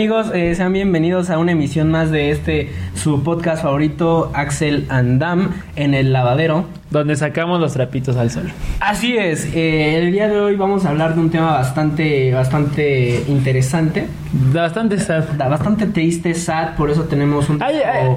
amigos? 0.00 0.30
Eh, 0.32 0.54
sean 0.54 0.72
bienvenidos 0.72 1.28
a 1.28 1.36
una 1.36 1.52
emisión 1.52 1.90
más 1.90 2.10
de 2.10 2.30
este 2.30 2.70
su 2.94 3.22
podcast 3.22 3.62
favorito 3.62 4.30
Axel 4.32 4.86
Andam 4.88 5.50
en 5.76 5.92
el 5.92 6.14
lavadero. 6.14 6.64
Donde 6.90 7.16
sacamos 7.16 7.60
los 7.60 7.74
trapitos 7.74 8.16
al 8.16 8.30
sol. 8.30 8.50
Así 8.80 9.14
es, 9.14 9.44
eh, 9.54 9.98
el 9.98 10.10
día 10.10 10.26
de 10.26 10.40
hoy 10.40 10.56
vamos 10.56 10.86
a 10.86 10.88
hablar 10.88 11.14
de 11.14 11.20
un 11.20 11.28
tema 11.28 11.52
bastante, 11.52 12.32
bastante 12.32 13.22
interesante. 13.28 14.06
Bastante 14.32 14.98
sad. 14.98 15.24
Bastante 15.36 15.84
triste, 15.86 16.32
sad, 16.34 16.76
por 16.76 16.90
eso 16.90 17.04
tenemos 17.04 17.50
un 17.50 17.62
Ay, 17.62 17.76
ay. 17.84 18.08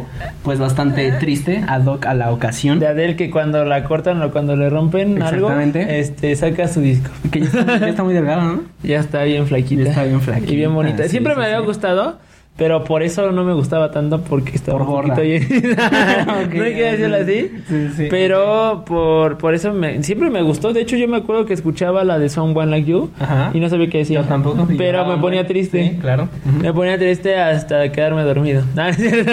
pues 0.42 0.60
bastante 0.60 1.12
triste 1.14 1.66
ad 1.68 1.86
hoc 1.86 2.06
a 2.06 2.14
la 2.14 2.32
ocasión. 2.32 2.80
De 2.80 2.88
Adele 2.88 3.18
que 3.18 3.30
cuando 3.30 3.66
la 3.66 3.84
cortan 3.84 4.22
o 4.22 4.32
cuando 4.32 4.56
le 4.56 4.70
rompen 4.70 5.22
algo, 5.22 5.52
este, 5.52 6.34
saca 6.38 6.70
su 6.70 6.80
disco. 6.80 7.10
Que 7.30 7.42
ya 7.42 7.46
está, 7.48 7.78
ya 7.80 7.88
está 7.90 8.04
muy 8.06 8.14
delgado, 8.14 8.42
¿no? 8.44 8.62
Ya 8.84 9.00
está 9.00 9.24
bien 9.24 9.46
flaquita. 9.48 9.84
Ya 9.84 9.90
está 9.90 10.04
bien 10.06 10.22
flaquita, 10.22 10.52
Y 10.52 10.56
bien 10.56 10.74
bonita. 10.74 11.04
sí, 11.04 11.10
Siempre 11.10 11.34
sí, 11.34 11.40
me 11.40 11.46
había 11.46 11.60
sí. 11.60 11.66
gustado, 11.66 12.20
pero 12.56 12.84
por 12.84 13.02
eso 13.02 13.32
no 13.32 13.44
me 13.44 13.54
gustaba 13.54 13.90
tanto 13.90 14.22
porque 14.22 14.52
estaba 14.56 14.78
Por 14.78 14.88
un 14.88 14.94
gorda. 14.94 15.16
poquito 15.16 15.46
no 16.56 16.64
hay 16.64 16.74
que 16.76 16.84
decirlo 16.92 17.16
así. 17.18 17.52
Sí, 17.68 17.88
sí. 17.96 18.08
Pero 18.12 18.84
por, 18.86 19.40
por 19.40 19.56
eso 19.56 19.74
me, 19.74 20.04
siempre 20.04 20.30
me 20.30 20.44
gustó. 20.44 20.72
De 20.72 20.82
hecho, 20.82 20.96
yo 20.96 21.08
me 21.08 21.18
acuerdo 21.18 21.46
que 21.46 21.54
escuchaba 21.54 22.04
la 22.04 22.20
de 22.20 22.30
Someone 22.30 22.70
Like 22.70 22.90
You 22.90 23.10
Ajá. 23.20 23.50
y 23.56 23.60
no 23.60 23.70
sabía 23.70 23.90
qué 23.90 24.00
decía. 24.00 24.22
Yo 24.22 24.28
tampoco. 24.28 24.68
Pero 24.78 25.04
me 25.06 25.18
ponía 25.18 25.48
triste. 25.48 25.90
Sí, 25.94 25.98
claro. 26.00 26.30
Me 26.62 26.72
ponía 26.74 26.98
triste 27.00 27.36
hasta 27.38 27.92
quedarme 27.92 28.22
dormido. 28.24 28.64
No, 28.76 28.84
no 28.84 28.90
es 28.90 28.98
cierto. 28.98 29.32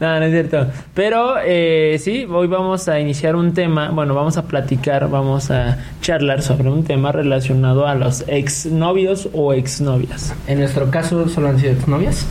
No, 0.00 0.18
no 0.20 0.24
es 0.24 0.30
cierto. 0.30 0.66
Pero 0.94 1.34
eh, 1.44 1.96
sí, 1.98 2.24
hoy 2.30 2.46
vamos 2.46 2.88
a 2.88 3.00
iniciar 3.00 3.34
un 3.34 3.52
tema. 3.52 3.90
Bueno, 3.90 4.14
vamos 4.14 4.36
a 4.36 4.44
platicar, 4.46 5.10
vamos 5.10 5.50
a 5.50 5.78
charlar 6.02 6.42
sobre 6.42 6.70
un 6.70 6.84
tema 6.84 7.10
relacionado 7.10 7.86
a 7.86 7.94
los 7.96 8.24
exnovios 8.28 9.28
o 9.32 9.52
exnovias. 9.54 10.34
En 10.46 10.58
nuestro 10.60 10.90
caso 10.90 11.28
solo 11.28 11.48
han 11.48 11.58
sido 11.58 11.72
exnovias. 11.72 12.27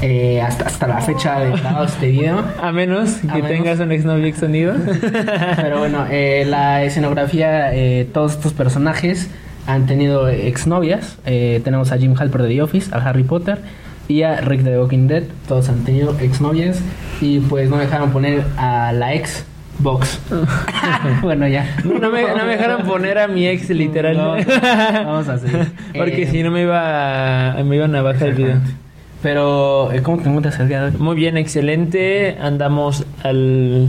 Eh, 0.00 0.40
hasta, 0.40 0.66
hasta 0.66 0.86
la 0.86 1.00
fecha 1.00 1.40
de 1.40 1.50
grabado 1.50 1.84
este 1.86 2.08
video. 2.08 2.44
A 2.62 2.70
menos 2.70 3.14
que 3.16 3.28
A 3.30 3.34
menos. 3.34 3.48
tengas 3.50 3.80
un 3.80 3.90
exnovio 3.90 4.26
extenido. 4.26 4.74
Pero 5.56 5.78
bueno, 5.80 6.06
eh, 6.10 6.44
la 6.48 6.84
escenografía, 6.84 7.74
eh, 7.74 8.08
todos 8.12 8.32
estos 8.34 8.52
personajes 8.52 9.28
han 9.66 9.86
tenido 9.86 10.28
exnovias. 10.28 11.18
Eh, 11.26 11.60
tenemos 11.64 11.90
a 11.92 11.98
Jim 11.98 12.14
Halper 12.16 12.42
de 12.42 12.48
The 12.48 12.62
Office, 12.62 12.94
a 12.94 12.98
Harry 12.98 13.24
Potter 13.24 13.58
y 14.06 14.22
a 14.22 14.40
Rick 14.40 14.60
de 14.62 14.70
The 14.70 14.78
Walking 14.78 15.08
Dead. 15.08 15.24
Todos 15.48 15.68
han 15.68 15.84
tenido 15.84 16.16
exnovias 16.20 16.80
y 17.20 17.40
pues 17.40 17.68
no 17.68 17.76
dejaron 17.78 18.10
poner 18.12 18.44
a 18.56 18.92
la 18.92 19.14
ex 19.14 19.44
Box. 19.80 20.18
bueno, 21.22 21.46
ya. 21.46 21.76
No 21.84 22.10
me, 22.10 22.22
no 22.22 22.44
me 22.46 22.56
dejaron 22.56 22.82
poner 22.86 23.18
a 23.18 23.28
mi 23.28 23.46
ex 23.46 23.68
literal. 23.70 24.16
No, 24.16 24.32
vamos 25.04 25.28
a 25.28 25.38
seguir. 25.38 25.70
Porque 25.96 26.22
Eh, 26.22 26.28
si 26.30 26.42
no 26.42 26.50
me 26.50 26.62
iba 26.62 27.52
a, 27.58 27.62
me 27.64 27.76
iban 27.76 27.94
a 27.94 28.02
bajar 28.02 28.28
el 28.28 28.34
video. 28.34 28.56
Pero, 29.22 29.92
eh, 29.92 30.02
¿cómo 30.02 30.18
te 30.18 30.28
encuentras 30.28 30.60
hoy? 30.60 30.68
Muy 30.98 31.16
bien, 31.16 31.36
excelente. 31.36 32.38
Andamos 32.40 33.04
al, 33.22 33.88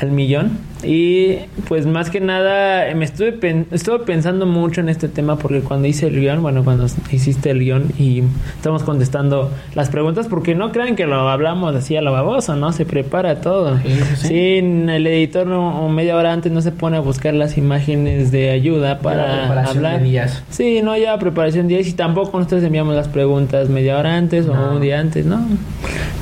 al 0.00 0.10
millón. 0.12 0.58
Y 0.84 1.36
pues 1.68 1.86
más 1.86 2.10
que 2.10 2.20
nada 2.20 2.94
me 2.94 3.04
estuve, 3.04 3.32
pen- 3.32 3.66
estuve 3.70 4.00
pensando 4.00 4.46
mucho 4.46 4.80
en 4.80 4.88
este 4.88 5.08
tema 5.08 5.36
porque 5.36 5.60
cuando 5.60 5.86
hice 5.88 6.06
el 6.06 6.20
guion, 6.20 6.42
bueno, 6.42 6.64
cuando 6.64 6.86
hiciste 7.10 7.50
el 7.50 7.60
guion 7.60 7.84
y 7.98 8.22
estamos 8.56 8.82
contestando 8.82 9.50
las 9.74 9.90
preguntas, 9.90 10.26
porque 10.28 10.54
no 10.54 10.72
crean 10.72 10.96
que 10.96 11.06
lo 11.06 11.28
hablamos 11.28 11.74
así 11.74 11.96
a 11.96 12.02
lo 12.02 12.12
baboso, 12.12 12.56
¿no? 12.56 12.72
Se 12.72 12.84
prepara 12.86 13.40
todo. 13.40 13.78
Sí, 13.78 13.88
sí, 13.88 14.16
sí. 14.16 14.28
Sí, 14.28 14.56
el 14.58 15.06
editor 15.06 15.46
no- 15.46 15.84
o 15.84 15.88
media 15.88 16.16
hora 16.16 16.32
antes 16.32 16.50
no 16.52 16.60
se 16.62 16.72
pone 16.72 16.96
a 16.96 17.00
buscar 17.00 17.34
las 17.34 17.58
imágenes 17.58 18.30
de 18.32 18.50
ayuda 18.50 18.98
para 19.00 19.40
preparación 19.40 19.76
hablar. 19.76 19.98
de 19.98 20.04
días. 20.04 20.42
Sí, 20.50 20.80
no 20.82 20.96
ya 20.96 21.18
preparación 21.18 21.68
10 21.68 21.88
y 21.88 21.92
tampoco 21.92 22.38
nosotros 22.38 22.62
enviamos 22.62 22.94
las 22.94 23.08
preguntas 23.08 23.68
media 23.68 23.98
hora 23.98 24.16
antes 24.16 24.46
No. 24.46 24.52
o 24.52 24.74
un 24.76 24.80
día 24.80 24.98
antes, 25.00 25.26
¿no? 25.26 25.40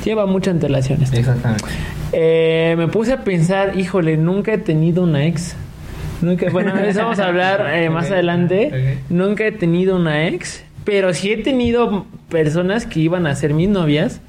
Lleva 0.03 0.25
mucha 0.25 0.51
antelación 0.51 1.01
esto. 1.03 1.17
Exactamente. 1.17 1.65
Eh, 2.11 2.73
me 2.77 2.87
puse 2.87 3.13
a 3.13 3.23
pensar, 3.23 3.77
híjole, 3.77 4.17
nunca 4.17 4.48
he 4.53 4.57
tenido 4.57 5.03
una 5.03 5.25
ex. 5.25 5.55
Nunca, 6.21 6.49
bueno, 6.51 6.75
de 6.75 6.89
eso 6.89 7.01
vamos 7.01 7.19
a 7.19 7.27
hablar 7.27 7.71
eh, 7.73 7.89
más 7.89 8.11
adelante. 8.11 8.97
Nunca 9.09 9.45
he 9.45 9.51
tenido 9.51 9.95
una 9.95 10.27
ex, 10.27 10.63
pero 10.83 11.13
sí 11.13 11.31
he 11.31 11.37
tenido 11.37 12.05
personas 12.29 12.85
que 12.85 12.99
iban 12.99 13.25
a 13.27 13.35
ser 13.35 13.53
mis 13.53 13.69
novias. 13.69 14.21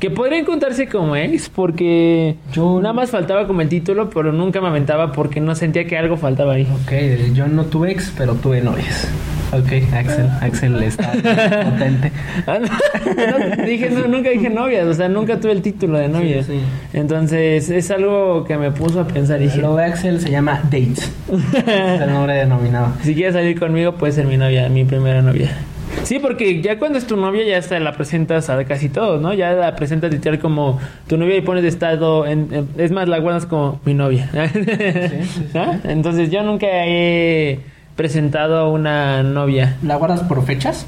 Que 0.00 0.10
podrían 0.10 0.46
contarse 0.46 0.88
como 0.88 1.14
ex, 1.14 1.50
porque 1.50 2.36
Yo- 2.54 2.80
nada 2.80 2.94
más 2.94 3.10
faltaba 3.10 3.46
como 3.46 3.60
el 3.60 3.68
título, 3.68 4.08
pero 4.08 4.32
nunca 4.32 4.60
me 4.62 4.68
aventaba 4.68 5.12
porque 5.12 5.40
no 5.40 5.54
sentía 5.54 5.86
que 5.86 5.98
algo 5.98 6.16
faltaba 6.16 6.54
ahí. 6.54 6.66
Ok, 6.84 7.32
yo 7.34 7.48
no 7.48 7.64
tuve 7.66 7.92
ex, 7.92 8.10
pero 8.16 8.34
tuve 8.34 8.62
novias. 8.62 9.06
Ok, 9.52 9.72
Axel, 9.94 10.28
Axel 10.40 10.82
está 10.82 11.10
potente. 11.12 12.12
Ah, 12.46 12.58
no, 12.60 13.38
no, 13.56 13.64
dije, 13.66 13.90
no, 13.90 14.06
nunca 14.06 14.30
dije 14.30 14.48
novias, 14.48 14.86
o 14.86 14.94
sea, 14.94 15.08
nunca 15.08 15.40
tuve 15.40 15.52
el 15.52 15.62
título 15.62 15.98
de 15.98 16.08
novia. 16.08 16.44
Sí, 16.44 16.52
sí. 16.52 16.60
Entonces, 16.96 17.68
es 17.68 17.90
algo 17.90 18.44
que 18.44 18.56
me 18.56 18.70
puso 18.70 19.00
a 19.00 19.06
pensar 19.08 19.40
dije, 19.40 19.58
Lo 19.60 19.74
de 19.74 19.84
Axel 19.86 20.20
se 20.20 20.30
llama 20.30 20.60
Dates. 20.64 21.10
es 21.66 22.00
el 22.00 22.12
nombre 22.12 22.34
denominado. 22.34 22.92
si 23.02 23.14
quieres 23.14 23.34
salir 23.34 23.58
conmigo, 23.58 23.94
puedes 23.94 24.14
ser 24.14 24.26
mi 24.26 24.36
novia, 24.36 24.68
mi 24.68 24.84
primera 24.84 25.20
novia. 25.20 25.50
Sí, 26.04 26.20
porque 26.20 26.62
ya 26.62 26.78
cuando 26.78 26.98
es 26.98 27.06
tu 27.06 27.16
novia, 27.16 27.44
ya 27.44 27.58
hasta 27.58 27.78
la 27.80 27.92
presentas 27.92 28.48
a 28.48 28.64
casi 28.64 28.88
todos, 28.88 29.20
¿no? 29.20 29.34
Ya 29.34 29.52
la 29.52 29.74
presentas 29.74 30.12
literal 30.12 30.38
como 30.38 30.78
tu 31.08 31.16
novia 31.18 31.36
y 31.36 31.40
pones 31.40 31.64
de 31.64 31.68
estado, 31.68 32.24
en, 32.26 32.48
en- 32.52 32.68
es 32.78 32.92
más, 32.92 33.08
la 33.08 33.18
guardas 33.18 33.46
como 33.46 33.80
mi 33.84 33.94
novia. 33.94 34.30
sí, 34.52 35.48
¿No? 35.52 35.74
Entonces, 35.90 36.30
yo 36.30 36.44
nunca 36.44 36.68
he 36.70 37.58
presentado 37.96 38.58
a 38.58 38.68
una 38.68 39.22
novia. 39.22 39.76
¿La 39.82 39.96
guardas 39.96 40.20
por 40.20 40.44
fechas? 40.44 40.86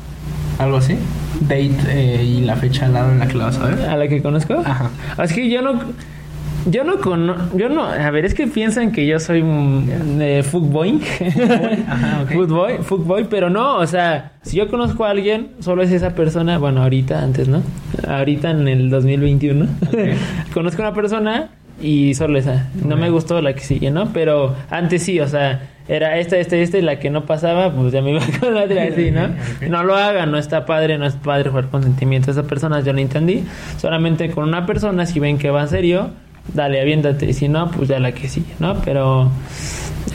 ¿Algo 0.58 0.76
así? 0.76 0.96
Date 1.40 1.76
eh, 1.88 2.24
y 2.24 2.40
la 2.42 2.56
fecha 2.56 2.86
al 2.86 2.94
lado 2.94 3.12
en 3.12 3.18
la 3.18 3.26
que 3.26 3.34
la 3.34 3.46
vas 3.46 3.58
a 3.58 3.66
ver. 3.66 3.88
¿A 3.88 3.96
la 3.96 4.08
que 4.08 4.22
conozco? 4.22 4.54
Ajá. 4.64 4.90
Es 5.22 5.32
que 5.32 5.48
yo 5.48 5.62
no. 5.62 5.80
Yo 6.64 6.84
no 6.84 6.98
cono, 6.98 7.34
yo 7.56 7.68
no, 7.68 7.82
a 7.82 8.10
ver, 8.12 8.24
es 8.24 8.34
que 8.34 8.46
piensan 8.46 8.92
que 8.92 9.04
yo 9.04 9.18
soy 9.18 9.42
un 9.42 10.18
eh, 10.20 10.44
fuckboy. 10.44 11.00
Ajá, 11.88 12.22
ok. 12.22 12.30
Fuckboy, 12.32 12.78
fuckboy, 12.78 13.24
pero 13.28 13.50
no, 13.50 13.78
o 13.78 13.86
sea, 13.88 14.30
si 14.42 14.58
yo 14.58 14.68
conozco 14.68 15.04
a 15.04 15.10
alguien, 15.10 15.48
solo 15.58 15.82
es 15.82 15.91
esa 15.91 16.14
persona, 16.14 16.58
bueno, 16.58 16.82
ahorita, 16.82 17.20
antes, 17.20 17.48
¿no? 17.48 17.62
Ahorita 18.06 18.50
en 18.50 18.68
el 18.68 18.91
2021. 18.91 19.66
conozco 20.54 20.82
a 20.82 20.86
una 20.86 20.94
persona 20.94 21.50
y 21.80 22.14
solo 22.14 22.38
esa. 22.38 22.68
No 22.84 22.96
me 22.96 23.10
gustó 23.10 23.42
la 23.42 23.54
que 23.54 23.60
sigue, 23.60 23.91
¿no? 23.91 24.12
Pero 24.12 24.54
antes 24.70 25.02
sí, 25.02 25.18
o 25.18 25.26
sea, 25.26 25.72
era 25.88 26.19
esta, 26.19 26.37
esta, 26.38 26.56
esta 26.56 26.78
y 26.78 26.82
la 26.82 26.98
que 26.98 27.10
no 27.10 27.26
pasaba, 27.26 27.72
pues 27.72 27.93
ya 27.93 28.03
me 28.03 28.10
iba 28.10 28.20
con 28.41 28.54
la 28.54 28.65
otra 28.65 28.84
así, 28.84 29.10
¿no? 29.10 29.82
Lo 29.82 29.97
hagan, 29.97 30.31
no 30.31 30.38
está 30.38 30.65
padre, 30.65 30.98
no 30.98 31.06
es 31.06 31.15
padre 31.15 31.50
jugar 31.50 31.69
con 31.69 31.82
sentimientos. 31.82 32.37
Esas 32.37 32.47
personas 32.47 32.84
yo 32.84 32.93
no 32.93 33.00
entendí. 33.00 33.44
Solamente 33.78 34.31
con 34.31 34.48
una 34.48 34.66
persona, 34.66 35.06
si 35.06 35.19
ven 35.19 35.38
que 35.38 35.50
va 35.50 35.62
en 35.62 35.69
serio, 35.69 36.10
dale, 36.54 36.80
aviéntate. 36.80 37.26
Y 37.26 37.32
si 37.32 37.48
no, 37.48 37.70
pues 37.70 37.88
ya 37.88 37.98
la 37.98 38.12
que 38.12 38.28
sigue, 38.28 38.53
¿no? 38.58 38.80
Pero, 38.84 39.30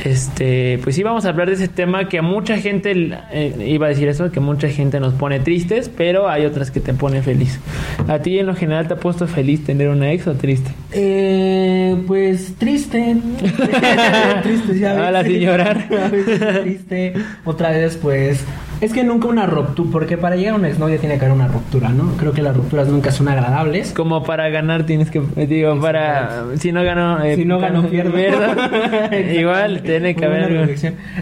este, 0.04 0.80
pues 0.84 0.96
sí, 0.96 1.04
vamos 1.04 1.26
a 1.26 1.30
hablar 1.30 1.48
de 1.48 1.56
ese 1.56 1.68
tema 1.68 2.08
que 2.08 2.20
a 2.20 2.22
mucha 2.22 2.58
gente, 2.58 2.94
eh, 3.32 3.66
iba 3.68 3.88
a 3.88 3.90
decir 3.90 4.08
eso, 4.08 4.32
que 4.32 4.40
mucha 4.40 4.70
gente 4.70 5.00
nos 5.00 5.14
pone 5.14 5.40
tristes, 5.40 5.90
pero 5.90 6.30
hay 6.30 6.46
otras 6.46 6.72
que 6.72 6.80
te 6.80 6.94
ponen 6.94 7.24
feliz. 7.24 7.60
¿A 8.08 8.20
ti 8.20 8.40
en 8.40 8.46
lo 8.46 8.56
general 8.56 8.88
te 8.88 8.94
ha 8.94 8.98
puesto 8.98 9.28
feliz 9.28 9.64
tener 9.64 9.90
una 9.90 10.12
ex 10.12 10.28
o 10.28 10.34
triste? 10.34 10.72
Eh, 10.92 11.96
pues 12.06 12.56
triste. 12.58 13.18
triste, 14.44 14.80
ya 14.80 14.94
ves. 14.94 15.04
Habla 15.04 15.24
sin 15.24 15.40
llorar. 15.40 15.88
Triste. 16.64 17.14
Otra 17.46 17.72
vez, 17.72 17.98
pues. 17.98 18.44
Es 18.80 18.94
que 18.94 19.04
nunca 19.04 19.28
una 19.28 19.46
ruptura. 19.46 19.90
Porque 19.92 20.18
para 20.18 20.36
llegar 20.36 20.54
a 20.54 20.58
una 20.58 20.68
exnovia 20.68 20.98
tiene 21.00 21.18
que 21.18 21.26
haber 21.26 21.36
una 21.36 21.48
ruptura, 21.48 21.90
¿no? 21.90 22.12
Creo 22.18 22.32
que 22.32 22.42
las 22.42 22.56
rupturas 22.56 22.88
nunca 22.88 23.12
son 23.12 23.28
agradables. 23.28 23.92
Como 23.92 24.24
para 24.24 24.50
ganar 24.50 24.86
tienes 24.86 25.10
que, 25.10 25.20
digo, 25.48 25.80
para, 25.80 26.46
si 26.58 26.72
no 26.72 26.84
gano, 26.84 27.24
eh, 27.24 27.36
Si 27.36 27.46
no 27.46 27.60
gano, 27.60 27.88
pierdo. 27.88 28.18
Igual, 29.34 29.82
tiene 29.82 30.16
que 30.16 30.28
Muy 30.28 30.38
haber. 30.38 30.76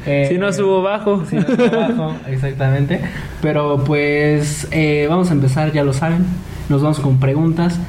Eh, 0.06 0.26
si 0.30 0.38
no 0.38 0.52
subo 0.52 0.82
bajo. 0.82 1.26
Si 1.26 1.36
no 1.38 1.44
subo 1.44 1.78
bajo, 1.78 2.16
exactamente. 2.28 3.00
Pero 3.42 3.84
pues 3.84 4.68
eh, 4.72 5.08
vamos 5.10 5.30
a 5.30 5.34
empezar, 5.34 5.72
ya 5.72 5.84
lo 5.84 5.94
saben. 5.94 6.26
Nos 6.70 6.82
vamos 6.82 7.00
con 7.00 7.20
preguntas. 7.20 7.80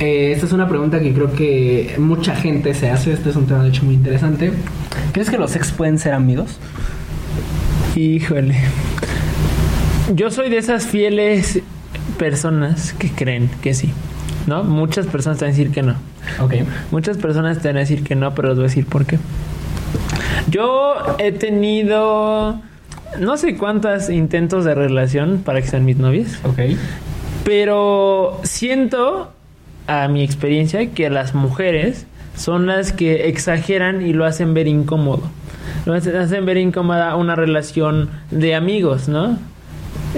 Eh, 0.00 0.32
esta 0.32 0.44
es 0.44 0.52
una 0.52 0.68
pregunta 0.68 1.00
que 1.00 1.14
creo 1.14 1.32
que 1.32 1.94
mucha 1.98 2.34
gente 2.36 2.74
se 2.74 2.90
hace. 2.90 3.12
Este 3.12 3.30
es 3.30 3.36
un 3.36 3.46
tema 3.46 3.62
de 3.62 3.70
hecho 3.70 3.84
muy 3.84 3.94
interesante. 3.94 4.52
¿Crees 5.12 5.30
que 5.30 5.38
los 5.38 5.56
ex 5.56 5.72
pueden 5.72 5.98
ser 5.98 6.12
amigos? 6.12 6.58
Híjole. 7.96 8.54
Yo 10.14 10.30
soy 10.30 10.50
de 10.50 10.58
esas 10.58 10.86
fieles 10.86 11.60
personas 12.18 12.92
que 12.92 13.10
creen 13.10 13.50
que 13.62 13.74
sí. 13.74 13.90
¿No? 14.46 14.62
Muchas 14.62 15.06
personas 15.06 15.38
te 15.38 15.44
van 15.46 15.54
a 15.54 15.56
decir 15.56 15.72
que 15.72 15.82
no. 15.82 15.94
Ok. 16.40 16.54
Muchas 16.92 17.16
personas 17.16 17.60
te 17.60 17.68
van 17.68 17.78
a 17.78 17.80
decir 17.80 18.04
que 18.04 18.14
no, 18.14 18.34
pero 18.34 18.48
les 18.48 18.56
voy 18.56 18.64
a 18.66 18.68
decir 18.68 18.86
por 18.86 19.06
qué. 19.06 19.18
Yo 20.48 20.94
he 21.18 21.32
tenido 21.32 22.60
no 23.18 23.36
sé 23.36 23.56
cuántos 23.56 24.10
intentos 24.10 24.64
de 24.64 24.74
relación 24.74 25.38
para 25.44 25.60
que 25.62 25.66
sean 25.68 25.84
mis 25.84 25.96
novias, 25.96 26.38
Ok. 26.44 26.60
pero 27.44 28.40
siento 28.44 29.32
a 29.86 30.06
mi 30.08 30.22
experiencia 30.22 30.90
que 30.90 31.08
las 31.10 31.34
mujeres 31.34 32.06
son 32.36 32.66
las 32.66 32.92
que 32.92 33.28
exageran 33.28 34.06
y 34.06 34.12
lo 34.12 34.24
hacen 34.26 34.54
ver 34.54 34.68
incómodo. 34.68 35.22
Lo 35.86 35.94
hacen 35.94 36.44
ver 36.44 36.56
incómoda 36.56 37.14
una 37.14 37.36
relación 37.36 38.10
de 38.30 38.54
amigos, 38.54 39.08
¿no? 39.08 39.38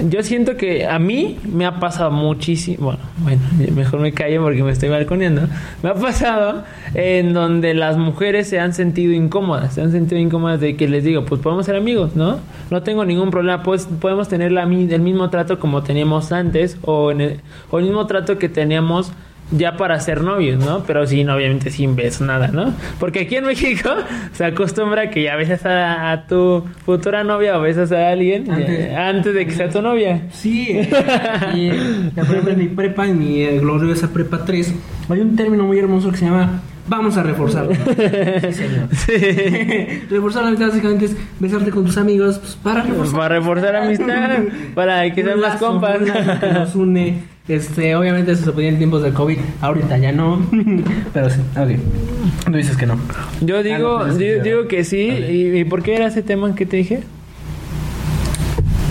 Yo 0.09 0.23
siento 0.23 0.55
que 0.55 0.87
a 0.87 0.97
mí 0.97 1.37
me 1.43 1.65
ha 1.65 1.79
pasado 1.79 2.09
muchísimo. 2.09 2.77
Bueno, 2.77 3.01
bueno, 3.17 3.41
mejor 3.75 3.99
me 3.99 4.13
callo 4.13 4.41
porque 4.41 4.63
me 4.63 4.71
estoy 4.71 4.89
balconeando. 4.89 5.43
Me 5.83 5.89
ha 5.89 5.93
pasado 5.93 6.63
en 6.93 7.33
donde 7.33 7.73
las 7.73 7.97
mujeres 7.97 8.47
se 8.47 8.59
han 8.59 8.73
sentido 8.73 9.13
incómodas. 9.13 9.73
Se 9.73 9.81
han 9.81 9.91
sentido 9.91 10.19
incómodas 10.19 10.59
de 10.59 10.75
que 10.75 10.87
les 10.87 11.03
digo, 11.03 11.25
pues 11.25 11.41
podemos 11.41 11.65
ser 11.65 11.75
amigos, 11.75 12.15
¿no? 12.15 12.39
No 12.71 12.81
tengo 12.81 13.03
ningún 13.05 13.29
problema. 13.29 13.61
Pues 13.61 13.87
podemos 13.87 14.29
tener 14.29 14.51
el 14.51 15.01
mismo 15.01 15.29
trato 15.29 15.59
como 15.59 15.83
teníamos 15.83 16.31
antes 16.31 16.77
o, 16.81 17.11
en 17.11 17.21
el, 17.21 17.41
o 17.69 17.79
el 17.79 17.85
mismo 17.85 18.07
trato 18.07 18.37
que 18.37 18.47
teníamos 18.47 19.11
ya 19.51 19.77
para 19.77 19.99
ser 19.99 20.21
novios, 20.21 20.63
¿no? 20.63 20.83
Pero 20.83 21.05
sin, 21.07 21.29
obviamente, 21.29 21.71
sin 21.71 21.95
beso, 21.95 22.25
nada, 22.25 22.47
¿no? 22.47 22.73
Porque 22.99 23.21
aquí 23.21 23.35
en 23.35 23.45
México 23.45 23.89
se 24.33 24.45
acostumbra 24.45 25.09
que 25.09 25.23
ya 25.23 25.35
besas 25.35 25.65
a, 25.65 26.11
a 26.11 26.27
tu 26.27 26.63
futura 26.85 27.23
novia 27.23 27.57
o 27.57 27.61
besas 27.61 27.91
a 27.91 28.09
alguien 28.09 28.49
Antes. 28.49 28.95
antes 28.95 29.33
de 29.33 29.45
que 29.45 29.51
sea 29.51 29.69
tu 29.69 29.81
novia. 29.81 30.21
Sí, 30.31 30.67
eh, 30.69 30.89
y, 31.55 31.69
por 32.15 32.25
ejemplo, 32.25 32.51
en 32.51 32.59
mi 32.59 32.67
prepa, 32.67 33.07
en 33.07 33.19
mi 33.19 33.45
gloriosa 33.59 34.11
prepa 34.11 34.45
3, 34.45 34.73
hay 35.09 35.19
un 35.19 35.35
término 35.35 35.63
muy 35.63 35.79
hermoso 35.79 36.11
que 36.11 36.17
se 36.17 36.25
llama 36.25 36.61
vamos 36.89 37.15
a 37.17 37.23
reforzarlo. 37.23 37.71
Sí, 38.41 38.53
señor. 38.53 38.89
Reforzar 40.09 40.43
la 40.43 40.49
amistad 40.49 40.67
básicamente 40.67 41.05
es 41.05 41.15
besarte 41.39 41.71
con 41.71 41.85
tus 41.85 41.97
amigos 41.97 42.39
pues, 42.39 42.55
para 42.55 42.83
reforzar. 42.83 43.15
Para 43.17 43.35
reforzar 43.39 43.75
amistad, 43.75 44.39
para 44.75 45.13
que 45.13 45.23
sean 45.23 45.39
más 45.39 45.57
compas. 45.57 45.99
que 45.99 46.47
nos 46.53 46.75
une. 46.75 47.23
Este, 47.47 47.95
obviamente 47.95 48.31
eso 48.33 48.45
se 48.45 48.51
podía 48.51 48.69
en 48.69 48.77
tiempos 48.77 49.01
de 49.01 49.11
COVID, 49.11 49.37
ahorita 49.61 49.97
ya 49.97 50.11
no, 50.11 50.39
pero 51.13 51.31
sí, 51.31 51.39
ok. 51.57 51.69
Tú 52.45 52.51
dices 52.51 52.77
que 52.77 52.85
no. 52.85 52.95
Yo 53.41 53.63
digo, 53.63 53.97
Ah, 54.01 54.07
no, 54.07 54.13
digo, 54.13 54.35
sí, 54.43 54.49
digo 54.49 54.67
que 54.67 54.83
sí. 54.83 55.07
¿Y, 55.07 55.57
y 55.59 55.63
por 55.63 55.81
qué 55.81 55.95
era 55.95 56.07
ese 56.07 56.21
tema 56.21 56.53
que 56.53 56.67
te 56.67 56.77
dije? 56.77 57.01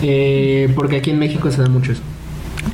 Eh, 0.02 0.72
porque 0.74 0.96
aquí 0.96 1.10
en 1.10 1.20
México 1.20 1.50
se 1.52 1.62
da 1.62 1.68
mucho 1.68 1.92
eso. 1.92 2.02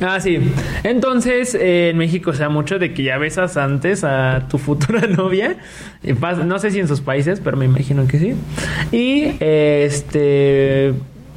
Ah, 0.01 0.19
sí. 0.19 0.39
Entonces, 0.83 1.55
eh, 1.55 1.89
en 1.89 1.97
México 1.97 2.33
se 2.33 2.39
da 2.39 2.49
mucho 2.49 2.79
de 2.79 2.93
que 2.93 3.03
ya 3.03 3.17
besas 3.17 3.57
antes 3.57 4.03
a 4.03 4.47
tu 4.49 4.57
futura 4.57 5.01
novia. 5.07 5.57
No 6.45 6.59
sé 6.59 6.71
si 6.71 6.79
en 6.79 6.87
sus 6.87 7.01
países, 7.01 7.39
pero 7.43 7.57
me 7.57 7.65
imagino 7.65 8.07
que 8.07 8.19
sí. 8.19 8.35
Y 8.91 9.35
este. 9.39 10.93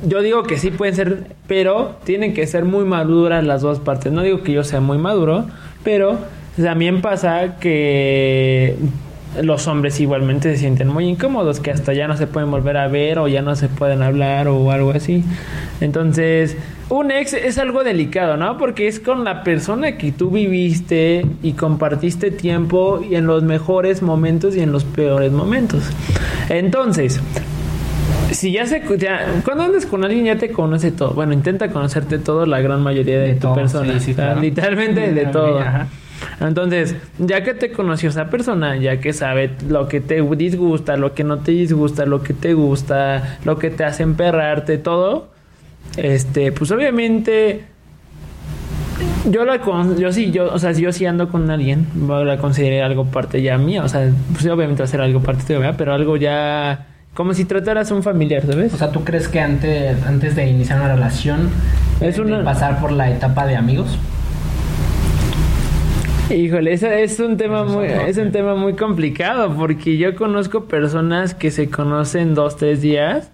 Yo 0.06 0.22
digo 0.22 0.44
que 0.44 0.58
sí 0.58 0.70
pueden 0.70 0.94
ser, 0.94 1.26
pero 1.48 1.96
tienen 2.04 2.32
que 2.32 2.46
ser 2.46 2.64
muy 2.64 2.84
maduras 2.84 3.44
las 3.44 3.62
dos 3.62 3.80
partes. 3.80 4.12
No 4.12 4.22
digo 4.22 4.42
que 4.42 4.52
yo 4.52 4.62
sea 4.62 4.80
muy 4.80 4.96
maduro, 4.96 5.46
pero 5.82 6.18
también 6.56 7.00
pasa 7.00 7.58
que 7.58 8.76
los 9.42 9.68
hombres 9.68 10.00
igualmente 10.00 10.50
se 10.52 10.58
sienten 10.58 10.88
muy 10.88 11.06
incómodos, 11.06 11.60
que 11.60 11.70
hasta 11.70 11.92
ya 11.92 12.08
no 12.08 12.16
se 12.16 12.26
pueden 12.26 12.50
volver 12.50 12.76
a 12.76 12.88
ver 12.88 13.18
o 13.18 13.28
ya 13.28 13.42
no 13.42 13.54
se 13.56 13.68
pueden 13.68 14.02
hablar 14.02 14.48
o 14.48 14.70
algo 14.72 14.90
así. 14.92 15.22
Entonces, 15.80 16.56
un 16.88 17.10
ex 17.10 17.34
es 17.34 17.58
algo 17.58 17.84
delicado, 17.84 18.36
¿no? 18.36 18.56
Porque 18.58 18.88
es 18.88 18.98
con 18.98 19.24
la 19.24 19.44
persona 19.44 19.98
que 19.98 20.12
tú 20.12 20.30
viviste 20.30 21.26
y 21.42 21.52
compartiste 21.52 22.30
tiempo 22.30 23.00
y 23.08 23.14
en 23.16 23.26
los 23.26 23.42
mejores 23.42 24.02
momentos 24.02 24.56
y 24.56 24.60
en 24.60 24.72
los 24.72 24.84
peores 24.84 25.30
momentos. 25.30 25.84
Entonces, 26.48 27.20
si 28.30 28.52
ya 28.52 28.66
se 28.66 28.82
ya, 28.98 29.42
cuando 29.44 29.64
andas 29.64 29.86
con 29.86 30.04
alguien 30.04 30.24
ya 30.24 30.36
te 30.36 30.50
conoce 30.50 30.90
todo. 30.90 31.10
Bueno, 31.10 31.32
intenta 31.32 31.70
conocerte 31.70 32.18
todo 32.18 32.46
la 32.46 32.60
gran 32.60 32.82
mayoría 32.82 33.18
de, 33.18 33.28
De 33.28 33.34
tu 33.34 33.40
todo, 33.40 33.54
persona. 33.54 33.94
sí, 33.94 34.00
sí, 34.00 34.12
O 34.12 34.14
sea, 34.14 34.24
claro. 34.26 34.40
Literalmente 34.40 35.12
de 35.12 35.26
todo. 35.26 35.60
Entonces, 36.40 36.96
ya 37.18 37.42
que 37.44 37.54
te 37.54 37.70
conoció 37.72 38.08
esa 38.10 38.28
persona, 38.30 38.76
ya 38.76 39.00
que 39.00 39.12
sabe 39.12 39.50
lo 39.68 39.88
que 39.88 40.00
te 40.00 40.20
disgusta, 40.22 40.96
lo 40.96 41.14
que 41.14 41.24
no 41.24 41.38
te 41.38 41.52
disgusta, 41.52 42.06
lo 42.06 42.22
que 42.22 42.34
te 42.34 42.54
gusta, 42.54 43.38
lo 43.44 43.58
que 43.58 43.70
te 43.70 43.84
hace 43.84 44.02
emperrarte, 44.02 44.78
todo, 44.78 45.28
este, 45.96 46.52
pues 46.52 46.70
obviamente 46.70 47.64
yo 49.30 49.44
la 49.44 49.60
con, 49.60 49.96
yo 49.98 50.12
sí, 50.12 50.30
yo, 50.30 50.52
o 50.52 50.58
sea, 50.58 50.74
si 50.74 50.82
yo 50.82 50.92
sí 50.92 51.06
ando 51.06 51.28
con 51.28 51.50
alguien, 51.50 51.86
la 52.08 52.38
consideré 52.38 52.82
algo 52.82 53.04
parte 53.06 53.42
ya 53.42 53.58
mía, 53.58 53.84
o 53.84 53.88
sea, 53.88 54.10
pues 54.32 54.46
obviamente 54.46 54.82
va 54.82 54.84
a 54.86 54.88
ser 54.88 55.00
algo 55.00 55.20
parte 55.20 55.44
tuya, 55.44 55.58
¿verdad? 55.58 55.74
pero 55.78 55.92
algo 55.94 56.16
ya 56.16 56.86
como 57.14 57.34
si 57.34 57.44
trataras 57.44 57.90
a 57.90 57.94
un 57.94 58.02
familiar, 58.02 58.42
¿sabes? 58.46 58.74
O 58.74 58.76
sea, 58.76 58.90
¿tú 58.90 59.04
crees 59.04 59.28
que 59.28 59.40
antes, 59.40 60.02
antes 60.06 60.36
de 60.36 60.46
iniciar 60.48 60.80
una 60.80 60.94
relación 60.94 61.50
Es 62.00 62.16
de 62.16 62.22
una- 62.22 62.44
pasar 62.44 62.80
por 62.80 62.92
la 62.92 63.10
etapa 63.10 63.46
de 63.46 63.56
amigos? 63.56 63.98
Híjole, 66.30 66.74
ese 66.74 67.02
es 67.02 67.18
un 67.20 67.38
tema 67.38 67.64
Eso 67.64 67.72
muy, 67.72 67.86
es 67.86 68.18
un 68.18 68.32
tema 68.32 68.54
muy 68.54 68.74
complicado 68.74 69.54
porque 69.56 69.96
yo 69.96 70.14
conozco 70.14 70.66
personas 70.66 71.34
que 71.34 71.50
se 71.50 71.70
conocen 71.70 72.34
dos, 72.34 72.58
tres 72.58 72.82
días, 72.82 73.30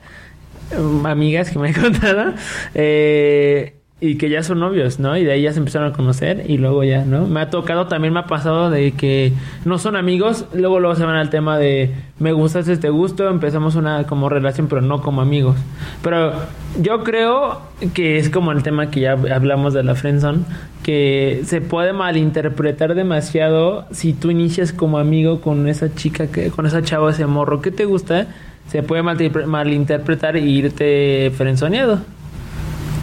um, 0.79 1.05
amigas 1.05 1.51
que 1.51 1.59
me 1.59 1.71
he 1.71 1.75
contado, 1.75 2.35
eh, 2.75 3.75
y 4.07 4.17
que 4.17 4.29
ya 4.29 4.43
son 4.43 4.61
novios, 4.61 4.99
¿no? 4.99 5.17
Y 5.17 5.25
de 5.25 5.33
ahí 5.33 5.43
ya 5.43 5.53
se 5.53 5.59
empezaron 5.61 5.91
a 5.91 5.97
conocer 5.97 6.45
y 6.47 6.59
luego 6.59 6.85
ya, 6.85 7.05
¿no? 7.05 7.27
Me 7.27 7.41
ha 7.41 7.49
tocado, 7.49 7.87
también 7.87 8.13
me 8.13 8.21
ha 8.21 8.27
pasado 8.27 8.69
de 8.69 8.93
que 8.93 9.33
no 9.65 9.79
son 9.79 9.97
amigos, 9.97 10.45
luego 10.53 10.79
luego 10.79 10.95
se 10.95 11.05
van 11.05 11.17
al 11.17 11.31
tema 11.31 11.59
de 11.59 11.91
me 12.19 12.33
gustas, 12.33 12.69
este 12.69 12.91
gusto, 12.91 13.29
empezamos 13.31 13.77
una 13.77 14.05
como 14.05 14.29
relación, 14.29 14.69
pero 14.69 14.83
no 14.83 15.01
como 15.01 15.23
amigos. 15.23 15.57
Pero 16.03 16.33
yo 16.81 17.03
creo 17.03 17.61
que 17.95 18.19
es 18.19 18.29
como 18.29 18.53
el 18.53 18.63
tema 18.63 18.91
que 18.91 19.01
ya 19.01 19.13
hablamos 19.13 19.73
de 19.73 19.83
la 19.83 19.95
friendzone, 19.95 20.41
que 20.83 21.41
se 21.47 21.63
puede 21.63 21.95
malinterpretar 21.95 22.95
demasiado 22.95 23.87
si 23.91 24.13
tú 24.13 24.31
inicias 24.31 24.73
como 24.75 24.99
amigo 24.99 25.41
con 25.41 25.67
esa 25.67 25.95
chica, 25.95 26.27
que 26.27 26.51
con 26.51 26.67
esa 26.67 26.83
chava, 26.83 27.11
ese 27.11 27.27
morro 27.27 27.63
que 27.63 27.71
te 27.71 27.87
gusta, 27.87 28.27
se 28.69 28.83
puede 28.83 29.03
malinterpre- 29.03 29.47
malinterpretar 29.47 30.37
e 30.37 30.41
irte 30.41 31.33
frenzoneado. 31.37 32.01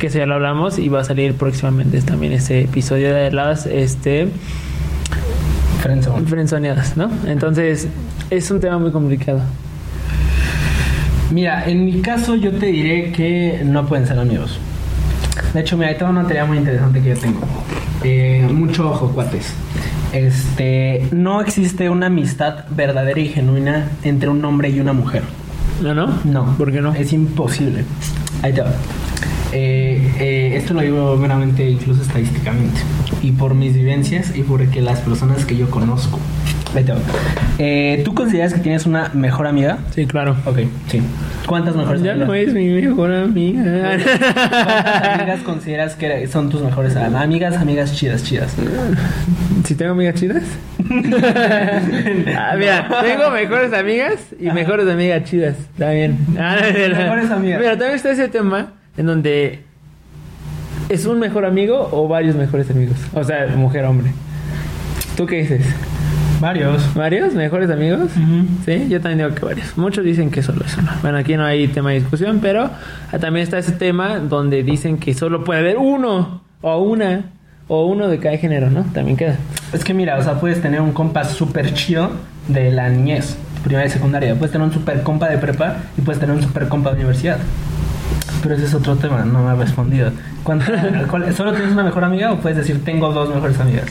Que 0.02 0.08
eso 0.08 0.18
ya 0.18 0.26
lo 0.26 0.34
hablamos 0.34 0.80
y 0.80 0.90
va 0.90 1.02
a 1.02 1.04
salir 1.04 1.36
próximamente 1.36 2.02
también 2.02 2.34
ese 2.34 2.62
episodio 2.62 3.14
de 3.14 3.32
las 3.32 3.68
este 3.68 4.30
Friendzone. 5.84 6.26
frenzoneadas, 6.26 6.98
¿no? 6.98 7.12
Entonces, 7.28 7.88
es 8.32 8.50
un 8.50 8.60
tema 8.60 8.80
muy 8.80 8.90
complicado. 8.90 9.42
Mira, 11.30 11.70
en 11.70 11.86
mi 11.86 12.02
caso 12.02 12.34
yo 12.34 12.52
te 12.52 12.66
diré 12.66 13.12
que 13.12 13.62
no 13.64 13.86
pueden 13.86 14.08
ser 14.08 14.18
amigos. 14.18 14.58
De 15.54 15.60
hecho, 15.62 15.78
mira, 15.78 15.90
ahí 15.92 15.98
tengo 16.00 16.10
una 16.10 16.24
teoría 16.24 16.46
muy 16.46 16.58
interesante 16.58 17.00
que 17.00 17.10
yo 17.10 17.18
tengo. 17.18 17.42
Eh, 18.04 18.50
mucho 18.52 18.90
ojo, 18.90 19.10
cuates. 19.10 19.54
Este, 20.14 21.10
no 21.12 21.42
existe 21.42 21.92
una 21.92 22.08
amistad 22.08 22.66
verdadera 22.72 23.20
y 23.20 23.28
genuina 23.30 23.88
entre 24.02 24.30
un 24.30 24.44
hombre 24.46 24.72
y 24.72 24.80
una 24.80 24.94
mujer. 24.94 25.22
¿No, 25.84 25.94
no? 25.94 26.08
No. 26.24 26.58
¿Por 26.58 26.72
qué 26.72 26.82
no? 26.82 26.92
Es 26.92 27.14
imposible. 27.14 27.86
Ahí 28.42 28.52
te 28.52 28.62
va. 28.62 28.72
Eh, 29.54 30.12
eh, 30.20 30.54
esto 30.56 30.74
lo 30.74 30.82
digo 30.82 31.16
meramente 31.18 31.70
incluso 31.70 32.02
estadísticamente. 32.02 32.80
Y 33.22 33.32
por 33.34 33.54
mis 33.54 33.74
vivencias 33.74 34.36
y 34.36 34.44
porque 34.44 34.82
las 34.82 35.00
personas 35.02 35.46
que 35.46 35.56
yo 35.58 35.70
conozco. 35.70 36.20
Eh, 37.60 38.02
¿Tú 38.06 38.14
consideras 38.16 38.54
que 38.54 38.62
tienes 38.62 38.86
una 38.86 39.12
mejor 39.14 39.46
amiga? 39.46 39.80
Sí, 39.94 40.06
claro. 40.06 40.38
Ok, 40.46 40.60
sí. 40.88 41.02
¿Cuántas 41.46 41.76
mejores 41.76 42.02
Ya 42.02 42.12
amigas? 42.12 42.28
no 42.30 42.34
es 42.34 42.54
mi 42.54 42.70
mejor 42.70 43.14
amiga. 43.14 43.62
¿Cuántas 43.64 45.20
amigas 45.20 45.40
consideras 45.42 45.96
que 45.96 46.28
son 46.28 46.50
tus 46.50 46.62
mejores 46.62 46.96
amigas? 46.96 47.58
Amigas 47.58 47.94
chidas, 47.94 48.24
chidas. 48.24 48.56
¿Si 49.66 49.76
tengo 49.76 49.92
amigas 49.92 50.16
chidas? 50.16 50.44
Ah, 52.38 52.56
mira, 52.58 52.88
tengo 53.02 53.30
mejores 53.32 53.74
amigas 53.74 54.16
y 54.40 54.46
mejores 54.52 54.88
amigas 54.88 55.24
chidas. 55.26 55.58
Está 55.58 55.92
bien. 55.92 56.18
Ah, 56.40 56.56
Mejores 56.74 57.30
amigas. 57.32 57.60
Mira, 57.60 57.72
también 57.72 57.96
está 57.96 58.12
ese 58.12 58.30
tema 58.30 58.72
en 58.98 59.06
donde 59.06 59.64
es 60.90 61.06
un 61.06 61.20
mejor 61.20 61.46
amigo 61.46 61.90
o 61.92 62.08
varios 62.08 62.36
mejores 62.36 62.70
amigos. 62.70 62.98
O 63.14 63.24
sea, 63.24 63.48
mujer, 63.56 63.86
hombre. 63.86 64.12
¿Tú 65.16 65.26
qué 65.26 65.38
dices? 65.38 65.66
Varios. 66.42 66.94
¿Varios 66.96 67.36
mejores 67.36 67.70
amigos? 67.70 68.10
Sí, 68.66 68.88
yo 68.90 69.00
también 69.00 69.20
digo 69.20 69.40
que 69.40 69.46
varios. 69.46 69.78
Muchos 69.78 70.04
dicen 70.04 70.32
que 70.32 70.42
solo 70.42 70.66
es 70.66 70.76
uno. 70.76 70.92
Bueno, 71.02 71.20
aquí 71.20 71.38
no 71.38 71.46
hay 71.46 71.68
tema 71.68 71.92
de 71.92 72.00
discusión, 72.00 72.40
pero 72.42 72.70
ah, 73.12 73.20
también 73.20 73.44
está 73.44 73.60
ese 73.60 73.74
tema 73.74 74.18
donde 74.18 74.64
dicen 74.64 74.98
que 74.98 75.14
solo 75.14 75.44
puede 75.44 75.60
haber 75.60 75.78
uno 75.78 76.42
o 76.62 76.78
una 76.80 77.26
o 77.68 77.86
uno 77.86 78.08
de 78.08 78.18
cada 78.18 78.38
género, 78.38 78.72
¿no? 78.72 78.84
También 78.94 79.18
queda. 79.18 79.38
Es 79.72 79.84
que 79.84 79.94
mira, 79.94 80.18
o 80.18 80.24
sea, 80.24 80.40
puedes 80.40 80.62
tener 80.62 80.82
un 80.82 80.94
compa 80.94 81.24
súper 81.26 81.74
chido 81.76 82.10
de 82.48 82.72
la 82.72 82.90
niñez, 82.90 83.38
primaria 83.64 83.88
y 83.88 83.92
secundaria. 83.92 84.34
Puedes 84.36 84.52
tener 84.52 84.68
un 84.68 84.74
super 84.74 85.04
compa 85.04 85.30
de 85.30 85.38
prepa 85.38 85.78
y 85.98 86.02
puedes 86.02 86.20
tener 86.20 86.36
un 86.36 86.42
super 86.42 86.68
compa 86.68 86.90
de 86.90 86.96
universidad. 86.96 87.38
Pero 88.42 88.56
ese 88.56 88.66
es 88.66 88.74
otro 88.74 88.96
tema, 88.96 89.24
no 89.24 89.44
me 89.44 89.50
ha 89.52 89.56
respondido. 89.56 90.12
¿Cuánto- 90.44 90.66
cuál- 91.10 91.34
¿Solo 91.34 91.54
tienes 91.54 91.72
una 91.74 91.84
mejor 91.84 92.04
amiga 92.04 92.32
o 92.32 92.38
puedes 92.38 92.58
decir 92.58 92.84
tengo 92.84 93.12
dos 93.12 93.30
mejores 93.34 93.60
amigas? 93.60 93.86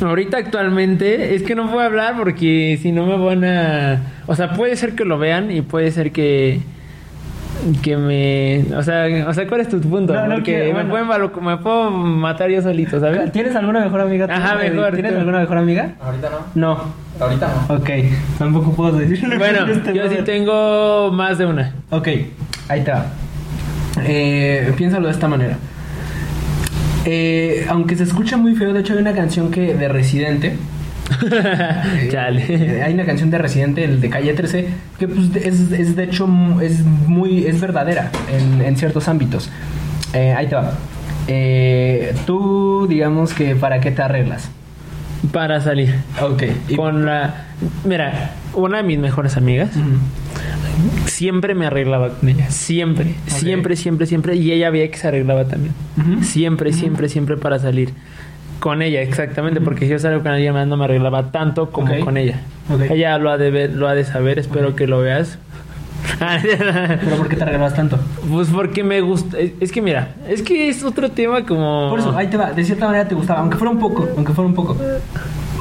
Ahorita 0.00 0.36
actualmente 0.38 1.34
es 1.36 1.42
que 1.44 1.54
no 1.54 1.70
puedo 1.70 1.84
hablar 1.86 2.14
porque 2.16 2.78
si 2.82 2.90
no 2.92 3.06
me 3.06 3.16
van 3.16 3.44
a... 3.44 4.00
O 4.26 4.34
sea, 4.34 4.52
puede 4.52 4.74
ser 4.76 4.94
que 4.94 5.04
lo 5.04 5.18
vean 5.18 5.50
y 5.50 5.62
puede 5.62 5.90
ser 5.92 6.10
que... 6.12 6.60
Que 7.82 7.96
me... 7.96 8.64
O 8.76 8.82
sea, 8.82 9.06
o 9.28 9.32
sea 9.32 9.46
¿cuál 9.46 9.60
es 9.60 9.68
tu 9.68 9.80
punto? 9.80 10.12
No, 10.12 10.26
no 10.26 10.34
porque 10.34 10.52
quiero, 10.52 10.66
me, 10.66 10.84
bueno. 10.84 11.30
pueden 11.30 11.44
me 11.46 11.56
puedo 11.58 11.90
matar 11.90 12.50
yo 12.50 12.60
solito, 12.60 12.98
¿sabes? 12.98 13.30
¿Tienes 13.32 13.54
alguna 13.54 13.80
mejor 13.80 14.00
amiga? 14.00 14.26
tú? 14.26 14.32
Ajá, 14.32 14.56
mejor, 14.56 14.92
¿Tienes 14.94 15.12
tú. 15.12 15.18
alguna 15.18 15.40
mejor 15.40 15.58
amiga? 15.58 15.94
Ahorita 16.00 16.30
no. 16.30 16.74
No. 16.74 16.84
Ahorita 17.20 17.52
no. 17.68 17.74
Ok, 17.76 17.90
tampoco 18.38 18.72
puedo 18.72 18.98
decir. 18.98 19.22
Bueno, 19.38 19.66
Este 19.66 19.94
yo 19.94 20.08
sí 20.08 20.16
tengo 20.24 21.10
más 21.12 21.38
de 21.38 21.46
una. 21.46 21.74
Ok, 21.90 22.08
ahí 22.68 22.84
va. 22.84 23.06
Eh, 24.04 24.72
piénsalo 24.76 25.06
de 25.06 25.12
esta 25.12 25.28
manera. 25.28 25.56
Eh, 27.04 27.66
aunque 27.68 27.96
se 27.96 28.04
escucha 28.04 28.36
muy 28.36 28.54
feo, 28.54 28.72
de 28.72 28.80
hecho 28.80 28.94
hay 28.94 29.00
una 29.00 29.12
canción 29.12 29.50
que 29.50 29.74
de 29.74 29.88
Residente. 29.88 30.56
eh, 31.30 32.08
Chale. 32.10 32.82
hay 32.82 32.94
una 32.94 33.04
canción 33.04 33.30
de 33.30 33.38
Residente, 33.38 33.84
el 33.84 34.00
de 34.00 34.08
Calle 34.10 34.32
13, 34.34 34.68
que 34.98 35.08
pues, 35.08 35.34
es, 35.36 35.70
es 35.72 35.96
de 35.96 36.04
hecho 36.04 36.28
es 36.60 36.80
muy 36.84 37.46
es 37.46 37.60
verdadera 37.60 38.10
en, 38.32 38.60
en 38.64 38.76
ciertos 38.76 39.08
ámbitos. 39.08 39.50
Eh, 40.14 40.32
ahí 40.36 40.46
te 40.46 40.54
va. 40.54 40.72
Eh, 41.28 42.14
tú, 42.26 42.86
digamos 42.88 43.32
que 43.32 43.54
para 43.56 43.80
qué 43.80 43.90
te 43.90 44.02
arreglas. 44.02 44.50
Para 45.32 45.60
salir. 45.60 45.94
Ok. 46.20 46.42
y- 46.68 46.74
Con 46.76 47.06
la. 47.06 47.46
Mira, 47.84 48.32
una 48.54 48.78
de 48.78 48.82
mis 48.82 48.98
mejores 48.98 49.36
amigas 49.36 49.70
Ujú. 49.76 51.06
siempre 51.06 51.54
me 51.54 51.66
arreglaba 51.66 52.08
con 52.10 52.28
ella. 52.28 52.50
Siempre, 52.50 53.14
siempre, 53.26 53.76
siempre, 53.76 54.06
siempre. 54.06 54.34
Y 54.36 54.50
ella 54.50 54.70
veía 54.70 54.90
que 54.90 54.98
se 54.98 55.06
arreglaba 55.08 55.44
también. 55.44 55.74
Ujú. 55.96 56.24
Siempre, 56.24 56.72
siempre, 56.72 57.08
siempre 57.08 57.36
para 57.36 57.58
salir. 57.60 57.90
Con 58.62 58.80
ella, 58.80 59.02
exactamente, 59.02 59.60
porque 59.60 59.86
si 59.86 59.90
yo 59.90 59.98
salgo 59.98 60.22
con 60.22 60.30
más 60.52 60.66
no 60.68 60.76
me 60.76 60.84
arreglaba 60.84 61.32
tanto 61.32 61.70
como 61.72 61.98
con 61.98 62.16
ella. 62.16 62.42
Ella 62.88 63.18
lo 63.18 63.32
ha 63.32 63.36
de 63.36 63.50
ver, 63.50 63.70
lo 63.72 63.88
ha 63.88 63.94
de 63.96 64.04
saber, 64.04 64.38
espero 64.38 64.76
que 64.76 64.86
lo 64.86 65.00
veas. 65.00 65.36
Pero 66.20 67.16
¿por 67.16 67.28
qué 67.28 67.34
te 67.34 67.42
arreglas 67.42 67.74
tanto? 67.74 67.98
pues 68.30 68.50
porque 68.50 68.84
me 68.84 69.00
gusta. 69.00 69.36
Es, 69.36 69.50
es 69.58 69.72
que 69.72 69.82
mira, 69.82 70.14
es 70.28 70.42
que 70.42 70.68
es 70.68 70.84
otro 70.84 71.10
tema 71.10 71.44
como. 71.44 71.90
Por 71.90 71.98
eso, 71.98 72.16
ahí 72.16 72.28
te 72.28 72.36
va. 72.36 72.52
De 72.52 72.62
cierta 72.62 72.86
manera 72.86 73.08
te 73.08 73.16
gustaba, 73.16 73.40
aunque 73.40 73.56
fuera 73.56 73.72
un 73.72 73.80
poco, 73.80 74.08
aunque 74.16 74.32
fuera 74.32 74.46
un 74.48 74.54
poco. 74.54 74.76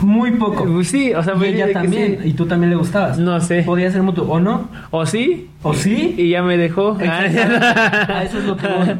Muy 0.03 0.33
poco. 0.33 0.65
Pues 0.65 0.89
sí, 0.89 1.11
o 1.15 1.23
sea, 1.23 1.33
Y 1.41 1.45
ella 1.45 1.73
también, 1.73 2.19
sí. 2.21 2.29
y 2.29 2.33
tú 2.33 2.45
también 2.45 2.69
le 2.69 2.75
gustabas. 2.75 3.17
No 3.17 3.41
sé. 3.41 3.63
Podía 3.63 3.89
ser 3.89 4.03
mutuo, 4.03 4.25
¿o 4.25 4.39
no? 4.39 4.69
O 4.91 5.07
sí, 5.07 5.49
¿O 5.63 5.73
sí? 5.73 6.13
y 6.19 6.29
ya 6.29 6.43
me 6.43 6.55
dejó. 6.55 6.99
Exactamente. 6.99 7.65
A 8.13 8.23
eso 8.23 8.37
es 8.37 8.45
lo 8.45 8.57
que 8.57 8.67
voy. 8.67 8.95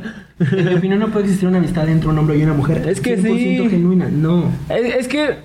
En 0.52 0.66
mi 0.66 0.74
opinión 0.76 1.00
no 1.00 1.08
puede 1.10 1.26
existir 1.26 1.48
una 1.48 1.60
amistad 1.60 1.88
entre 1.90 2.10
un 2.10 2.18
hombre 2.18 2.38
y 2.38 2.44
una 2.44 2.54
mujer. 2.54 2.88
Es 2.88 3.00
que 3.02 3.18
100% 3.18 3.24
sí. 3.64 3.70
genuina, 3.70 4.08
no. 4.12 4.46
Es, 4.70 4.96
es 4.96 5.08
que 5.08 5.36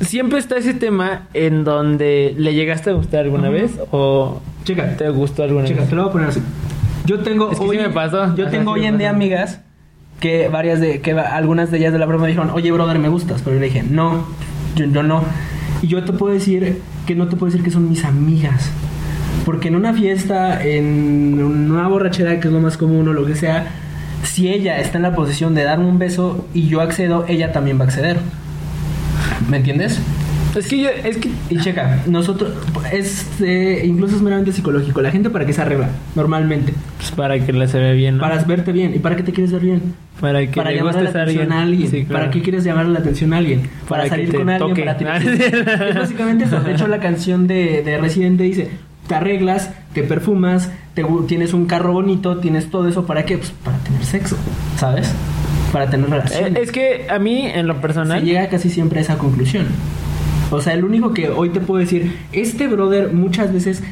siempre 0.00 0.38
está 0.38 0.56
ese 0.56 0.74
tema 0.74 1.22
en 1.34 1.64
donde 1.64 2.34
le 2.36 2.54
llegaste 2.54 2.90
a 2.90 2.92
gustar 2.92 3.20
alguna 3.24 3.48
Ujú. 3.48 3.52
vez 3.52 3.70
o 3.90 4.40
Checa, 4.64 4.96
te 4.96 5.08
gustó 5.08 5.42
alguna 5.44 5.64
checa, 5.64 5.80
vez. 5.80 5.88
te 5.90 5.96
lo 5.96 6.02
voy 6.02 6.10
a 6.10 6.12
poner 6.12 6.28
así. 6.28 6.40
Yo 7.06 7.20
tengo 7.20 7.50
Es 7.50 7.58
que 7.58 7.68
sí 7.70 7.76
me 7.78 7.88
pasó. 7.90 8.34
Yo 8.36 8.44
Ajá, 8.44 8.50
tengo 8.50 8.74
sí 8.74 8.80
hoy 8.80 8.86
en 8.86 8.98
día 8.98 9.10
amigas 9.10 9.60
que 10.20 10.48
varias 10.48 10.80
de 10.80 11.00
que 11.00 11.12
algunas 11.12 11.70
de 11.70 11.78
ellas 11.78 11.92
de 11.92 11.98
la 11.98 12.06
broma 12.06 12.24
me 12.24 12.28
dijeron, 12.28 12.50
"Oye, 12.50 12.70
brother, 12.70 12.98
me 12.98 13.08
gustas." 13.08 13.40
Pero 13.42 13.54
yo 13.56 13.60
le 13.60 13.66
dije, 13.66 13.82
"No, 13.88 14.26
yo, 14.76 14.84
yo 14.86 15.02
no." 15.02 15.22
Y 15.80 15.86
yo 15.86 16.04
te 16.04 16.12
puedo 16.12 16.34
decir 16.34 16.80
que 17.06 17.14
no 17.14 17.28
te 17.28 17.36
puedo 17.36 17.50
decir 17.50 17.64
que 17.64 17.70
son 17.70 17.88
mis 17.88 18.04
amigas. 18.04 18.70
Porque 19.46 19.68
en 19.68 19.76
una 19.76 19.94
fiesta, 19.94 20.62
en 20.62 21.40
una 21.42 21.88
borrachera, 21.88 22.38
que 22.40 22.48
es 22.48 22.52
lo 22.52 22.60
más 22.60 22.76
común 22.76 23.08
o 23.08 23.12
lo 23.14 23.24
que 23.24 23.34
sea, 23.36 23.66
si 24.22 24.48
ella 24.48 24.78
está 24.78 24.98
en 24.98 25.02
la 25.02 25.14
posición 25.14 25.54
de 25.54 25.64
darme 25.64 25.86
un 25.86 25.98
beso 25.98 26.46
y 26.54 26.68
yo 26.68 26.80
accedo, 26.80 27.24
ella 27.28 27.52
también 27.52 27.78
va 27.78 27.84
a 27.84 27.86
acceder. 27.88 28.18
¿Me 29.48 29.58
entiendes? 29.58 30.00
Es 30.56 30.66
que 30.66 30.78
yo, 30.82 30.88
es 30.88 31.18
que 31.18 31.30
Y 31.50 31.58
checa, 31.58 32.02
nosotros, 32.06 32.52
es, 32.92 33.26
eh, 33.40 33.82
incluso 33.84 34.16
es 34.16 34.22
meramente 34.22 34.50
psicológico. 34.52 35.00
La 35.02 35.10
gente 35.10 35.30
para 35.30 35.44
qué 35.46 35.52
se 35.52 35.60
arregla, 35.62 35.90
normalmente. 36.16 36.72
pues 36.96 37.12
para 37.12 37.38
que 37.38 37.52
la 37.52 37.68
se 37.68 37.78
vea 37.78 37.92
bien, 37.92 38.16
¿no? 38.16 38.22
Para 38.22 38.42
verte 38.42 38.72
bien. 38.72 38.94
¿Y 38.94 38.98
para 38.98 39.14
qué 39.14 39.22
te 39.22 39.32
quieres 39.32 39.52
ver 39.52 39.62
bien? 39.62 39.94
Para 40.20 40.40
que 40.40 40.52
para 40.56 40.72
llamar 40.72 41.00
la 41.00 41.10
atención 41.10 41.52
a 41.52 41.62
alguien. 41.62 41.90
Sí, 41.90 42.04
claro. 42.04 42.20
¿Para 42.24 42.30
qué 42.32 42.42
quieres 42.42 42.64
llamar 42.64 42.86
la 42.86 42.98
atención 42.98 43.32
a 43.34 43.36
alguien? 43.36 43.60
Para, 43.88 43.88
Para 43.88 44.02
que 44.04 44.08
salir 44.10 44.34
con 44.34 44.48
alguien, 44.48 44.70
toque. 44.70 44.82
para 44.82 44.98
ti. 45.20 45.26
Es 45.90 45.94
básicamente 45.94 46.44
eso. 46.46 46.60
De 46.60 46.72
hecho, 46.72 46.88
la 46.88 46.98
canción 46.98 47.46
de, 47.46 47.82
de 47.84 47.98
Residente 47.98 48.42
dice: 48.42 48.70
Te 49.06 49.14
arreglas, 49.14 49.70
te 49.92 50.02
perfumas, 50.02 50.72
te 51.04 51.26
tienes 51.26 51.52
un 51.54 51.66
carro 51.66 51.92
bonito, 51.92 52.38
tienes 52.38 52.70
todo 52.70 52.88
eso. 52.88 53.06
¿Para 53.06 53.24
qué? 53.24 53.38
Pues 53.38 53.50
para 53.64 53.78
tener 53.78 54.04
sexo, 54.04 54.36
¿sabes? 54.76 55.12
Para 55.72 55.88
tener 55.88 56.08
Eh, 56.08 56.10
relaciones. 56.10 56.58
es 56.62 56.72
que 56.72 57.06
a 57.08 57.18
mí, 57.18 57.46
en 57.46 57.66
lo 57.68 57.74
Se 57.74 57.80
personal, 57.80 58.24
llega 58.24 58.48
casi 58.48 58.68
siempre 58.70 58.98
a 58.98 59.02
esa 59.02 59.18
conclusión. 59.18 59.66
O 60.50 60.60
sea, 60.60 60.72
el 60.74 60.82
único 60.84 61.12
que 61.14 61.28
hoy 61.28 61.50
te 61.50 61.60
puedo 61.60 61.78
decir, 61.80 62.16
este 62.32 62.66
brother 62.68 63.12
muchas 63.12 63.52
veces 63.52 63.82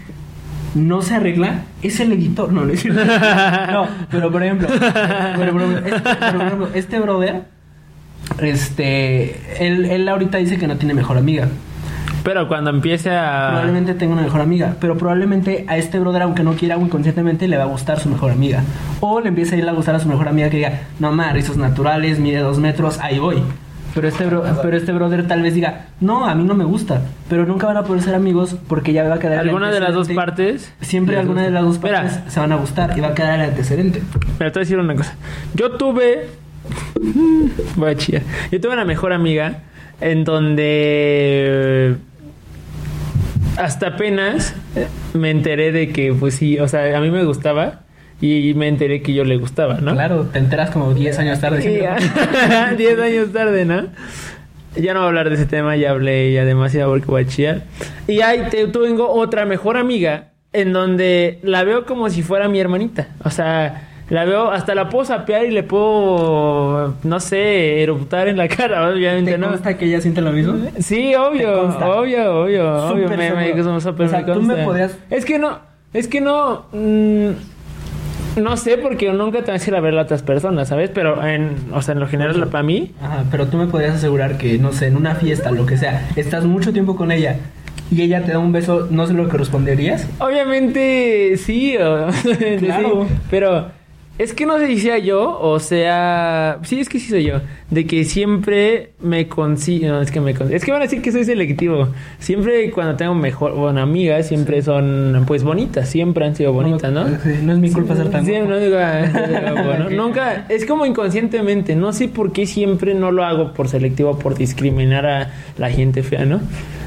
no 0.75 1.03
se 1.03 1.15
arregla, 1.15 1.63
es 1.83 2.01
el 2.01 2.13
editor. 2.13 2.53
No, 2.53 2.65
no 2.65 2.73
es 2.73 2.81
cierto. 2.81 3.01
No, 3.73 3.87
pero 4.11 4.31
por 4.33 4.43
ejemplo, 4.43 4.69
pero, 5.37 5.53
por 5.53 5.63
ejemplo, 5.63 5.79
este, 5.87 6.11
pero, 6.19 6.39
por 6.39 6.47
ejemplo, 6.47 6.69
este 6.75 7.01
brother, 7.01 7.43
este, 8.41 9.67
él, 9.67 9.85
él 9.87 10.09
ahorita 10.09 10.39
dice 10.39 10.59
que 10.59 10.67
no 10.67 10.77
tiene 10.77 10.95
mejor 10.95 11.19
amiga. 11.19 11.49
Pero 12.27 12.49
cuando 12.49 12.71
empiece 12.71 13.11
a... 13.13 13.51
Probablemente 13.51 13.95
tenga 13.95 14.15
una 14.15 14.23
mejor 14.23 14.41
amiga, 14.41 14.75
pero 14.81 14.99
probablemente 14.99 15.65
a 15.69 15.77
este 15.77 16.01
brother, 16.01 16.23
aunque 16.23 16.43
no 16.43 16.55
quiera, 16.55 16.77
inconscientemente 16.77 17.47
le 17.47 17.57
va 17.57 17.63
a 17.63 17.67
gustar 17.67 18.01
su 18.01 18.09
mejor 18.09 18.33
amiga. 18.33 18.65
O 18.99 19.21
le 19.21 19.29
empieza 19.29 19.55
a 19.55 19.59
ir 19.59 19.69
a 19.69 19.73
gustar 19.73 19.95
a 19.95 20.01
su 20.01 20.09
mejor 20.09 20.27
amiga 20.27 20.51
que 20.51 20.57
diga, 20.57 20.81
no 20.99 21.13
más, 21.13 21.33
rizos 21.33 21.57
naturales, 21.57 22.19
mide 22.19 22.41
dos 22.41 22.59
metros, 22.59 22.99
ahí 22.99 23.21
voy. 23.21 23.45
Pero 23.95 24.09
este, 24.09 24.27
bro- 24.27 24.43
pero 24.61 24.77
este 24.77 24.91
brother 24.91 25.29
tal 25.29 25.41
vez 25.41 25.55
diga, 25.55 25.87
no, 26.01 26.27
a 26.27 26.35
mí 26.35 26.43
no 26.43 26.55
me 26.55 26.65
gusta, 26.65 27.01
pero 27.31 27.47
nunca 27.47 27.69
van 27.69 27.77
a 27.77 27.85
poder 27.85 28.03
ser 28.03 28.17
amigos 28.17 28.57
porque 28.67 28.93
ya 28.93 29.09
va 29.09 29.15
a 29.15 29.19
quedar 29.21 29.39
Alguna 29.39 29.71
de 29.71 29.79
las 29.79 29.95
dos 29.95 30.09
partes... 30.09 30.73
Siempre 30.81 31.17
alguna 31.19 31.43
de 31.45 31.53
las 31.53 31.63
dos 31.63 31.81
Mira, 31.81 32.03
partes 32.03 32.21
se 32.33 32.41
van 32.41 32.51
a 32.51 32.57
gustar 32.57 32.99
y 32.99 33.01
va 33.03 33.09
a 33.09 33.15
quedar 33.15 33.39
el 33.39 33.51
antecedente. 33.51 34.03
Pero 34.37 34.51
te 34.51 34.59
voy 34.59 34.63
a 34.63 34.65
decir 34.65 34.79
una 34.81 34.97
cosa. 34.97 35.15
Yo 35.55 35.71
tuve. 35.77 36.27
Voy 37.77 37.91
a 37.93 37.95
chillar. 37.97 38.23
Yo 38.51 38.61
tuve 38.61 38.73
una 38.73 38.85
mejor 38.85 39.13
amiga 39.13 39.61
en 40.01 40.25
donde. 40.25 41.97
Hasta 43.59 43.89
apenas 43.89 44.55
me 45.15 45.31
enteré 45.31 45.73
de 45.73 45.89
que, 45.91 46.13
pues 46.13 46.35
sí, 46.35 46.59
o 46.59 46.69
sea, 46.69 46.97
a 46.97 47.01
mí 47.01 47.11
me 47.11 47.25
gustaba 47.25 47.81
y 48.21 48.53
me 48.55 48.69
enteré 48.69 49.03
que 49.03 49.13
yo 49.15 49.25
le 49.25 49.37
gustaba, 49.37 49.75
¿no? 49.81 49.93
Claro, 49.93 50.23
te 50.33 50.39
enteras 50.39 50.71
como 50.71 50.95
10 50.95 51.19
años 51.19 51.41
tarde. 51.41 51.81
Ya- 51.83 52.73
Diez 52.77 52.99
años 52.99 53.33
tarde, 53.33 53.65
¿no? 53.65 53.87
Ya 54.77 54.93
no 54.93 55.01
voy 55.01 55.07
a 55.07 55.09
hablar 55.09 55.29
de 55.31 55.37
ese 55.37 55.47
tema, 55.47 55.75
ya 55.77 55.91
hablé 55.91 56.33
ya 56.33 56.45
demasiado 56.45 56.91
porque 56.91 57.07
voy 57.07 57.23
a 57.23 57.27
chillar. 57.27 57.63
Y 58.07 58.21
ahí 58.21 58.43
te, 58.51 58.67
tengo 58.69 59.11
otra 59.11 59.47
mejor 59.47 59.77
amiga 59.79 60.33
en 60.53 60.73
donde 60.73 61.39
la 61.43 61.65
veo 61.65 61.87
como 61.87 62.11
si 62.11 62.23
fuera 62.23 62.49
mi 62.49 62.61
hermanita. 62.61 63.09
O 63.25 63.31
sea, 63.31 63.89
la 64.09 64.25
veo, 64.25 64.51
hasta 64.51 64.75
la 64.75 64.89
puedo 64.89 65.05
sapear 65.05 65.47
y 65.47 65.51
le 65.51 65.63
puedo, 65.63 66.95
no 67.03 67.21
sé, 67.21 67.83
eruptar 67.83 68.29
en 68.29 68.37
la 68.37 68.49
cara, 68.57 68.89
obviamente, 68.89 69.33
¿Te 69.33 69.39
¿no? 69.39 69.49
consta 69.49 69.77
que 69.77 69.87
ella 69.87 70.01
siente 70.01 70.21
lo 70.21 70.33
mismo? 70.33 70.55
Sí, 70.79 71.09
¿Te 71.11 71.17
obvio, 71.17 71.63
obvio, 71.69 72.43
obvio, 72.43 72.89
Súper 72.89 73.07
obvio. 73.07 73.09
Me, 73.11 73.17
me, 73.17 73.29
seguro. 73.47 73.73
me- 73.75 73.81
súper 73.81 74.07
O 74.07 74.09
sea, 74.09 74.21
me 74.21 74.33
tú 74.33 74.43
me 74.43 74.57
podrías- 74.65 74.97
Es 75.11 75.25
que 75.25 75.39
no, 75.39 75.59
es 75.93 76.07
que 76.09 76.21
no. 76.21 76.67
mm, 76.73 77.31
no 78.41 78.57
sé, 78.59 78.77
porque 78.77 79.11
nunca 79.13 79.43
te 79.43 79.51
vas 79.51 79.67
a 79.67 79.71
ir 79.71 79.75
a 79.77 79.81
ver 79.81 79.99
a 79.99 80.03
otras 80.03 80.23
personas, 80.23 80.69
¿sabes? 80.69 80.91
Pero 80.93 81.25
en, 81.27 81.57
o 81.73 81.81
sea, 81.81 81.95
en 81.95 82.01
lo 82.01 82.07
general, 82.07 82.47
para 82.49 82.63
mí, 82.63 82.93
Ajá, 83.03 83.25
pero 83.31 83.47
tú 83.47 83.57
me 83.57 83.67
podrías 83.67 83.95
asegurar 83.97 84.37
que, 84.37 84.59
no 84.59 84.73
sé, 84.73 84.89
en 84.89 84.97
una 84.97 85.15
fiesta, 85.15 85.51
lo 85.53 85.65
que 85.65 85.79
sea, 85.79 86.07
estás 86.17 86.45
mucho 86.45 86.71
tiempo 86.73 86.97
con 86.97 87.11
ella 87.13 87.37
y 87.91 88.03
ella 88.03 88.23
te 88.25 88.33
da 88.33 88.39
un 88.39 88.53
beso, 88.53 88.89
¿no 88.91 89.07
sé 89.07 89.15
lo 89.15 89.29
que 89.29 89.39
responderías? 89.39 90.07
Obviamente 90.19 91.37
sí, 91.39 91.77
Claro. 92.59 93.07
sí, 93.09 93.15
pero 93.31 93.69
es 94.19 94.33
que 94.33 94.47
no 94.47 94.59
sé 94.59 94.67
si 94.69 94.81
sea 94.81 94.99
yo 94.99 95.39
o 95.41 95.59
sea, 95.59 96.59
sí 96.63 96.81
es 96.81 96.89
que 96.89 96.99
sí 96.99 97.09
soy 97.11 97.25
yo, 97.25 97.41
de 97.71 97.87
que 97.87 98.05
siempre 98.05 98.91
me 99.01 99.29
consigo, 99.29 99.89
no, 99.89 100.01
es 100.01 100.11
que 100.11 100.21
me 100.21 100.35
con- 100.35 100.53
es 100.53 100.65
que 100.65 100.73
van 100.73 100.81
a 100.81 100.85
decir 100.85 101.03
que 101.03 101.13
soy 101.13 101.25
selectivo. 101.25 101.89
Siempre 102.19 102.71
cuando 102.71 102.97
tengo 102.97 103.15
mejor, 103.15 103.53
bueno, 103.55 103.81
amigas 103.81 104.27
siempre 104.29 104.63
son 104.63 105.25
pues 105.27 105.43
bonitas, 105.45 105.89
siempre 105.89 106.25
han 106.25 106.35
sido 106.35 106.53
bonitas, 106.53 106.91
¿no? 106.93 107.05
No 107.43 107.53
es 107.53 107.59
mi 107.59 107.71
culpa 107.71 107.95
ser 107.97 108.11
tan 108.11 108.25
Sí, 108.25 108.33
guapo. 108.33 108.49
no 108.49 108.59
digo, 108.59 108.79
nunca, 109.91 110.47
es 110.49 110.65
como 110.67 110.87
inconscientemente, 110.87 111.77
no 111.77 111.93
sé 111.93 112.09
por 112.09 112.33
qué 112.33 112.47
siempre 112.47 112.95
no 112.95 113.11
lo 113.13 113.25
hago 113.25 113.53
por 113.53 113.69
selectivo, 113.69 114.19
por 114.19 114.37
discriminar 114.37 115.07
a 115.07 115.31
la 115.59 115.71
gente 115.71 116.03
fea, 116.03 116.25
¿no? 116.25 116.41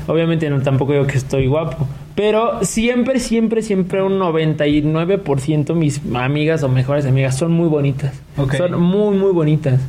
Obviamente 0.07 0.50
no 0.50 0.59
tampoco 0.62 0.93
digo 0.93 1.05
que 1.05 1.17
estoy 1.17 1.45
guapo, 1.48 1.88
pero 2.21 2.59
siempre, 2.65 3.17
siempre, 3.21 3.61
siempre 3.61 4.03
un 4.03 4.19
99% 4.19 5.73
mis 5.73 6.01
amigas 6.13 6.63
o 6.63 6.67
mejores 6.67 7.05
amigas 7.05 7.38
son 7.38 7.53
muy 7.53 7.69
bonitas. 7.69 8.21
Ok. 8.35 8.55
Son 8.55 8.81
muy, 8.81 9.15
muy 9.17 9.31
bonitas. 9.31 9.79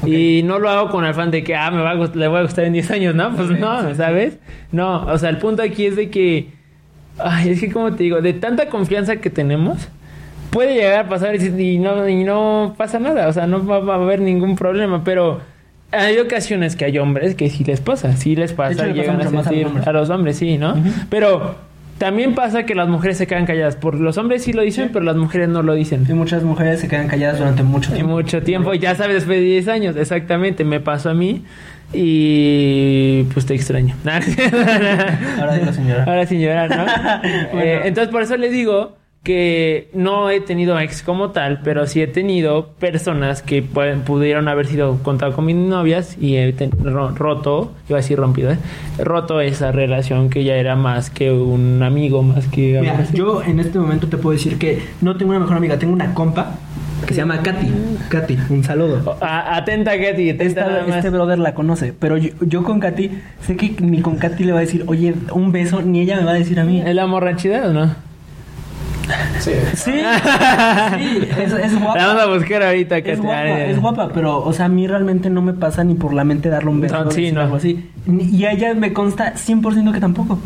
Ok. 0.00 0.06
Y 0.08 0.42
no 0.44 0.60
lo 0.60 0.70
hago 0.70 0.90
con 0.90 1.04
el 1.04 1.10
afán 1.10 1.32
de 1.32 1.42
que, 1.42 1.56
ah, 1.56 1.68
me 1.72 1.82
va 1.82 1.90
a 1.90 1.96
gust- 1.96 2.14
le 2.14 2.28
voy 2.28 2.38
a 2.38 2.42
gustar 2.42 2.64
en 2.66 2.74
10 2.74 2.88
años, 2.92 3.16
¿no? 3.16 3.34
Pues 3.34 3.50
Ok, 3.50 3.58
no. 3.58 3.92
¿sabes? 3.96 4.38
No, 4.70 5.04
o 5.06 5.18
sea, 5.18 5.30
el 5.30 5.38
punto 5.38 5.62
aquí 5.64 5.86
es 5.86 5.96
de 5.96 6.10
que, 6.10 6.50
ay, 7.18 7.50
es 7.50 7.60
que 7.60 7.72
como 7.72 7.92
te 7.92 8.04
digo, 8.04 8.20
de 8.20 8.34
tanta 8.34 8.66
confianza 8.68 9.16
que 9.16 9.28
tenemos, 9.30 9.88
puede 10.50 10.74
llegar 10.74 11.06
a 11.06 11.08
pasar 11.08 11.34
y, 11.34 11.78
no, 11.78 12.08
y 12.08 12.22
no 12.22 12.74
pasa 12.78 13.00
nada, 13.00 13.26
o 13.26 13.32
sea, 13.32 13.48
no 13.48 13.66
va, 13.66 13.80
va 13.80 13.94
a 13.94 13.96
haber 13.96 14.20
ningún 14.20 14.54
problema, 14.54 15.02
pero 15.02 15.40
hay 15.90 16.18
ocasiones 16.18 16.76
que 16.76 16.84
hay 16.84 16.98
hombres 16.98 17.34
que 17.34 17.50
sí 17.50 17.64
les 17.64 17.80
pasa, 17.80 18.16
sí 18.16 18.36
les 18.36 18.52
pasa, 18.52 18.72
hecho, 18.74 18.82
le 18.84 18.90
pasa 18.90 19.00
llegan 19.00 19.20
a 19.36 19.40
a 19.40 19.42
sentir 19.42 19.66
hombres. 19.66 19.86
a 19.88 19.92
los 19.92 20.08
hombres, 20.08 20.36
sí, 20.36 20.56
¿no? 20.56 20.74
Ujú. 20.74 20.88
Pero 21.08 21.68
también 22.00 22.34
pasa 22.34 22.64
que 22.64 22.74
las 22.74 22.88
mujeres 22.88 23.18
se 23.18 23.26
quedan 23.26 23.44
calladas, 23.44 23.76
por 23.76 23.94
los 24.00 24.16
hombres 24.16 24.42
sí 24.42 24.54
lo 24.54 24.62
dicen, 24.62 24.86
Sí. 24.86 24.90
pero 24.92 25.04
las 25.04 25.16
mujeres 25.16 25.48
no 25.50 25.62
lo 25.62 25.74
dicen. 25.74 26.06
Y 26.08 26.12
muchas 26.14 26.42
mujeres 26.42 26.80
se 26.80 26.88
quedan 26.88 27.08
calladas 27.08 27.38
durante 27.38 27.62
mucho 27.62 27.90
Y 27.92 27.96
tiempo. 27.96 28.12
mucho 28.12 28.42
tiempo, 28.42 28.72
y 28.74 28.78
ya 28.78 28.94
sabes, 28.94 29.16
después 29.16 29.38
de 29.38 29.44
10 29.44 29.68
años, 29.68 29.96
exactamente, 29.96 30.64
me 30.64 30.80
pasó 30.80 31.10
a 31.10 31.14
mí 31.14 31.44
y 31.92 33.24
pues 33.34 33.44
te 33.46 33.54
extraño. 33.54 33.94
Ahora 35.38 35.56
digo 35.58 35.72
señora. 35.72 36.04
Ahora 36.04 36.26
sin 36.26 36.40
llorar, 36.40 36.70
¿no? 36.74 36.84
Eh, 37.60 37.82
entonces 37.84 38.10
por 38.10 38.22
eso 38.22 38.36
les 38.36 38.50
digo 38.52 38.96
que 39.22 39.90
no 39.92 40.30
he 40.30 40.40
tenido 40.40 40.78
ex 40.80 41.02
como 41.02 41.30
tal, 41.30 41.60
pero 41.62 41.86
sí 41.86 42.00
he 42.00 42.06
tenido 42.06 42.68
personas 42.78 43.42
que 43.42 43.62
pueden- 43.62 44.00
pudieron 44.00 44.48
haber 44.48 44.66
sido 44.66 44.98
contado 45.02 45.32
con 45.34 45.44
mis 45.44 45.56
novias 45.56 46.16
y 46.18 46.36
he 46.36 46.54
roto, 46.82 47.72
iba 47.88 47.98
a 47.98 48.00
decir 48.02 48.18
rompido, 48.18 48.50
¿eh? 48.52 48.56
roto 48.98 49.40
esa 49.42 49.72
relación 49.72 50.30
que 50.30 50.42
ya 50.44 50.54
era 50.56 50.74
más 50.74 51.10
que 51.10 51.30
un 51.32 51.82
amigo, 51.82 52.22
más 52.22 52.46
que... 52.46 52.78
Mira, 52.80 53.04
yo 53.12 53.42
en 53.42 53.60
este 53.60 53.78
momento 53.78 54.08
te 54.08 54.16
puedo 54.16 54.32
decir 54.32 54.56
que 54.58 54.80
no 55.02 55.16
tengo 55.16 55.30
una 55.32 55.40
mejor 55.40 55.56
amiga, 55.58 55.78
tengo 55.78 55.92
una 55.92 56.14
compa 56.14 56.54
que 57.06 57.14
se 57.14 57.20
llama 57.20 57.42
Katy. 57.42 57.66
Katy, 58.08 58.38
un 58.50 58.64
saludo. 58.64 59.16
A- 59.20 59.56
atenta, 59.56 59.92
Katy, 59.92 60.30
atenta 60.30 60.44
Esta- 60.44 60.66
nada 60.66 60.86
más. 60.86 60.96
este 60.96 61.10
brother 61.10 61.38
la 61.38 61.54
conoce, 61.54 61.92
pero 61.98 62.16
yo, 62.16 62.30
yo 62.40 62.62
con 62.62 62.80
Katy, 62.80 63.10
sé 63.46 63.56
que 63.56 63.74
ni 63.80 64.00
con 64.00 64.16
Katy 64.16 64.44
le 64.44 64.52
va 64.52 64.58
a 64.58 64.62
decir, 64.62 64.84
oye, 64.86 65.14
un 65.32 65.52
beso, 65.52 65.82
ni 65.82 66.00
ella 66.00 66.16
me 66.18 66.24
va 66.24 66.32
a 66.32 66.34
decir 66.34 66.58
a 66.60 66.64
mí. 66.64 66.82
¿Es 66.84 66.94
la 66.94 67.06
morra 67.06 67.36
chida 67.36 67.68
o 67.68 67.72
no? 67.72 67.94
Sí. 69.38 69.52
Sí, 69.74 69.92
sí, 70.98 71.28
es, 71.38 71.52
es 71.52 71.78
guapa. 71.80 71.96
La 71.98 72.06
vamos 72.08 72.22
a 72.22 72.26
buscar 72.26 72.62
ahorita. 72.62 72.98
Es 72.98 73.20
guapa, 73.20 73.38
Ay, 73.40 73.70
es 73.70 73.80
guapa, 73.80 74.08
pero, 74.12 74.42
o 74.44 74.52
sea, 74.52 74.66
a 74.66 74.68
mí 74.68 74.86
realmente 74.86 75.30
no 75.30 75.42
me 75.42 75.52
pasa 75.52 75.84
ni 75.84 75.94
por 75.94 76.12
la 76.12 76.24
mente 76.24 76.48
darle 76.48 76.70
un 76.70 76.80
beso 76.80 77.02
No, 77.02 77.08
o 77.08 77.10
sí, 77.10 77.32
no. 77.32 77.40
algo 77.40 77.56
así. 77.56 77.88
Y 78.06 78.44
a 78.44 78.52
ella 78.52 78.74
me 78.74 78.92
consta 78.92 79.34
100% 79.34 79.92
que 79.92 80.00
tampoco. 80.00 80.38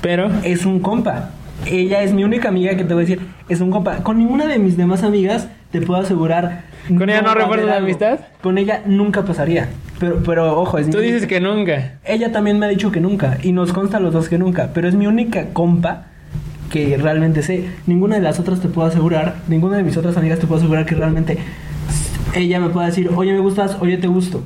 Pero... 0.00 0.30
Es 0.44 0.64
un 0.66 0.80
compa. 0.80 1.30
Ella 1.66 2.02
es 2.02 2.12
mi 2.14 2.22
única 2.24 2.48
amiga 2.48 2.76
que 2.76 2.84
te 2.84 2.94
voy 2.94 3.02
a 3.04 3.06
decir, 3.06 3.20
es 3.48 3.60
un 3.60 3.70
compa. 3.70 3.96
Con 4.04 4.18
ninguna 4.18 4.46
de 4.46 4.58
mis 4.58 4.76
demás 4.76 5.02
amigas 5.02 5.48
te 5.72 5.80
puedo 5.80 6.00
asegurar. 6.00 6.62
¿Con 6.86 7.10
ella 7.10 7.20
no 7.22 7.34
recuerdas 7.34 7.66
la 7.66 7.76
amistad? 7.78 8.20
Con 8.40 8.58
ella 8.58 8.82
nunca 8.86 9.24
pasaría. 9.24 9.68
Pero, 9.98 10.22
pero 10.24 10.60
ojo, 10.60 10.78
es 10.78 10.86
mi 10.86 10.92
Tú 10.92 10.98
única- 10.98 11.12
dices 11.14 11.28
que 11.28 11.40
nunca. 11.40 11.94
Ella 12.04 12.30
también 12.30 12.58
me 12.60 12.66
ha 12.66 12.68
dicho 12.68 12.92
que 12.92 13.00
nunca. 13.00 13.38
Y 13.42 13.50
nos 13.52 13.72
consta 13.72 13.96
a 13.96 14.00
los 14.00 14.12
dos 14.12 14.28
que 14.28 14.38
nunca. 14.38 14.70
Pero 14.72 14.86
es 14.88 14.94
mi 14.94 15.08
única 15.08 15.46
compa 15.52 16.06
que 16.70 16.96
realmente 16.96 17.42
sé. 17.42 17.66
Ninguna 17.86 18.16
de 18.16 18.22
las 18.22 18.38
otras 18.40 18.60
te 18.60 18.68
puedo 18.68 18.86
asegurar. 18.88 19.36
Ninguna 19.48 19.76
de 19.78 19.82
mis 19.82 19.96
otras 19.96 20.16
amigas 20.16 20.38
te 20.38 20.46
puedo 20.46 20.58
asegurar 20.60 20.86
que 20.86 20.94
realmente 20.94 21.38
ella 22.34 22.60
me 22.60 22.68
pueda 22.68 22.86
decir, 22.86 23.10
oye, 23.14 23.32
me 23.32 23.40
gustas, 23.40 23.76
oye, 23.80 23.96
te 23.96 24.06
gusto. 24.06 24.42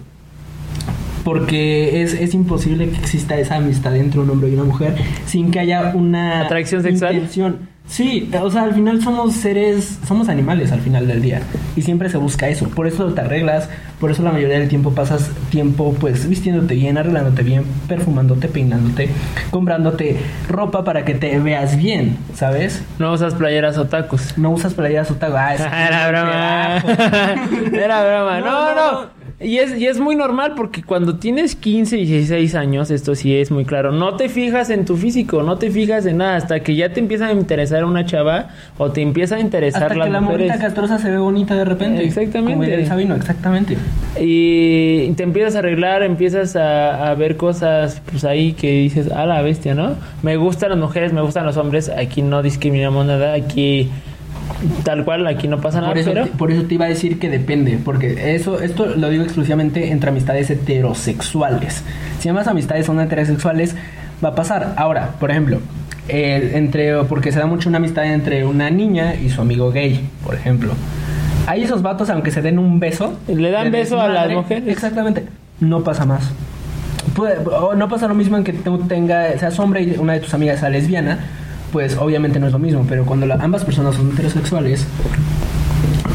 Porque 1.24 2.02
es, 2.02 2.14
es 2.14 2.34
imposible 2.34 2.88
que 2.88 2.96
exista 2.96 3.36
esa 3.38 3.56
amistad 3.56 3.96
entre 3.96 4.20
un 4.20 4.30
hombre 4.30 4.48
y 4.50 4.54
una 4.54 4.64
mujer 4.64 4.96
sin 5.24 5.50
que 5.52 5.60
haya 5.60 5.92
una 5.94 6.40
¿Atracción 6.40 6.82
sexual? 6.82 7.14
intención. 7.14 7.71
Sí, 7.86 8.30
o 8.40 8.50
sea, 8.50 8.62
al 8.62 8.74
final 8.74 9.02
somos 9.02 9.34
seres, 9.34 9.98
somos 10.06 10.30
animales 10.30 10.72
al 10.72 10.80
final 10.80 11.06
del 11.06 11.20
día. 11.20 11.42
Y 11.76 11.82
siempre 11.82 12.08
se 12.08 12.16
busca 12.16 12.48
eso. 12.48 12.68
Por 12.68 12.86
eso 12.86 13.12
te 13.12 13.20
arreglas, 13.20 13.68
por 14.00 14.10
eso 14.10 14.22
la 14.22 14.32
mayoría 14.32 14.58
del 14.58 14.68
tiempo 14.68 14.92
pasas 14.92 15.30
tiempo 15.50 15.94
pues 16.00 16.26
vistiéndote 16.26 16.74
bien, 16.74 16.96
arreglándote 16.96 17.42
bien, 17.42 17.64
perfumándote, 17.88 18.48
peinándote, 18.48 19.10
comprándote 19.50 20.16
ropa 20.48 20.84
para 20.84 21.04
que 21.04 21.14
te 21.14 21.38
veas 21.38 21.76
bien, 21.76 22.16
¿sabes? 22.34 22.82
No 22.98 23.12
usas 23.12 23.34
playeras 23.34 23.76
o 23.76 23.86
tacos. 23.86 24.38
No 24.38 24.50
usas 24.50 24.72
playeras 24.72 25.10
o 25.10 25.16
tago. 25.16 25.36
Ah, 25.36 25.54
Era 25.86 26.08
broma. 26.08 26.76
Era 27.78 28.04
broma. 28.04 28.40
No, 28.40 28.74
no, 28.74 28.92
no. 29.02 29.21
Y 29.44 29.58
es, 29.58 29.78
y 29.78 29.86
es 29.86 29.98
muy 29.98 30.16
normal 30.16 30.54
porque 30.56 30.82
cuando 30.82 31.16
tienes 31.16 31.54
15 31.56 31.98
y 31.98 32.06
16 32.06 32.54
años, 32.54 32.90
esto 32.90 33.14
sí 33.14 33.36
es 33.36 33.50
muy 33.50 33.64
claro, 33.64 33.92
no 33.92 34.16
te 34.16 34.28
fijas 34.28 34.70
en 34.70 34.84
tu 34.84 34.96
físico, 34.96 35.42
no 35.42 35.58
te 35.58 35.70
fijas 35.70 36.06
en 36.06 36.18
nada, 36.18 36.36
hasta 36.36 36.60
que 36.60 36.74
ya 36.74 36.92
te 36.92 37.00
empieza 37.00 37.26
a 37.26 37.32
interesar 37.32 37.84
una 37.84 38.04
chava 38.04 38.48
o 38.78 38.90
te 38.90 39.02
empieza 39.02 39.36
a 39.36 39.40
interesar 39.40 39.84
Hasta 39.84 39.94
las 39.94 40.06
que 40.06 40.12
la 40.12 40.20
morrita 40.20 40.58
castrosa 40.58 40.98
se 40.98 41.10
ve 41.10 41.18
bonita 41.18 41.54
de 41.54 41.64
repente. 41.64 42.04
Exactamente. 42.04 42.52
Como 42.52 42.64
el 42.64 42.86
Sabino, 42.86 43.14
exactamente. 43.14 43.76
Y 44.20 45.10
te 45.12 45.22
empiezas 45.22 45.56
a 45.56 45.60
arreglar, 45.60 46.02
empiezas 46.02 46.56
a, 46.56 47.10
a 47.10 47.14
ver 47.14 47.36
cosas 47.36 48.00
pues 48.10 48.24
ahí 48.24 48.52
que 48.52 48.70
dices, 48.70 49.10
a 49.10 49.26
la 49.26 49.42
bestia, 49.42 49.74
¿no? 49.74 49.96
Me 50.22 50.36
gustan 50.36 50.70
las 50.70 50.78
mujeres, 50.78 51.12
me 51.12 51.22
gustan 51.22 51.46
los 51.46 51.56
hombres, 51.56 51.88
aquí 51.88 52.22
no 52.22 52.42
discriminamos 52.42 53.06
nada, 53.06 53.34
aquí 53.34 53.90
tal 54.84 55.04
cual, 55.04 55.26
aquí 55.26 55.48
no 55.48 55.60
pasa 55.60 55.80
nada, 55.80 55.90
Por 55.92 55.98
eso, 55.98 56.10
pero... 56.12 56.24
te, 56.26 56.30
por 56.32 56.50
eso 56.50 56.62
te 56.64 56.74
iba 56.74 56.86
a 56.86 56.88
decir 56.88 57.18
que 57.18 57.28
depende, 57.28 57.78
porque 57.84 58.34
eso, 58.34 58.60
esto 58.60 58.86
lo 58.86 59.08
digo 59.10 59.22
exclusivamente 59.24 59.90
entre 59.90 60.10
amistades 60.10 60.50
heterosexuales. 60.50 61.82
Si 62.20 62.28
ambas 62.28 62.46
amistades 62.46 62.86
son 62.86 63.00
heterosexuales, 63.00 63.74
va 64.24 64.30
a 64.30 64.34
pasar. 64.34 64.74
Ahora, 64.76 65.10
por 65.18 65.30
ejemplo, 65.30 65.58
eh, 66.08 66.52
entre, 66.54 66.94
porque 67.04 67.32
se 67.32 67.38
da 67.38 67.46
mucho 67.46 67.68
una 67.68 67.78
amistad 67.78 68.04
entre 68.06 68.44
una 68.44 68.70
niña 68.70 69.14
y 69.14 69.30
su 69.30 69.40
amigo 69.40 69.70
gay, 69.70 70.00
por 70.24 70.34
ejemplo. 70.34 70.72
Hay 71.46 71.62
esos 71.64 71.82
vatos, 71.82 72.08
aunque 72.10 72.30
se 72.30 72.40
den 72.42 72.58
un 72.58 72.78
beso, 72.78 73.18
Le 73.28 73.50
dan 73.50 73.72
beso 73.72 74.00
a 74.00 74.08
las 74.08 74.30
mujeres. 74.30 74.68
Exactamente, 74.68 75.24
no 75.60 75.82
pasa 75.82 76.04
más. 76.06 76.30
Puede- 77.16 77.38
o 77.38 77.74
no 77.74 77.88
pasa 77.88 78.06
lo 78.06 78.14
mismo 78.14 78.36
en 78.36 78.44
que 78.44 78.52
tú 78.52 78.78
tenga, 78.86 79.36
seas 79.38 79.58
hombre 79.58 79.82
y 79.82 79.96
una 79.98 80.12
de 80.14 80.20
tus 80.20 80.32
amigas 80.34 80.60
sea 80.60 80.68
lesbiana, 80.68 81.18
pues 81.72 81.96
obviamente 81.98 82.38
no 82.38 82.46
es 82.46 82.52
lo 82.52 82.58
mismo, 82.58 82.84
pero 82.88 83.04
cuando 83.04 83.26
la- 83.26 83.34
ambas 83.36 83.64
personas 83.64 83.94
son 83.96 84.10
heterosexuales, 84.12 84.86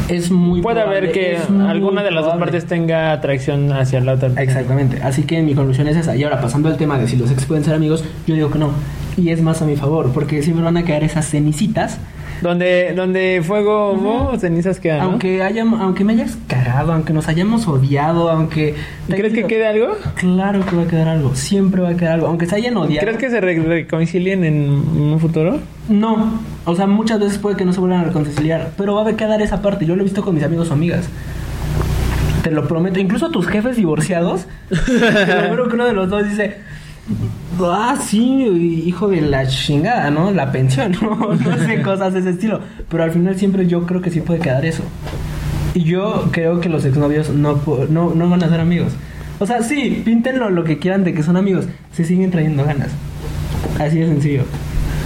es 0.08 0.30
muy 0.30 0.62
Puede 0.62 0.80
haber 0.80 1.12
que 1.12 1.38
alguna 1.68 2.02
de 2.02 2.10
las 2.10 2.24
dos 2.24 2.36
partes 2.38 2.64
tenga 2.66 3.12
atracción 3.12 3.72
hacia 3.72 4.00
la 4.00 4.14
otra. 4.14 4.30
Exactamente, 4.40 5.02
así 5.02 5.24
que 5.24 5.42
mi 5.42 5.54
conclusión 5.54 5.86
es 5.88 5.96
esa. 5.96 6.16
Y 6.16 6.24
ahora, 6.24 6.40
pasando 6.40 6.68
al 6.68 6.76
tema 6.78 6.98
de 6.98 7.06
si 7.08 7.16
los 7.16 7.30
ex 7.30 7.44
pueden 7.44 7.64
ser 7.64 7.74
amigos, 7.74 8.04
yo 8.26 8.34
digo 8.34 8.50
que 8.50 8.58
no. 8.58 8.70
Y 9.18 9.30
es 9.30 9.42
más 9.42 9.60
a 9.60 9.66
mi 9.66 9.76
favor, 9.76 10.10
porque 10.14 10.42
siempre 10.42 10.64
van 10.64 10.76
a 10.78 10.84
quedar 10.84 11.04
esas 11.04 11.28
cenicitas. 11.28 11.98
Donde, 12.42 12.92
donde 12.94 13.42
fuego 13.44 13.92
hubo, 13.92 14.38
cenizas 14.38 14.78
quedan, 14.80 14.98
¿no? 14.98 15.04
Aunque, 15.04 15.42
haya, 15.42 15.62
aunque 15.62 16.04
me 16.04 16.12
hayas 16.12 16.36
cagado, 16.46 16.92
aunque 16.92 17.12
nos 17.12 17.26
hayamos 17.28 17.66
odiado, 17.66 18.30
aunque... 18.30 18.74
¿Crees 19.08 19.32
que 19.32 19.44
quede 19.44 19.66
algo? 19.66 19.96
Claro 20.14 20.64
que 20.64 20.76
va 20.76 20.82
a 20.82 20.86
quedar 20.86 21.08
algo, 21.08 21.34
siempre 21.34 21.80
va 21.82 21.90
a 21.90 21.96
quedar 21.96 22.14
algo. 22.14 22.26
Aunque 22.28 22.46
se 22.46 22.54
hayan 22.56 22.76
odiado. 22.76 23.04
¿Crees 23.06 23.18
que 23.18 23.30
se 23.30 23.40
re- 23.40 23.58
reconcilien 23.60 24.44
en 24.44 24.68
un 24.70 25.18
futuro? 25.20 25.58
No, 25.88 26.40
o 26.64 26.76
sea, 26.76 26.86
muchas 26.86 27.18
veces 27.18 27.38
puede 27.38 27.56
que 27.56 27.64
no 27.64 27.72
se 27.72 27.80
vuelvan 27.80 28.00
a 28.00 28.04
reconciliar, 28.04 28.70
pero 28.76 28.94
va 28.94 29.08
a 29.08 29.16
quedar 29.16 29.40
esa 29.42 29.60
parte. 29.62 29.84
Yo 29.86 29.96
lo 29.96 30.02
he 30.02 30.04
visto 30.04 30.22
con 30.22 30.34
mis 30.34 30.44
amigos 30.44 30.70
o 30.70 30.74
amigas. 30.74 31.08
Te 32.42 32.50
lo 32.52 32.68
prometo. 32.68 33.00
Incluso 33.00 33.30
tus 33.30 33.46
jefes 33.48 33.76
divorciados, 33.76 34.46
te 34.68 35.34
lo 35.42 35.48
juro 35.48 35.68
que 35.68 35.74
uno 35.74 35.86
de 35.86 35.92
los 35.92 36.08
dos 36.08 36.24
dice, 36.28 36.58
ah, 37.60 37.96
sí, 38.00 38.44
hijo 38.86 39.08
de 39.08 39.20
la 39.20 39.46
chingada, 39.46 40.10
¿no? 40.10 40.30
La 40.30 40.52
pensión, 40.52 40.96
¿no? 41.02 41.36
Sé, 41.66 41.82
cosas 41.82 42.12
de 42.14 42.20
ese 42.20 42.30
estilo. 42.30 42.60
Pero 42.88 43.04
al 43.04 43.10
final 43.10 43.36
siempre 43.36 43.66
yo 43.66 43.86
creo 43.86 44.00
que 44.00 44.10
sí 44.10 44.20
puede 44.20 44.40
quedar 44.40 44.64
eso. 44.64 44.82
Y 45.74 45.84
yo 45.84 46.28
creo 46.32 46.60
que 46.60 46.68
los 46.68 46.84
exnovios 46.84 47.30
no, 47.30 47.60
no, 47.88 48.14
no 48.14 48.28
van 48.30 48.42
a 48.42 48.48
ser 48.48 48.60
amigos. 48.60 48.92
O 49.38 49.46
sea, 49.46 49.62
sí, 49.62 50.02
píntenlo 50.04 50.50
lo 50.50 50.64
que 50.64 50.78
quieran 50.78 51.04
de 51.04 51.14
que 51.14 51.22
son 51.22 51.36
amigos. 51.36 51.66
Se 51.92 52.04
siguen 52.04 52.30
trayendo 52.30 52.64
ganas. 52.64 52.90
Así 53.78 53.98
de 53.98 54.06
sencillo. 54.06 54.42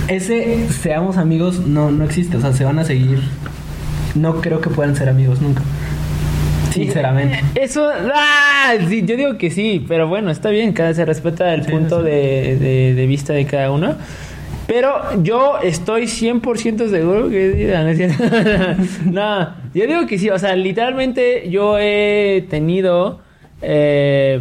Ese 0.08 0.68
seamos 0.70 1.16
amigos 1.16 1.66
no, 1.66 1.90
no 1.90 2.04
existe. 2.04 2.36
O 2.36 2.40
sea, 2.40 2.52
se 2.52 2.64
van 2.64 2.78
a 2.78 2.84
seguir. 2.84 3.20
No 4.14 4.40
creo 4.40 4.60
que 4.60 4.70
puedan 4.70 4.96
ser 4.96 5.08
amigos 5.08 5.40
nunca. 5.40 5.62
Sinceramente. 6.72 7.40
Eso, 7.54 7.88
¡ah! 8.14 8.74
Sí, 8.88 9.02
yo 9.04 9.16
digo 9.16 9.37
que 9.38 9.50
sí, 9.50 9.85
pero 9.87 10.08
bueno, 10.08 10.30
está 10.30 10.50
bien, 10.50 10.72
cada 10.72 10.94
se 10.94 11.04
respeta 11.04 11.52
el 11.54 11.64
Sí, 11.64 11.70
punto 11.70 11.98
sí. 12.00 12.06
De, 12.06 12.56
de- 12.58 12.94
de 12.94 13.06
vista 13.06 13.32
de 13.32 13.44
cada 13.46 13.70
uno. 13.70 13.94
Pero 14.66 15.22
yo 15.22 15.58
estoy 15.62 16.04
100% 16.04 16.88
seguro 16.88 17.28
que... 17.28 17.74
No, 19.11 19.54
yo 19.74 19.87
digo 19.87 20.06
que 20.06 20.18
sí, 20.18 20.30
o 20.30 20.38
sea, 20.38 20.54
literalmente 20.56 21.50
yo 21.50 21.78
he 21.78 22.46
tenido... 22.48 23.20
eh, 23.61 24.40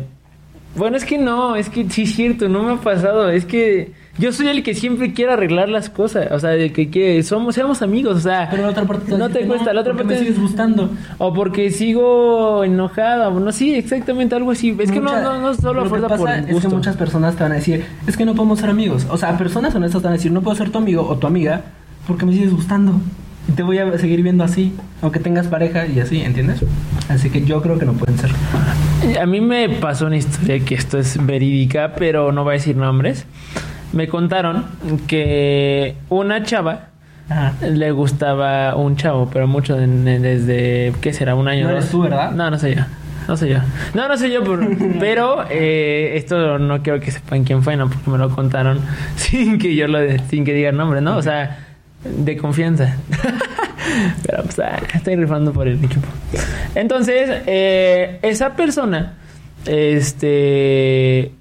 bueno, 0.76 0.96
es 0.96 1.04
que 1.06 1.17
no, 1.17 1.56
es 1.58 1.70
que 1.70 1.89
sí 1.89 2.04
es 2.04 2.15
cierto, 2.15 2.48
no 2.48 2.63
me 2.63 2.74
ha 2.74 2.78
pasado, 2.78 3.30
es 3.30 3.46
que 3.46 3.91
yo 4.17 4.32
soy 4.34 4.47
el 4.50 4.62
que 4.63 4.76
siempre 4.76 5.13
quiere 5.13 5.32
arreglar 5.34 5.69
las 5.69 5.89
cosas, 5.89 6.32
o 6.32 6.39
sea, 6.39 6.54
el 6.54 6.74
que 6.74 6.89
quiere, 6.89 7.24
somos, 7.24 7.56
seamos 7.56 7.82
amigos, 7.82 8.17
o 8.17 8.19
sea, 8.19 8.47
Pero 8.52 8.63
la 8.63 8.69
otra 8.69 8.84
parte 8.86 9.17
no 9.17 9.30
te 9.30 9.45
cuesta, 9.47 9.74
la 9.74 9.82
otra 9.82 9.93
parte 9.93 10.13
me 10.13 10.19
sigues 10.19 10.39
gustando. 10.39 10.89
o 11.17 11.34
porque 11.34 11.71
sigo 11.71 12.63
enojada, 12.63 13.30
o 13.30 13.39
no, 13.39 13.52
sí, 13.52 13.74
exactamente 13.76 14.36
algo 14.36 14.52
así. 14.52 14.76
Es 14.80 14.91
que 14.91 15.00
no, 15.00 15.12
Mucha- 15.12 15.21
no, 15.21 15.39
no 15.41 15.54
solo 15.54 15.74
lo 15.74 15.84
que 15.84 15.89
fuerza 15.89 16.08
por 16.10 16.17
pasa 16.19 16.39
el 16.39 16.45
es 16.45 16.52
gusto. 16.54 16.69
que 16.69 16.76
muchas 16.76 16.97
personas 16.97 17.36
te 17.36 17.43
van 17.43 17.54
a 17.54 17.56
decir, 17.56 17.86
es 18.06 18.17
que 18.17 18.26
no 18.26 18.36
podemos 18.36 18.60
ser 18.60 18.69
amigos. 18.69 19.08
O 19.10 19.17
sea, 19.17 19.38
personas 19.38 19.74
honestas 19.76 20.02
te 20.02 20.06
van 20.08 20.13
a 20.13 20.17
decir, 20.17 20.32
no 20.32 20.41
puedo 20.41 20.56
ser 20.56 20.69
tu 20.71 20.78
amigo 20.78 21.08
o 21.08 21.17
tu 21.17 21.28
amiga 21.28 21.62
porque 22.06 22.26
me 22.26 22.34
sigues 22.34 22.52
gustando. 22.54 23.00
Y 23.50 23.54
te 23.54 23.63
voy 23.63 23.80
a 23.80 23.97
seguir 23.97 24.21
viendo 24.21 24.43
así, 24.43 24.71
aunque 25.02 25.19
tengas 25.19 25.47
pareja 25.47 25.88
y 25.88 26.00
así, 26.00 26.21
¿entiendes? 26.21 26.60
Así 27.10 27.32
que 27.32 27.43
yo 27.43 27.60
creo 27.62 27.80
que 27.80 27.86
no 27.88 27.93
pueden 27.93 28.17
ser. 28.19 28.30
A 29.19 29.26
mí 29.26 29.41
me 29.41 29.67
pasó 29.69 30.06
una 30.06 30.17
historia 30.17 30.60
que 30.63 30.76
esto 30.76 31.00
es 31.00 31.17
verídica, 31.26 31.93
pero 31.97 32.32
no 32.32 32.43
voy 32.43 32.52
a 32.52 32.54
decir 32.54 32.76
nombres. 32.78 33.26
Me 33.94 34.08
contaron 34.08 34.66
que 35.08 35.96
una 36.10 36.44
chava 36.44 36.88
Ajá. 37.30 37.54
le 37.66 37.92
gustaba 37.92 38.76
un 38.76 38.96
chavo, 38.96 39.30
pero 39.32 39.48
mucho 39.48 39.76
desde, 39.78 40.94
¿qué 41.02 41.14
será? 41.14 41.36
Un 41.36 41.48
año. 41.48 41.66
¿No 41.66 41.72
eres 41.72 41.86
dos? 41.86 41.92
tú, 41.92 42.02
verdad? 42.02 42.32
No, 42.32 42.50
no 42.50 42.58
soy 42.58 42.76
yo. 42.76 42.82
No 43.28 43.38
soy 43.38 43.50
yo. 43.50 43.60
No, 43.94 44.08
no 44.08 44.18
soy 44.18 44.32
yo, 44.32 44.42
pero 45.00 45.46
eh, 45.50 46.14
esto 46.16 46.58
no 46.58 46.82
quiero 46.82 47.00
que 47.00 47.12
sepan 47.12 47.44
quién 47.44 47.64
fue, 47.64 47.76
no, 47.78 47.90
porque 47.90 48.10
me 48.10 48.18
lo 48.18 48.30
contaron 48.30 48.80
sin 49.16 49.58
que 49.58 49.76
yo 49.76 49.88
lo, 49.88 50.00
sin 50.30 50.44
que 50.44 50.54
diga 50.54 50.72
nombre, 50.72 51.02
¿no? 51.02 51.18
O 51.18 51.22
sea, 51.22 51.60
de 52.04 52.38
confianza. 52.38 52.98
pero 54.26 54.44
pues, 54.44 54.60
ah, 54.60 54.80
estoy 54.94 55.16
rifando 55.16 55.54
por 55.54 55.68
el 55.68 55.84
equipo. 55.84 56.08
Entonces, 56.76 57.30
eh, 57.46 58.20
esa 58.22 58.56
persona, 58.56 59.14
este, 59.66 61.32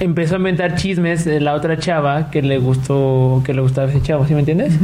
empezó 0.00 0.34
a 0.34 0.38
inventar 0.38 0.74
chismes 0.76 1.24
de 1.24 1.40
la 1.40 1.54
otra 1.54 1.78
chava 1.78 2.30
que 2.30 2.42
le 2.42 2.58
gustó, 2.58 3.42
que 3.44 3.54
le 3.54 3.60
gustaba 3.60 3.88
ese 3.90 4.02
chavo, 4.02 4.26
¿sí 4.26 4.32
me 4.34 4.40
entiendes? 4.40 4.74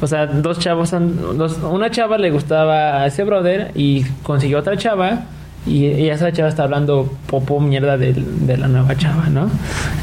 O 0.00 0.06
sea, 0.06 0.26
dos 0.26 0.58
chavos, 0.58 0.90
dos- 0.90 1.58
una 1.62 1.90
chava 1.90 2.18
le 2.18 2.30
gustaba 2.30 3.02
a 3.02 3.06
ese 3.06 3.24
brother 3.24 3.70
y 3.74 4.04
consiguió 4.22 4.58
otra 4.58 4.76
chava 4.76 5.24
y, 5.66 5.86
y 5.86 6.10
esa 6.10 6.30
chava 6.32 6.48
está 6.50 6.64
hablando 6.64 7.10
popo 7.26 7.58
mierda 7.60 7.96
de, 7.96 8.12
de 8.14 8.56
la 8.58 8.68
nueva 8.68 8.96
chava, 8.96 9.28
¿no? 9.30 9.48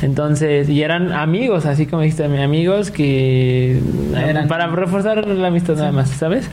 Entonces, 0.02 0.68
y 0.70 0.82
eran 0.82 1.12
amigos, 1.12 1.66
así 1.68 1.86
como 1.86 2.02
dijiste, 2.02 2.24
amigos 2.26 2.90
que 2.90 3.80
Eran- 4.16 4.48
para 4.48 4.68
reforzar 4.68 5.28
la 5.28 5.48
amistad 5.50 5.76
nada 5.76 5.92
más, 5.92 6.10
¿sabes? 6.10 6.50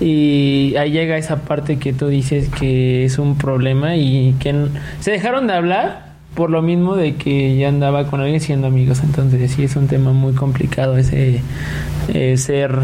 Y 0.00 0.74
ahí 0.78 0.90
llega 0.90 1.16
esa 1.18 1.36
parte 1.42 1.78
que 1.78 1.92
tú 1.92 2.08
dices 2.08 2.48
que 2.48 3.04
es 3.04 3.18
un 3.18 3.36
problema 3.36 3.96
y 3.96 4.34
que 4.40 4.54
se 5.00 5.10
dejaron 5.10 5.46
de 5.46 5.52
hablar 5.54 6.05
por 6.36 6.50
lo 6.50 6.62
mismo 6.62 6.94
de 6.94 7.16
que 7.16 7.56
ya 7.56 7.68
andaba 7.68 8.06
con 8.06 8.20
alguien 8.20 8.40
siendo 8.40 8.68
amigos. 8.68 9.00
Entonces 9.02 9.50
sí 9.50 9.64
es 9.64 9.74
un 9.74 9.88
tema 9.88 10.12
muy 10.12 10.34
complicado 10.34 10.96
ese 10.96 11.40
eh, 12.14 12.36
ser 12.36 12.78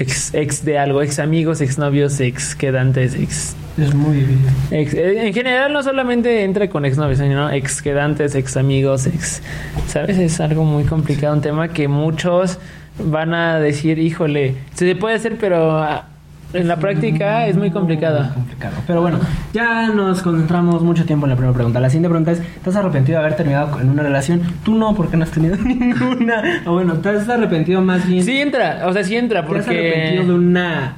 ex, 0.00 0.34
ex 0.34 0.64
de 0.64 0.78
algo, 0.78 1.02
ex 1.02 1.20
amigos, 1.20 1.60
ex 1.60 1.78
novios, 1.78 2.18
ex 2.18 2.56
quedantes, 2.56 3.14
ex 3.14 3.54
Es 3.78 3.94
muy 3.94 4.16
difícil. 4.16 4.46
Ex- 4.70 4.94
eh, 4.94 5.26
en 5.28 5.34
general 5.34 5.72
no 5.72 5.82
solamente 5.82 6.42
entra 6.42 6.68
con 6.68 6.84
exnovios, 6.84 7.18
sino 7.18 7.50
ex 7.50 7.82
quedantes, 7.82 8.34
ex 8.34 8.56
amigos, 8.56 9.06
ex, 9.06 9.42
¿sabes? 9.86 10.18
Es 10.18 10.40
algo 10.40 10.64
muy 10.64 10.84
complicado, 10.84 11.34
un 11.34 11.42
tema 11.42 11.68
que 11.68 11.86
muchos 11.86 12.58
van 12.98 13.34
a 13.34 13.60
decir, 13.60 13.98
híjole, 13.98 14.54
se 14.74 14.96
puede 14.96 15.16
hacer, 15.16 15.36
pero 15.38 15.78
ah, 15.78 16.08
en 16.56 16.68
la 16.68 16.76
práctica 16.76 17.46
es 17.46 17.56
muy 17.56 17.70
complicado. 17.70 18.22
Muy 18.24 18.32
complicado. 18.32 18.74
Pero 18.86 19.00
bueno, 19.00 19.18
ya 19.52 19.88
nos 19.88 20.22
concentramos 20.22 20.82
mucho 20.82 21.04
tiempo 21.04 21.26
en 21.26 21.30
la 21.30 21.36
primera 21.36 21.54
pregunta. 21.54 21.80
La 21.80 21.90
siguiente 21.90 22.08
pregunta 22.08 22.32
es, 22.32 22.40
¿estás 22.40 22.76
arrepentido 22.76 23.18
de 23.18 23.24
haber 23.24 23.36
terminado 23.36 23.80
en 23.80 23.90
una 23.90 24.02
relación? 24.02 24.42
Tú 24.64 24.74
no, 24.74 24.94
porque 24.94 25.16
no 25.16 25.24
has 25.24 25.30
tenido 25.30 25.56
ninguna. 25.64 26.62
O 26.66 26.74
bueno, 26.74 26.94
¿estás 26.94 27.28
arrepentido 27.28 27.80
más 27.80 28.06
bien? 28.06 28.24
Sí 28.24 28.40
entra, 28.40 28.82
o 28.86 28.92
sea, 28.92 29.04
sí 29.04 29.16
entra, 29.16 29.46
¿Te 29.46 29.58
has 29.58 29.68
arrepentido 29.68 30.22
de 30.22 30.28
porque... 30.28 30.32
una 30.32 30.94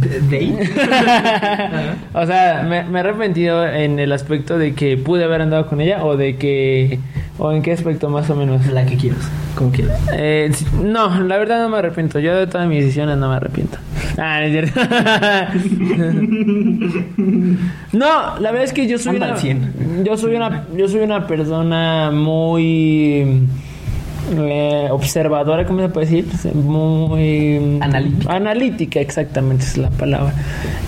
date? 0.00 0.54
o 2.14 2.26
sea, 2.26 2.64
me, 2.68 2.84
me 2.84 2.98
he 2.98 3.00
arrepentido 3.00 3.66
en 3.66 3.98
el 3.98 4.12
aspecto 4.12 4.58
de 4.58 4.74
que 4.74 4.96
pude 4.96 5.24
haber 5.24 5.42
andado 5.42 5.66
con 5.66 5.80
ella 5.80 6.04
o 6.04 6.16
de 6.16 6.36
que... 6.36 6.98
¿O 7.38 7.50
en 7.52 7.62
qué 7.62 7.72
aspecto 7.72 8.10
más 8.10 8.28
o 8.30 8.34
menos? 8.34 8.66
La 8.66 8.84
que 8.84 8.96
quieras, 8.96 9.30
como 9.54 9.70
quieras. 9.70 9.96
Eh, 10.12 10.50
no, 10.82 11.22
la 11.22 11.38
verdad 11.38 11.62
no 11.62 11.68
me 11.68 11.78
arrepiento. 11.78 12.18
Yo 12.18 12.34
de 12.34 12.48
todas 12.48 12.66
mis 12.68 12.80
decisiones 12.80 13.16
no 13.16 13.28
me 13.28 13.36
arrepiento. 13.36 13.78
Ah, 14.18 14.40
no 14.40 14.46
es 14.46 14.52
cierto. 14.52 14.80
no, 17.92 18.40
la 18.40 18.50
verdad 18.50 18.64
es 18.64 18.72
que 18.72 18.88
yo 18.88 18.98
soy 18.98 19.14
Anda 19.14 19.26
una, 19.26 19.34
al 19.36 19.40
100. 19.40 20.04
yo 20.04 20.16
soy 20.16 20.34
una 20.34 20.66
yo 20.76 20.88
soy 20.88 21.02
una 21.02 21.28
persona 21.28 22.10
muy 22.10 23.46
eh, 24.36 24.88
observadora, 24.90 25.64
¿cómo 25.64 25.80
se 25.80 25.88
puede 25.88 26.06
decir? 26.06 26.54
Muy 26.54 27.78
Analítica. 27.80 28.34
Analítica, 28.34 29.00
exactamente 29.00 29.64
es 29.64 29.78
la 29.78 29.90
palabra. 29.90 30.34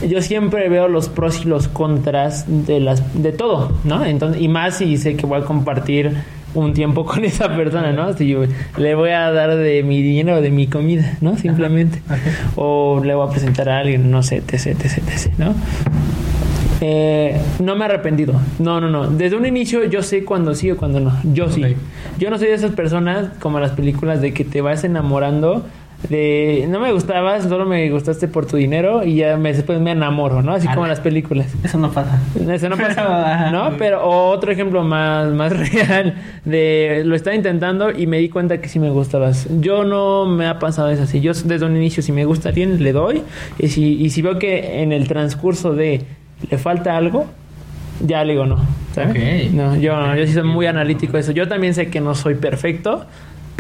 Yo 0.07 0.21
siempre 0.21 0.69
veo 0.69 0.89
los 0.89 1.09
pros 1.09 1.45
y 1.45 1.49
los 1.49 1.69
contras 1.69 2.45
de 2.67 2.81
las 2.81 3.23
de 3.23 3.33
todo, 3.33 3.73
¿no? 3.85 4.05
Entonces, 4.05 4.43
y 4.43 4.49
más 4.49 4.79
si 4.79 4.97
sé 4.97 5.17
que 5.17 5.27
voy 5.27 5.41
a 5.41 5.45
compartir 5.45 6.17
un 6.55 6.73
tiempo 6.73 7.05
con 7.05 7.25
esa 7.25 7.55
persona, 7.55 7.93
¿no? 7.93 8.13
Si 8.15 8.29
yo 8.29 8.43
le 8.77 8.95
voy 8.95 9.11
a 9.11 9.31
dar 9.31 9.57
de 9.57 9.83
mi 9.83 10.03
dinero 10.03 10.39
o 10.39 10.41
de 10.41 10.51
mi 10.51 10.67
comida, 10.67 11.17
¿no? 11.21 11.37
Simplemente. 11.37 12.03
O 12.57 13.01
le 13.05 13.15
voy 13.15 13.29
a 13.29 13.31
presentar 13.31 13.69
a 13.69 13.79
alguien, 13.79 14.11
no 14.11 14.23
sé, 14.23 14.37
etc, 14.37 14.67
etc, 14.67 14.99
etc, 14.99 15.33
¿no? 15.39 15.55
Eh, 16.81 17.39
no 17.59 17.77
me 17.77 17.83
he 17.83 17.85
arrepentido. 17.85 18.35
No, 18.59 18.81
no, 18.81 18.89
no. 18.89 19.09
Desde 19.09 19.37
un 19.37 19.45
inicio 19.45 19.85
yo 19.85 20.03
sé 20.03 20.25
cuando 20.25 20.55
sí 20.55 20.71
o 20.71 20.77
cuando 20.77 21.01
no. 21.01 21.13
Yo 21.25 21.51
sí. 21.51 21.63
Yo 22.19 22.31
no 22.31 22.39
soy 22.39 22.49
de 22.49 22.55
esas 22.55 22.73
personas 22.73 23.31
como 23.39 23.59
en 23.59 23.63
las 23.63 23.73
películas 23.73 24.21
de 24.21 24.33
que 24.33 24.45
te 24.45 24.61
vas 24.61 24.85
enamorando 24.85 25.67
de 26.09 26.67
no 26.69 26.81
me 26.81 26.93
gustabas, 26.93 27.45
solo 27.45 27.67
me 27.67 27.91
gustaste 27.91 28.27
por 28.27 28.47
tu 28.47 28.57
dinero 28.57 29.05
y 29.05 29.17
ya 29.17 29.37
me, 29.37 29.53
después 29.53 29.81
me 29.81 29.93
enamoro, 29.93 30.43
¿no? 30.43 30.55
Así 30.55 30.67
como 30.69 30.85
en 30.85 30.89
las 30.89 31.01
películas. 31.01 31.49
Eso 31.63 31.79
no 31.79 31.91
pasa. 31.91 32.21
Eso 32.35 32.69
no 32.69 32.77
pasa, 32.77 33.51
¿no? 33.53 33.77
Pero 33.77 34.03
otro 34.03 34.51
ejemplo 34.51 34.83
más, 34.83 35.31
más 35.33 35.53
real 35.73 36.15
de 36.45 37.03
lo 37.05 37.15
estaba 37.15 37.37
intentando 37.37 37.91
y 37.91 38.07
me 38.07 38.19
di 38.19 38.29
cuenta 38.29 38.61
que 38.61 38.69
sí 38.69 38.79
me 38.79 38.91
gustabas. 38.91 39.47
Yo 39.61 39.85
no 39.85 40.27
me 40.27 40.47
ha 40.47 40.59
pasado 40.59 40.89
eso 40.91 41.03
así. 41.03 41.21
Yo 41.21 41.33
desde 41.33 41.67
un 41.67 41.77
inicio 41.77 42.03
si 42.03 42.13
me 42.13 42.25
gusta 42.25 42.49
alguien 42.49 42.83
le 42.83 42.93
doy 42.93 43.23
y 43.59 43.69
si, 43.69 44.03
y 44.03 44.11
si 44.11 44.23
veo 44.23 44.39
que 44.39 44.83
en 44.83 44.93
el 44.93 45.07
transcurso 45.07 45.75
de 45.75 46.03
le 46.51 46.57
falta 46.57 46.97
algo, 46.97 47.27
ya 48.01 48.25
le 48.25 48.33
digo 48.33 48.47
no. 48.47 48.59
¿sabes? 48.95 49.11
Ok. 49.11 49.53
No, 49.53 49.77
yo, 49.77 50.15
yo 50.15 50.27
sí 50.27 50.33
soy 50.33 50.45
muy 50.45 50.67
analítico 50.67 51.15
de 51.15 51.21
eso. 51.21 51.33
Yo 51.33 51.49
también 51.49 51.75
sé 51.75 51.91
que 51.91 52.01
no 52.01 52.15
soy 52.15 52.35
perfecto, 52.35 53.07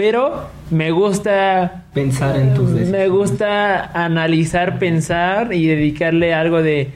pero 0.00 0.46
me 0.70 0.92
gusta 0.92 1.84
Pensar 1.92 2.34
en 2.34 2.54
tus 2.54 2.72
decisiones. 2.72 2.90
me 2.90 3.08
gusta 3.08 3.84
analizar, 3.92 4.78
pensar 4.78 5.52
y 5.52 5.66
dedicarle 5.66 6.32
algo 6.32 6.62
de 6.62 6.88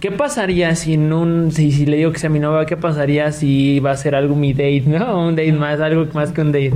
¿qué 0.00 0.10
pasaría 0.10 0.74
si 0.74 0.92
en 0.92 1.14
un 1.14 1.50
si, 1.50 1.72
si 1.72 1.86
le 1.86 1.96
digo 1.96 2.12
que 2.12 2.18
sea 2.18 2.28
mi 2.28 2.40
novia, 2.40 2.66
qué 2.66 2.76
pasaría 2.76 3.32
si 3.32 3.80
va 3.80 3.92
a 3.92 3.96
ser 3.96 4.14
algo 4.14 4.36
mi 4.36 4.52
date, 4.52 4.82
¿no? 4.86 5.28
Un 5.28 5.34
date 5.34 5.50
más, 5.54 5.80
algo 5.80 6.06
más 6.12 6.32
que 6.32 6.42
un 6.42 6.52
date. 6.52 6.74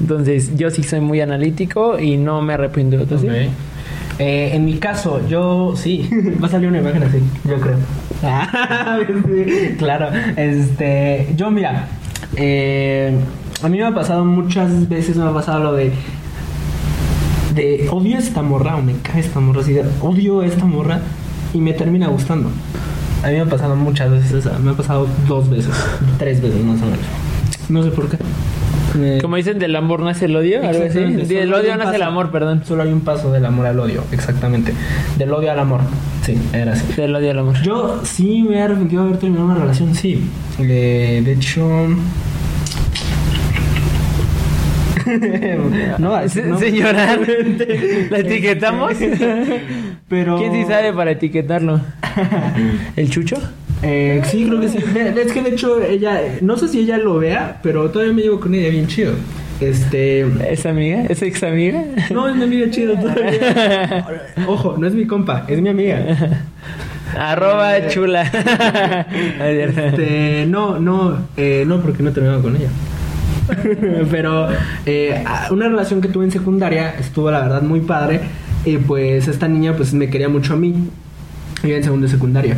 Entonces, 0.00 0.56
yo 0.56 0.70
sí 0.70 0.82
soy 0.82 1.00
muy 1.00 1.20
analítico 1.20 1.98
y 1.98 2.16
no 2.16 2.40
me 2.40 2.54
arrepiento. 2.54 3.04
¿Tú 3.04 3.18
sí? 3.18 3.26
Ok. 3.28 3.34
Eh, 4.20 4.52
en 4.54 4.64
mi 4.64 4.78
caso, 4.78 5.20
yo 5.28 5.74
sí, 5.76 6.08
va 6.42 6.46
a 6.46 6.50
salir 6.50 6.68
una 6.70 6.78
imagen 6.78 7.02
así, 7.02 7.18
yo 7.44 7.60
creo. 7.60 7.76
Ah, 8.22 8.98
sí, 9.06 9.74
claro, 9.76 10.08
este, 10.36 11.28
yo 11.36 11.50
mira, 11.50 11.86
eh, 12.34 13.12
a 13.62 13.68
mí 13.68 13.78
me 13.78 13.84
ha 13.84 13.94
pasado 13.94 14.24
muchas 14.24 14.88
veces, 14.88 15.16
me 15.16 15.24
ha 15.24 15.32
pasado 15.32 15.60
lo 15.64 15.72
de, 15.74 15.92
de 17.54 17.88
odio 17.90 18.18
esta 18.18 18.42
morra 18.42 18.76
o 18.76 18.82
me 18.82 18.94
cae 19.02 19.20
esta 19.20 19.40
morra, 19.40 19.60
así 19.62 19.72
de, 19.72 19.84
odio 20.00 20.42
esta 20.42 20.64
morra 20.64 21.00
y 21.54 21.58
me 21.58 21.72
termina 21.72 22.08
gustando. 22.08 22.50
A 23.22 23.28
mí 23.28 23.34
me 23.34 23.40
ha 23.40 23.46
pasado 23.46 23.74
muchas 23.74 24.10
veces, 24.10 24.32
esa, 24.32 24.58
me 24.58 24.70
ha 24.70 24.74
pasado 24.74 25.08
dos 25.26 25.48
veces, 25.50 25.72
tres 26.18 26.40
veces 26.40 26.62
más 26.64 26.80
o 26.82 26.84
menos. 26.84 27.00
No 27.68 27.82
sé 27.82 27.90
por 27.90 28.08
qué. 28.08 28.16
Me- 28.98 29.20
Como 29.20 29.36
dicen, 29.36 29.58
del 29.58 29.76
amor 29.76 30.00
nace 30.00 30.24
el 30.26 30.36
odio, 30.36 30.66
algo 30.66 30.84
así. 30.84 30.98
Del 30.98 31.52
odio 31.52 31.76
nace 31.76 31.96
el 31.96 32.00
paso. 32.00 32.04
amor, 32.10 32.30
perdón. 32.30 32.62
Solo 32.64 32.84
hay 32.84 32.92
un 32.92 33.00
paso 33.02 33.30
del 33.32 33.44
amor 33.44 33.66
al 33.66 33.78
odio, 33.80 34.02
exactamente. 34.12 34.72
Del 35.18 35.30
odio 35.32 35.50
al 35.52 35.58
amor. 35.58 35.80
Sí, 36.24 36.38
era 36.54 36.72
así. 36.72 36.84
Del 36.96 37.14
odio 37.14 37.30
al 37.32 37.38
amor. 37.40 37.60
Yo 37.62 38.00
sí 38.04 38.42
me 38.48 38.56
he 38.56 38.62
arrepentido 38.62 39.02
de 39.02 39.08
haber 39.08 39.20
terminado 39.20 39.46
una 39.50 39.56
relación, 39.58 39.94
sí. 39.94 40.22
Eh, 40.58 41.20
de 41.24 41.32
hecho. 41.32 41.68
no, 45.98 46.10
va 46.10 46.18
a 46.18 46.22
decir, 46.22 46.42
Se- 46.42 46.48
no. 46.48 46.58
Señora, 46.58 47.18
¿la 48.10 48.18
etiquetamos? 48.18 48.92
Pero. 50.08 50.38
¿Quién 50.38 50.52
sí 50.52 50.64
sabe 50.64 50.92
para 50.92 51.10
etiquetarlo? 51.12 51.80
¿El 52.96 53.10
chucho? 53.10 53.36
Eh, 53.82 54.22
sí, 54.24 54.46
creo 54.46 54.60
que 54.60 54.68
sí. 54.68 54.78
Es 55.16 55.32
que 55.32 55.42
de 55.42 55.50
hecho 55.50 55.80
ella, 55.82 56.20
no 56.40 56.56
sé 56.56 56.68
si 56.68 56.80
ella 56.80 56.98
lo 56.98 57.18
vea, 57.18 57.60
pero 57.62 57.90
todavía 57.90 58.12
me 58.14 58.22
llevo 58.22 58.40
con 58.40 58.54
ella 58.54 58.70
bien 58.70 58.86
chido. 58.86 59.12
Este. 59.60 60.26
¿Es 60.50 60.66
amiga? 60.66 61.02
¿Es 61.08 61.22
ex 61.22 61.42
amiga? 61.42 61.82
No, 62.10 62.28
es 62.28 62.36
mi 62.36 62.44
amiga 62.44 62.70
chido 62.70 62.94
todavía. 62.96 64.06
Ojo, 64.46 64.76
no 64.78 64.86
es 64.86 64.94
mi 64.94 65.06
compa, 65.06 65.44
es 65.48 65.60
mi 65.60 65.68
amiga. 65.68 66.00
Arroba 67.16 67.88
chula. 67.88 68.22
Este, 69.40 70.46
no, 70.48 70.78
no, 70.78 71.18
eh, 71.36 71.64
no, 71.66 71.80
porque 71.80 72.02
no 72.02 72.10
he 72.10 72.12
terminado 72.12 72.42
con 72.42 72.56
ella. 72.56 72.68
Pero 74.10 74.48
eh, 74.86 75.24
una 75.50 75.68
relación 75.68 76.00
que 76.00 76.08
tuve 76.08 76.24
en 76.24 76.30
secundaria 76.30 76.94
estuvo 76.98 77.30
la 77.30 77.40
verdad 77.40 77.62
muy 77.62 77.80
padre. 77.80 78.20
Y 78.64 78.76
pues 78.78 79.28
esta 79.28 79.48
niña 79.48 79.74
pues 79.76 79.94
me 79.94 80.10
quería 80.10 80.28
mucho 80.28 80.54
a 80.54 80.56
mí. 80.56 80.74
Iba 81.64 81.76
en 81.76 81.84
segundo 81.84 82.06
de 82.06 82.12
secundaria. 82.12 82.56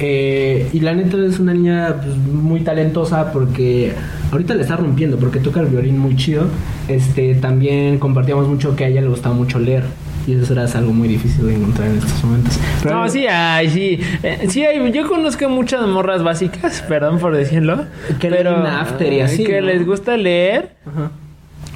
Eh, 0.00 0.68
y 0.72 0.80
la 0.80 0.94
neta 0.94 1.16
es 1.24 1.38
una 1.38 1.54
niña 1.54 2.00
pues, 2.02 2.16
muy 2.16 2.60
talentosa 2.60 3.32
porque 3.32 3.92
ahorita 4.32 4.54
le 4.54 4.62
está 4.62 4.76
rompiendo 4.76 5.16
porque 5.16 5.38
toca 5.38 5.60
el 5.60 5.66
violín 5.66 5.98
muy 5.98 6.16
chido. 6.16 6.46
Este 6.88 7.34
también 7.36 7.98
compartíamos 7.98 8.48
mucho 8.48 8.74
que 8.74 8.84
a 8.84 8.88
ella 8.88 9.00
le 9.00 9.08
gustaba 9.08 9.34
mucho 9.34 9.58
leer. 9.58 9.84
Y 10.26 10.34
eso 10.34 10.52
era 10.52 10.64
algo 10.66 10.92
muy 10.92 11.08
difícil 11.08 11.46
de 11.46 11.54
encontrar 11.56 11.88
en 11.88 11.98
estos 11.98 12.22
momentos. 12.24 12.58
Pero- 12.82 12.94
No, 12.96 13.08
sí, 13.08 13.26
ay, 13.28 13.68
sí. 13.70 14.00
Eh, 14.22 14.46
sí, 14.48 14.64
hay, 14.64 14.92
yo 14.92 15.08
conozco 15.08 15.48
muchas 15.48 15.86
morras 15.88 16.22
básicas, 16.22 16.82
perdón 16.88 17.18
por 17.18 17.36
decirlo. 17.36 17.84
Que 18.20 18.28
pero 18.28 18.52
leen 18.52 18.66
after 18.66 19.12
y 19.12 19.20
así, 19.20 19.44
Que 19.44 19.60
¿no? 19.60 19.66
les 19.68 19.84
gusta 19.86 20.16
leer, 20.16 20.70
Ajá. 20.86 21.10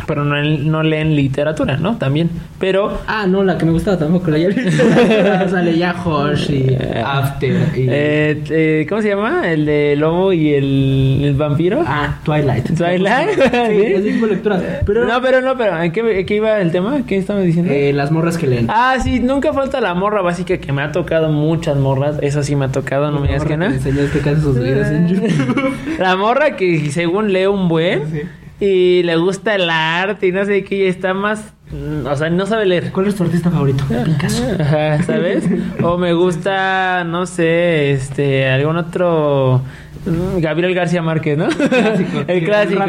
Pero 0.06 0.24
no, 0.24 0.40
no 0.42 0.82
leen 0.82 1.14
literatura, 1.16 1.76
¿no? 1.76 1.96
También. 1.96 2.30
Pero 2.58 3.00
Ah, 3.06 3.26
no, 3.26 3.42
la 3.44 3.58
que 3.58 3.66
me 3.66 3.72
gustaba 3.72 3.98
tampoco 3.98 4.30
leía 4.30 4.48
literatura. 4.48 5.42
o 5.46 5.48
sea, 5.48 5.62
leía 5.62 5.94
Hush 6.04 6.50
y 6.50 6.76
After 7.04 7.50
y... 7.76 7.86
eh, 7.88 8.42
eh, 8.50 8.86
¿cómo 8.88 9.02
se 9.02 9.08
llama? 9.08 9.50
El 9.50 9.66
de 9.66 9.96
Lobo 9.96 10.32
y 10.32 10.54
el, 10.54 11.20
el 11.24 11.34
vampiro. 11.34 11.82
Ah, 11.86 12.18
Twilight. 12.24 12.76
Twilight. 12.76 13.30
Sí, 13.30 13.40
de 14.20 14.26
lecturas. 14.28 14.62
Pero 14.84 15.06
no, 15.06 15.20
pero 15.20 15.40
no, 15.40 15.56
pero 15.56 15.82
¿en 15.82 15.92
qué, 15.92 16.20
en 16.20 16.26
qué 16.26 16.34
iba 16.36 16.60
el 16.60 16.70
tema? 16.70 17.00
¿Qué 17.06 17.16
estamos 17.16 17.42
diciendo? 17.44 17.72
eh, 17.72 17.92
las 17.92 18.10
morras 18.10 18.38
que 18.38 18.46
leen. 18.46 18.66
Ah, 18.70 18.96
sí, 19.02 19.20
nunca 19.20 19.52
falta 19.52 19.80
la 19.80 19.94
morra 19.94 20.22
básica 20.22 20.58
que 20.58 20.72
me 20.72 20.82
ha 20.82 20.92
tocado 20.92 21.30
muchas 21.30 21.76
morras. 21.76 22.16
Eso 22.22 22.42
sí 22.42 22.56
me 22.56 22.66
ha 22.66 22.68
tocado, 22.68 23.10
no 23.10 23.20
me 23.20 23.28
digas 23.28 23.44
que 23.44 23.56
no. 23.56 23.68
Que 23.68 24.36
sus 24.36 24.58
videos 24.58 24.88
en 24.88 25.08
YouTube. 25.14 25.74
La 25.98 26.16
morra 26.16 26.56
que 26.56 26.90
según 26.90 27.32
lee 27.32 27.46
un 27.46 27.68
buen 27.68 28.45
y 28.60 29.02
le 29.02 29.16
gusta 29.16 29.54
el 29.54 29.68
arte 29.68 30.28
y 30.28 30.32
no 30.32 30.44
sé 30.44 30.64
qué, 30.64 30.76
y 30.76 30.82
está 30.86 31.12
más. 31.14 31.52
mm, 31.70 32.06
O 32.06 32.16
sea, 32.16 32.30
no 32.30 32.46
sabe 32.46 32.66
leer. 32.66 32.90
¿Cuál 32.92 33.08
es 33.08 33.14
tu 33.14 33.24
artista 33.24 33.50
favorito? 33.50 33.84
Picasso. 34.04 34.44
Ajá, 34.58 35.02
¿sabes? 35.02 35.44
O 35.82 35.98
me 35.98 36.12
gusta, 36.14 37.04
no 37.04 37.26
sé, 37.26 37.92
este, 37.92 38.48
algún 38.48 38.76
otro. 38.78 39.60
mm, 40.06 40.40
Gabriel 40.40 40.74
García 40.74 41.02
Márquez, 41.02 41.36
¿no? 41.36 41.48
Clásico, 41.48 42.22
el 42.28 42.44
clásico. 42.44 42.82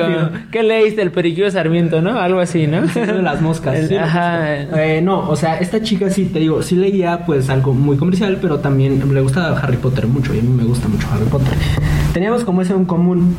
¿Qué 0.52 0.64
leíste? 0.64 1.02
El 1.02 1.12
periquillo 1.12 1.52
Sarmiento, 1.52 2.02
¿no? 2.02 2.18
Algo 2.18 2.40
así, 2.40 2.66
¿no? 2.68 2.82
de 2.88 3.22
las 3.22 3.42
moscas. 3.42 3.76
El- 3.76 3.88
sí, 3.90 3.96
ajá. 3.98 4.56
Eh, 4.62 5.02
no, 5.04 5.28
o 5.30 5.36
sea, 5.36 5.58
esta 5.60 5.82
chica 5.82 6.10
sí, 6.10 6.26
te 6.26 6.40
digo, 6.40 6.62
sí 6.62 6.76
leía 6.78 7.26
pues 7.26 7.50
algo 7.50 7.74
muy 7.74 7.98
comercial, 7.98 8.38
pero 8.42 8.60
también 8.60 9.14
le 9.14 9.20
gusta 9.22 9.50
Harry 9.60 9.78
Potter 9.78 10.08
mucho 10.08 10.34
y 10.34 10.40
a 10.40 10.44
mí 10.44 10.50
me 10.50 10.64
gusta 10.64 10.88
mucho 10.88 11.08
Harry 11.12 11.26
Potter. 11.26 11.54
Teníamos 12.14 12.44
como 12.46 12.62
eso 12.62 12.74
en 12.76 12.86
común 12.86 13.36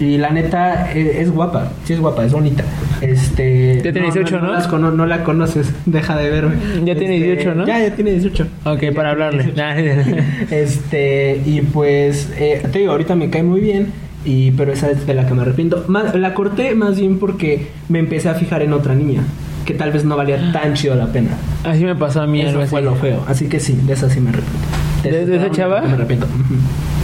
y 0.00 0.16
la 0.18 0.30
neta 0.30 0.92
eh, 0.94 1.18
es, 1.20 1.30
guapa, 1.32 1.72
sí 1.84 1.92
es 1.94 2.00
guapa, 2.00 2.24
es 2.24 2.32
bonita. 2.32 2.64
Este, 3.00 3.76
Ya 3.76 3.92
tiene 3.92 4.02
18, 4.12 4.40
¿no? 4.40 4.52
las 4.52 4.66
cono- 4.68 4.90
no 4.92 5.06
la 5.06 5.24
conoces, 5.24 5.72
deja 5.86 6.16
de 6.16 6.30
verme. 6.30 6.56
Ya 6.84 6.94
tiene 6.96 7.16
Este, 7.16 7.26
18, 7.36 7.54
¿no? 7.54 7.66
Ya, 7.66 7.78
ya 7.80 7.94
tiene 7.94 8.12
18. 8.12 8.46
Ok, 8.64 8.80
Ya 8.82 8.92
para 8.92 9.10
hablarle. 9.10 9.44
18. 9.44 10.16
Este, 10.50 11.40
y 11.44 11.60
pues, 11.62 12.32
eh, 12.38 12.62
te 12.72 12.78
digo, 12.80 12.92
ahorita 12.92 13.14
me 13.14 13.30
cae 13.30 13.42
muy 13.42 13.60
bien, 13.60 13.88
y, 14.24 14.50
pero 14.52 14.72
esa 14.72 14.90
es 14.90 15.06
de 15.06 15.14
la 15.14 15.26
que 15.26 15.34
me 15.34 15.42
arrepiento. 15.42 15.84
Más- 15.88 16.14
la 16.14 16.34
corté 16.34 16.74
más 16.74 16.98
bien 16.98 17.18
porque 17.18 17.68
me 17.88 17.98
empecé 17.98 18.28
a 18.28 18.34
fijar 18.34 18.62
en 18.62 18.72
otra 18.72 18.94
niña, 18.94 19.22
que 19.64 19.74
tal 19.74 19.92
vez 19.92 20.04
no 20.04 20.16
valía 20.16 20.52
tan 20.52 20.74
chido 20.74 20.94
la 20.94 21.06
pena. 21.06 21.30
Así 21.64 21.84
me 21.84 21.94
pasó 21.96 22.22
a 22.22 22.26
mí 22.26 22.40
Eso 22.40 22.60
así. 22.60 22.70
fue 22.70 22.82
lo 22.82 22.94
feo. 22.94 23.24
Así 23.28 23.48
que 23.48 23.60
sí, 23.60 23.78
de 23.86 23.92
esa 23.94 24.08
sí 24.10 24.20
me 24.20 24.30
arrepiento. 24.30 24.58
¿De- 25.02 25.26
de 25.26 25.36
esa 25.36 25.50
chava? 25.50 25.80
Me 25.82 25.92
arrepiento. 25.92 26.26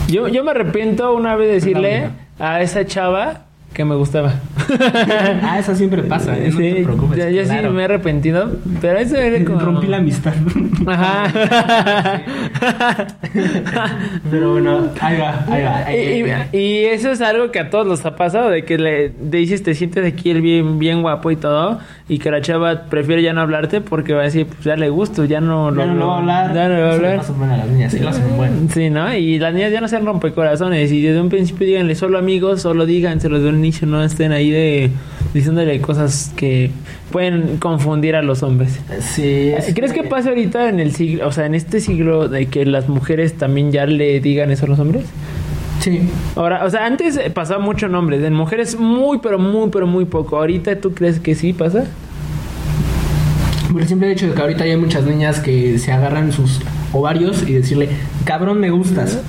Yo, 0.09 0.29
yo 0.29 0.45
me 0.45 0.51
arrepiento 0.51 1.15
una 1.15 1.37
vez 1.37 1.49
de 1.49 1.55
decirle 1.55 2.09
a 2.39 2.61
esa 2.63 2.85
chava 2.87 3.41
que 3.73 3.85
me 3.85 3.97
gustaba. 3.97 4.35
ah, 5.43 5.59
esa 5.59 5.75
siempre 5.75 6.03
pasa, 6.05 6.39
¿eh? 6.39 6.49
no 6.53 6.57
sí, 6.59 6.73
te 6.75 6.83
preocupes. 6.85 7.19
yo, 7.19 7.29
yo 7.31 7.43
claro. 7.43 7.69
sí 7.71 7.75
me 7.75 7.83
he 7.83 7.85
arrepentido, 7.87 8.53
pero 8.81 8.99
eso 9.01 9.17
era 9.17 9.45
como... 9.45 9.59
Rompí 9.59 9.89
la 9.89 9.97
amistad. 9.97 10.33
Ajá. 10.87 12.23
pero 14.31 14.53
bueno, 14.53 14.91
ahí 15.01 15.19
va, 15.19 15.45
ahí 15.49 16.23
va. 16.23 16.53
y, 16.55 16.57
y- 16.57 16.59
y 16.61 16.85
eso 16.85 17.11
es 17.11 17.21
algo 17.21 17.51
que 17.51 17.59
a 17.59 17.71
todos 17.71 17.87
nos 17.87 18.07
ha 18.07 18.15
pasado, 18.17 18.49
de 18.51 18.65
que 18.65 18.79
le 18.79 19.09
dices, 19.21 19.63
te 19.63 19.75
sientes 19.75 20.07
aquí 20.07 20.31
el 20.31 20.41
bien, 20.41 20.79
bien 20.79 21.03
guapo 21.03 21.31
y 21.33 21.37
todo, 21.37 21.81
y 22.07 22.19
que 22.19 22.31
la 22.31 22.43
chava 22.43 22.83
prefiere 22.91 23.23
ya 23.23 23.33
no 23.33 23.41
hablarte 23.41 23.81
porque 23.81 24.13
va 24.13 24.21
a 24.21 24.25
decir, 24.25 24.47
pues 24.47 24.63
ya 24.65 24.77
le 24.77 24.91
gusto, 24.91 25.25
ya 25.25 25.41
no 25.41 25.75
Ya 25.75 25.87
no, 25.87 25.95
lo- 25.95 26.01
lo 26.01 26.07
va 26.09 26.15
a 26.15 26.19
hablar. 26.19 26.55
Ya 26.55 26.69
no 26.69 26.75
va 26.75 26.87
a 26.91 26.93
Eso 26.93 27.01
le 27.03 27.09
hablar. 27.09 27.53
a 27.53 27.57
las 27.57 27.69
niñas, 27.69 27.93
sí 27.93 27.99
lo 28.01 28.09
hacen 28.11 28.37
bueno. 28.37 28.57
Sí, 28.73 28.91
¿no? 28.91 29.15
Y 29.15 29.39
las 29.39 29.55
niñas 29.55 29.73
ya 29.73 29.81
no 29.81 29.89
sean 29.89 30.05
rompecorazones. 30.05 30.93
Y 30.93 31.01
desde 31.01 31.21
un 31.21 31.31
principio 31.31 31.67
díganle 31.67 31.95
solo 31.95 32.19
amigos, 32.19 32.61
solo 32.61 32.85
díganselo 32.85 33.41
de 33.41 33.49
un 33.49 33.57
inicio, 33.57 33.87
no 33.87 34.05
estén 34.05 34.33
ahí 34.33 34.51
de 34.51 34.91
diciéndole 35.33 35.81
cosas 35.81 36.33
que 36.37 36.71
pueden 37.11 37.57
confundir 37.59 38.17
a 38.17 38.23
los 38.23 38.43
hombres. 38.43 38.79
Sí. 39.01 39.53
es 39.57 39.73
¿Crees 39.75 39.93
que 39.95 40.03
pase 40.03 40.29
ahorita 40.29 40.69
en 40.69 40.81
el 40.81 40.93
siglo, 40.95 41.27
o 41.27 41.33
sea, 41.33 41.47
en 41.47 41.55
este 41.55 41.81
siglo 41.81 42.29
de 42.29 42.47
que 42.47 42.67
las 42.67 42.89
mujeres 42.89 43.35
también 43.39 43.73
ya 43.73 43.87
le 43.87 44.21
digan 44.21 44.51
eso 44.51 44.67
a 44.67 44.69
los 44.69 44.79
hombres? 44.79 45.05
Sí. 45.85 46.01
Ahora, 46.35 46.65
o 46.65 46.71
sea, 46.71 46.87
antes 46.87 47.21
pasaba 47.35 47.61
mucho 47.61 47.85
en 47.85 47.95
hombres, 47.95 48.25
en 48.25 48.33
mujeres 48.33 48.79
muy, 48.79 49.19
pero 49.19 49.39
muy, 49.39 49.69
pero 49.69 49.87
muy 49.87 50.07
poco. 50.07 50.39
¿Ahorita 50.39 50.81
tú 50.81 50.95
crees 50.95 51.21
que 51.21 51.35
sí 51.35 51.53
pasa? 51.53 51.85
Por 53.71 53.83
el 53.83 53.87
simple 53.87 54.11
hecho 54.11 54.29
de 54.29 54.33
que 54.33 54.41
ahorita 54.41 54.65
hay 54.65 54.79
muchas 54.79 55.05
niñas 55.05 55.41
que 55.41 55.79
se 55.79 55.93
agarran 55.93 56.33
sus 56.33 56.63
ovarios 56.95 57.47
y 57.47 57.53
decirle, 57.53 57.91
cabrón, 58.25 58.61
me 58.61 58.71
gustas. 58.71 59.21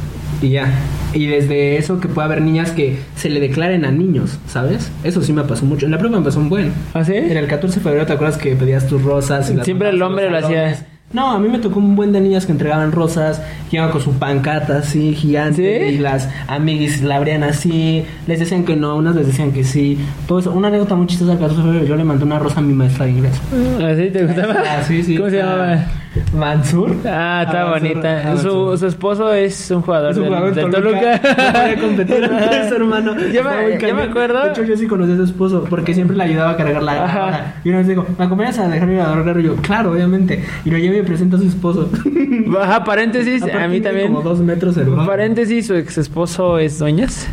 Y 0.41 0.51
ya. 0.51 0.71
Y 1.13 1.25
desde 1.25 1.75
eso 1.75 1.99
que 1.99 2.07
puede 2.07 2.27
haber 2.27 2.41
niñas 2.41 2.71
que 2.71 2.99
se 3.17 3.29
le 3.29 3.41
declaren 3.41 3.83
a 3.83 3.91
niños, 3.91 4.39
¿sabes? 4.47 4.93
Eso 5.03 5.21
sí 5.21 5.33
me 5.33 5.43
pasó 5.43 5.65
mucho. 5.65 5.87
En 5.87 5.91
la 5.91 5.97
prueba 5.97 6.19
me 6.19 6.23
pasó 6.23 6.39
un 6.39 6.47
buen. 6.47 6.71
¿Ah, 6.93 7.03
sí? 7.03 7.15
En 7.15 7.35
el 7.35 7.47
14 7.47 7.79
de 7.79 7.83
febrero, 7.83 8.05
¿te 8.05 8.13
acuerdas 8.13 8.37
que 8.37 8.55
pedías 8.55 8.87
tus 8.87 9.01
rosas? 9.01 9.51
Y 9.51 9.61
Siempre 9.65 9.89
el 9.89 10.01
hombre 10.01 10.29
lo 10.29 10.37
hacía. 10.37 10.87
No, 11.15 11.31
a 11.31 11.39
mí 11.39 11.47
me 11.47 11.59
tocó 11.59 11.79
un 11.79 11.95
buen 11.95 12.11
de 12.11 12.19
niñas 12.19 12.45
que 12.45 12.51
entregaban 12.51 12.91
rosas, 12.91 13.41
que 13.71 13.77
iban 13.77 13.89
con 13.89 14.01
su 14.01 14.11
pancata 14.19 14.79
así, 14.79 15.15
gigante, 15.15 15.87
¿Sí? 15.89 15.95
y 15.95 15.97
las 15.97 16.29
amiguis 16.49 17.01
la 17.01 17.15
abrían 17.15 17.43
así, 17.43 18.03
les 18.27 18.39
decían 18.39 18.65
que 18.65 18.75
no, 18.75 18.97
unas 18.97 19.15
les 19.15 19.27
decían 19.27 19.53
que 19.53 19.63
sí. 19.63 19.97
Todo 20.27 20.39
eso. 20.39 20.51
Una 20.51 20.67
anécdota 20.67 20.95
muy 20.95 21.07
chistosa 21.07 21.31
del 21.31 21.39
14 21.39 21.61
de 21.61 21.67
febrero, 21.67 21.85
yo 21.85 21.95
le 21.95 22.03
mandé 22.03 22.25
una 22.25 22.37
rosa 22.37 22.59
a 22.59 22.63
mi 22.63 22.73
maestra 22.73 23.05
de 23.05 23.11
inglés. 23.11 23.41
¿Así 23.81 24.09
te 24.11 24.25
gustaba? 24.25 24.55
Ah, 24.59 24.83
sí, 24.85 25.01
sí. 25.03 25.15
¿Cómo 25.17 25.29
se 25.29 25.37
llamaba? 25.37 25.85
Mansur. 26.33 26.95
Ah, 27.05 27.43
está 27.45 27.61
Ah, 27.61 27.65
Mansur. 27.71 27.89
bonita. 27.89 28.21
Ah, 28.31 28.37
su, 28.37 28.77
su 28.77 28.87
esposo 28.87 29.33
es 29.33 29.69
un 29.71 29.81
jugador, 29.81 30.11
Es 30.11 30.17
un 30.17 30.25
jugador 30.27 30.53
del 30.55 30.69
Toluca. 30.71 31.19
Toluca. 31.21 31.81
Competir 31.81 32.23
eso, 32.63 32.75
hermano. 32.75 33.15
Yo 33.33 33.43
me, 33.43 33.77
yo 33.79 34.01
acuerdo. 34.01 34.43
De 34.43 34.49
hecho, 34.51 34.63
yo 34.63 34.77
sí 34.77 34.87
conocí 34.87 35.11
a 35.11 35.15
su 35.17 35.23
esposo 35.23 35.65
porque 35.69 35.93
siempre 35.93 36.15
le 36.15 36.23
ayudaba 36.23 36.51
a 36.51 36.57
cargar 36.57 36.83
la. 36.83 37.55
Y 37.65 37.69
una 37.69 37.79
vez 37.79 37.87
digo, 37.87 38.05
¿me 38.17 38.25
acompañas 38.25 38.57
a 38.59 38.67
dejar 38.67 38.87
mi 38.87 38.97
adorno? 38.97 39.39
Y 39.39 39.43
yo, 39.43 39.55
claro, 39.57 39.91
obviamente. 39.91 40.41
Y 40.63 40.69
lo 40.69 40.77
llevo 40.77 41.04
presento 41.05 41.37
a 41.37 41.39
su 41.39 41.47
esposo. 41.47 41.89
Baja 42.47 42.83
paréntesis, 42.83 43.41
Aparte 43.43 43.63
a 43.63 43.67
mí 43.67 43.79
también. 43.81 44.07
Como 44.07 44.21
dos 44.21 44.39
metros 44.39 44.75
el. 44.77 44.87
Paréntesis, 44.89 45.67
su 45.67 45.75
ex 45.75 45.97
esposo 45.97 46.59
es 46.59 46.77
Dueñas. 46.79 47.27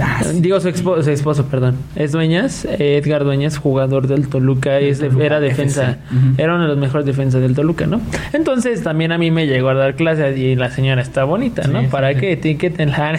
Ah, 0.00 0.20
sí. 0.22 0.40
Digo 0.40 0.60
su, 0.60 0.68
expo- 0.68 1.02
su 1.02 1.10
esposo, 1.10 1.46
perdón. 1.46 1.76
Es 1.96 2.12
Dueñas, 2.12 2.64
eh, 2.64 3.00
Edgar 3.02 3.24
Dueñas, 3.24 3.58
jugador 3.58 4.06
del 4.06 4.28
Toluca, 4.28 4.78
es 4.78 4.98
de- 4.98 5.08
Toluca 5.08 5.24
era 5.26 5.40
defensa. 5.40 5.98
Ujú. 6.10 6.34
era 6.40 6.54
uno 6.54 6.62
de 6.62 6.68
los 6.68 6.78
mejores 6.78 7.04
defensas 7.06 7.40
del 7.40 7.54
Toluca, 7.54 7.86
¿no? 7.86 8.00
Entonces 8.32 8.82
también 8.82 9.12
a 9.12 9.18
mí 9.18 9.30
me 9.30 9.46
llegó 9.46 9.68
a 9.70 9.74
dar 9.74 9.94
clases 9.96 10.38
y 10.38 10.54
la 10.54 10.70
señora 10.70 11.02
está 11.02 11.24
bonita, 11.24 11.66
¿no? 11.66 11.80
Sí, 11.80 11.86
¿Para 11.90 12.12
sí. 12.14 12.20
qué? 12.20 12.32
Etiquetenla. 12.32 13.18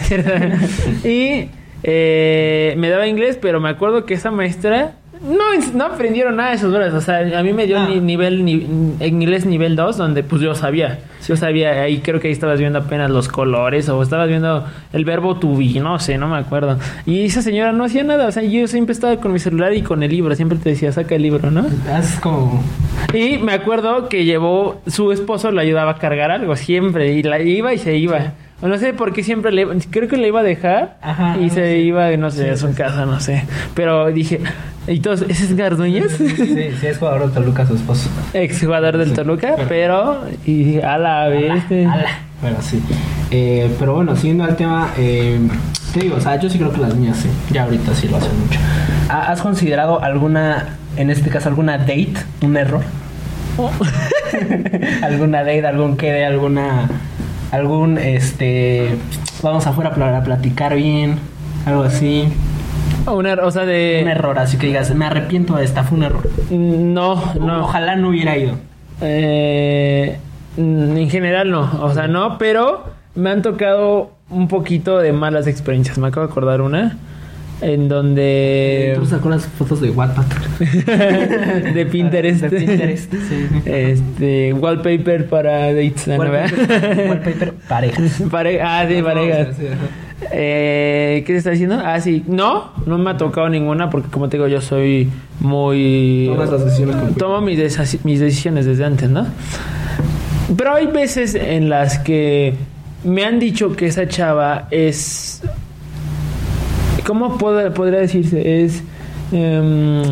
y 1.04 1.48
eh, 1.82 2.74
me 2.78 2.88
daba 2.88 3.06
inglés, 3.06 3.38
pero 3.40 3.60
me 3.60 3.68
acuerdo 3.68 4.04
que 4.04 4.14
esa 4.14 4.30
maestra 4.30 4.92
no, 5.22 5.44
no 5.74 5.84
aprendieron 5.84 6.36
nada 6.36 6.50
de 6.50 6.56
esos 6.56 6.72
horas. 6.74 6.92
O 6.94 7.00
sea, 7.00 7.18
a 7.38 7.42
mí 7.42 7.52
me 7.52 7.66
dio 7.66 7.78
No. 7.78 7.88
ni- 7.88 8.00
nivel 8.00 8.44
ni- 8.44 8.66
inglés 9.00 9.46
nivel 9.46 9.76
2, 9.76 9.96
donde 9.96 10.22
pues 10.22 10.40
yo 10.42 10.54
sabía. 10.54 10.98
Yo 11.26 11.36
sabía, 11.36 11.82
ahí 11.82 11.98
creo 11.98 12.20
que 12.20 12.28
ahí 12.28 12.32
estabas 12.32 12.58
viendo 12.58 12.78
apenas 12.78 13.10
los 13.10 13.28
colores 13.28 13.88
o 13.88 14.02
estabas 14.02 14.28
viendo 14.28 14.64
el 14.92 15.04
verbo 15.04 15.36
to 15.38 15.56
be, 15.56 15.80
no 15.80 15.98
sé, 15.98 16.16
no 16.16 16.28
me 16.28 16.38
acuerdo. 16.38 16.78
Y 17.06 17.24
esa 17.24 17.42
señora 17.42 17.72
no 17.72 17.84
hacía 17.84 18.04
nada, 18.04 18.28
o 18.28 18.32
sea, 18.32 18.42
yo 18.42 18.66
siempre 18.68 18.92
estaba 18.92 19.16
con 19.16 19.32
mi 19.32 19.38
celular 19.38 19.74
y 19.74 19.82
con 19.82 20.02
el 20.02 20.10
libro, 20.10 20.34
siempre 20.34 20.58
te 20.58 20.70
decía, 20.70 20.92
saca 20.92 21.16
el 21.16 21.22
libro, 21.22 21.50
¿no? 21.50 21.66
Es 21.98 22.18
como. 22.20 22.62
Y 23.12 23.38
me 23.38 23.52
acuerdo 23.52 24.08
que 24.08 24.24
llevó, 24.24 24.80
su 24.86 25.12
esposo 25.12 25.50
le 25.50 25.60
ayudaba 25.60 25.92
a 25.92 25.98
cargar 25.98 26.30
algo 26.30 26.56
siempre, 26.56 27.12
y 27.12 27.22
la 27.22 27.40
iba 27.40 27.72
y 27.74 27.78
se 27.78 27.96
iba. 27.96 28.32
O 28.60 28.66
No 28.68 28.76
sé 28.78 28.92
por 28.92 29.12
qué 29.12 29.22
siempre 29.22 29.52
le 29.52 29.66
creo 29.90 30.08
que 30.08 30.16
le 30.16 30.28
iba 30.28 30.40
a 30.40 30.42
dejar 30.42 30.96
Ajá, 31.00 31.36
y 31.38 31.44
no 31.44 31.48
se 31.50 31.54
sé. 31.54 31.78
iba, 31.78 32.16
no 32.16 32.30
sé, 32.30 32.44
Sí, 32.44 32.50
a 32.50 32.56
su 32.56 32.68
sí, 32.68 32.74
casa, 32.74 33.06
no 33.06 33.20
sé. 33.20 33.44
Pero 33.74 34.06
dije, 34.10 34.40
¿y 34.88 34.98
todos, 35.00 35.22
ese 35.22 35.44
es 35.44 35.56
Garduñas? 35.56 36.10
Sí, 36.12 36.28
sí, 36.28 36.86
es 36.86 36.98
jugador 36.98 37.28
de 37.28 37.34
Toluca 37.34 37.64
su 37.66 37.74
esposo. 37.74 38.10
Ex 38.34 38.60
jugador 38.60 38.96
del 38.98 39.12
Toluca, 39.12 39.54
pero- 39.68 40.22
y 40.44 40.80
a 40.80 40.98
la 40.98 41.28
vez. 41.28 41.62
Bueno, 42.40 42.56
sí. 42.60 42.82
Eh, 43.30 43.70
pero 43.78 43.94
bueno, 43.94 44.16
siguiendo 44.16 44.42
al 44.44 44.56
tema, 44.56 44.90
eh, 44.96 45.38
te 45.92 46.00
digo, 46.00 46.16
o 46.16 46.20
sea, 46.20 46.36
yo 46.40 46.48
sí 46.50 46.58
creo 46.58 46.72
que 46.72 46.80
las 46.80 46.94
niñas 46.96 47.16
sí, 47.18 47.28
ya 47.52 47.64
ahorita 47.64 47.94
sí 47.94 48.08
lo 48.08 48.16
hacen 48.16 48.30
mucho. 48.40 48.58
¿Ha- 49.08 49.30
¿Has 49.30 49.40
considerado 49.40 50.02
alguna, 50.02 50.76
en 50.96 51.10
este 51.10 51.30
caso, 51.30 51.48
alguna 51.48 51.78
date, 51.78 52.12
un 52.42 52.56
error? 52.56 52.82
¿Alguna 55.02 55.38
date, 55.38 55.66
algún 55.66 55.96
quede, 55.96 56.24
alguna, 56.24 56.88
algún, 57.50 57.98
este, 57.98 58.96
vamos 59.42 59.66
afuera 59.66 59.94
para 59.94 60.22
platicar 60.22 60.74
bien, 60.74 61.18
algo 61.66 61.82
así? 61.82 62.28
Una, 63.06 63.34
o 63.34 63.50
sea, 63.50 63.64
de. 63.64 64.00
Un 64.02 64.08
error, 64.08 64.38
así 64.38 64.58
que 64.58 64.66
digas, 64.66 64.94
me 64.94 65.06
arrepiento 65.06 65.56
de 65.56 65.64
esta, 65.64 65.84
fue 65.84 65.98
un 65.98 66.04
error. 66.04 66.28
No, 66.50 67.34
no. 67.40 67.64
Ojalá 67.64 67.96
no 67.96 68.10
hubiera 68.10 68.36
ido. 68.36 68.54
Eh, 69.00 70.18
en 70.56 71.10
general 71.10 71.50
no, 71.50 71.70
o 71.80 71.94
sea, 71.94 72.08
no, 72.08 72.36
pero 72.36 72.84
me 73.14 73.30
han 73.30 73.42
tocado 73.42 74.10
un 74.28 74.48
poquito 74.48 74.98
de 74.98 75.12
malas 75.12 75.46
experiencias. 75.46 75.98
Me 75.98 76.08
acabo 76.08 76.26
de 76.26 76.32
acordar 76.32 76.60
una 76.60 76.98
en 77.60 77.88
donde 77.88 78.94
¿Tú 78.96 79.06
sacó 79.06 79.28
las 79.30 79.46
fotos 79.46 79.80
de 79.80 79.90
Wattpad? 79.90 80.24
de 81.74 81.86
Pinterest, 81.90 82.42
De 82.42 82.50
Pinterest, 82.58 83.12
sí. 83.12 83.46
este 83.64 84.52
wallpaper 84.52 85.26
para 85.28 85.72
dates, 85.72 86.06
¿no? 86.06 86.16
Wallpaper, 86.16 87.08
wallpaper 87.08 87.52
parejas. 87.68 88.22
Pare- 88.30 88.62
ah, 88.62 88.86
sí, 88.88 89.02
parejas. 89.02 89.56
Eh, 90.32 91.22
¿Qué 91.26 91.32
te 91.32 91.38
está 91.38 91.50
diciendo? 91.50 91.80
Ah, 91.84 92.00
sí. 92.00 92.24
No, 92.26 92.72
no 92.86 92.98
me 92.98 93.10
ha 93.10 93.16
tocado 93.16 93.48
ninguna 93.48 93.88
porque 93.90 94.08
como 94.08 94.28
te 94.28 94.36
digo, 94.36 94.48
yo 94.48 94.60
soy 94.60 95.08
muy... 95.40 96.26
Tomas 96.28 96.50
las 96.50 96.64
decisiones 96.64 96.96
con. 96.96 97.14
Tomo 97.14 97.40
mis, 97.40 98.04
mis 98.04 98.20
decisiones 98.20 98.66
desde 98.66 98.84
antes, 98.84 99.08
¿no? 99.08 99.26
Pero 100.56 100.74
hay 100.74 100.86
veces 100.86 101.34
en 101.34 101.68
las 101.68 101.98
que 101.98 102.54
me 103.04 103.24
han 103.24 103.38
dicho 103.38 103.74
que 103.76 103.86
esa 103.86 104.08
chava 104.08 104.66
es... 104.70 105.42
¿Cómo 107.08 107.38
podría 107.38 108.00
decirse? 108.00 108.62
Es... 108.64 108.82
em, 109.32 110.02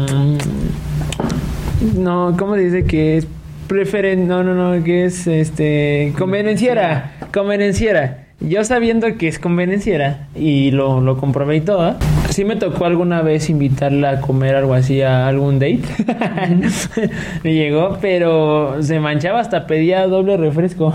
no, 1.94 2.34
¿cómo 2.38 2.54
dice 2.56 2.86
que 2.86 3.18
es 3.18 3.28
preferen? 3.68 4.26
No, 4.26 4.42
no, 4.42 4.54
no, 4.54 4.82
que 4.82 5.04
es 5.04 5.26
este 5.26 6.14
convenenciera, 6.16 7.12
convenenciera. 7.34 8.24
Yo 8.40 8.64
sabiendo 8.64 9.18
que 9.18 9.28
es 9.28 9.38
convenenciera 9.38 10.28
y 10.34 10.70
lo, 10.70 11.02
lo 11.02 11.18
comprobé 11.18 11.56
y 11.56 11.60
todo, 11.60 11.96
sí 12.30 12.46
me 12.46 12.56
tocó 12.56 12.86
alguna 12.86 13.20
vez 13.20 13.50
invitarla 13.50 14.10
a 14.10 14.20
comer 14.22 14.56
algo 14.56 14.72
así 14.72 15.02
a 15.02 15.28
algún 15.28 15.58
date. 15.58 15.82
me 17.44 17.52
llegó, 17.52 17.98
pero 18.00 18.82
se 18.82 19.00
manchaba 19.00 19.40
hasta 19.40 19.66
pedía 19.66 20.06
doble 20.06 20.38
refresco. 20.38 20.94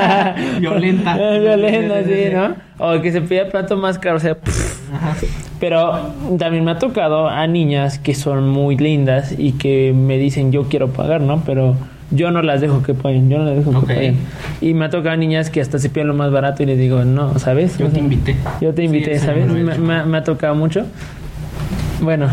Violenta. 0.58 1.16
Violenta, 1.38 2.02
sí, 2.02 2.30
¿no? 2.32 2.56
O 2.78 3.00
que 3.00 3.12
se 3.12 3.20
pedía 3.20 3.48
plato 3.48 3.76
más 3.76 3.96
caro, 4.00 4.16
o 4.16 4.20
sea, 4.20 4.34
pff. 4.34 4.65
Pero 5.60 6.12
también 6.38 6.64
me 6.64 6.70
ha 6.72 6.78
tocado 6.78 7.28
a 7.28 7.46
niñas 7.46 7.98
que 7.98 8.14
son 8.14 8.48
muy 8.48 8.76
lindas 8.76 9.34
y 9.36 9.52
que 9.52 9.92
me 9.94 10.18
dicen 10.18 10.52
yo 10.52 10.64
quiero 10.64 10.88
pagar, 10.88 11.20
¿no? 11.20 11.42
Pero 11.46 11.76
yo 12.10 12.30
no 12.30 12.42
las 12.42 12.60
dejo 12.60 12.82
que 12.82 12.94
paguen, 12.94 13.28
yo 13.30 13.38
no 13.38 13.44
las 13.46 13.56
dejo 13.56 13.80
que 13.80 13.86
paguen. 13.94 14.16
Y 14.60 14.74
me 14.74 14.84
ha 14.84 14.90
tocado 14.90 15.10
a 15.10 15.16
niñas 15.16 15.50
que 15.50 15.60
hasta 15.60 15.78
se 15.78 15.88
piden 15.90 16.08
lo 16.08 16.14
más 16.14 16.30
barato 16.30 16.62
y 16.62 16.66
les 16.66 16.78
digo, 16.78 17.04
no, 17.04 17.38
¿sabes? 17.38 17.78
Yo 17.78 17.86
O 17.86 17.88
te 17.88 17.98
invité. 17.98 18.36
Yo 18.60 18.74
te 18.74 18.84
invité, 18.84 19.18
Sí, 19.18 19.26
¿sabes? 19.26 19.46
me- 19.48 20.04
me 20.04 20.16
ha 20.18 20.24
tocado 20.24 20.54
mucho. 20.54 20.84
Bueno, 22.00 22.28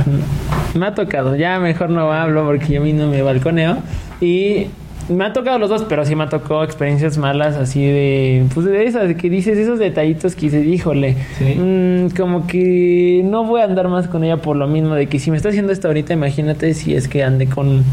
me 0.75 0.85
ha 0.85 0.93
tocado. 0.93 1.35
Ya 1.35 1.59
mejor 1.59 1.89
no 1.89 2.11
hablo 2.11 2.45
porque 2.45 2.73
yo 2.73 2.81
a 2.81 2.83
mí 2.83 2.93
no 2.93 3.07
me 3.07 3.21
balconeo. 3.21 3.77
Y 4.21 4.67
me 5.09 5.25
ha 5.25 5.33
tocado 5.33 5.59
los 5.59 5.69
dos, 5.69 5.83
pero 5.87 6.05
sí 6.05 6.15
me 6.15 6.23
ha 6.23 6.29
tocado 6.29 6.63
experiencias 6.63 7.17
malas 7.17 7.55
así 7.55 7.85
de... 7.85 8.45
Pues 8.53 8.65
de 8.65 8.85
esas, 8.85 9.07
de 9.07 9.15
que 9.15 9.29
dices 9.29 9.57
esos 9.57 9.79
detallitos 9.79 10.35
que 10.35 10.41
dices, 10.49 10.65
híjole, 10.65 11.15
Sí. 11.37 11.55
mm, 11.59 12.15
como 12.15 12.47
que 12.47 13.21
no 13.25 13.43
voy 13.43 13.61
a 13.61 13.65
andar 13.65 13.87
más 13.89 14.07
con 14.07 14.23
ella 14.23 14.37
por 14.37 14.55
lo 14.55 14.67
mismo 14.67 14.95
de 14.95 15.07
que 15.07 15.19
si 15.19 15.29
me 15.31 15.37
está 15.37 15.49
haciendo 15.49 15.71
esto 15.73 15.87
ahorita, 15.87 16.13
imagínate 16.13 16.73
si 16.73 16.95
es 16.95 17.07
que 17.07 17.23
ande 17.23 17.47
con 17.47 17.83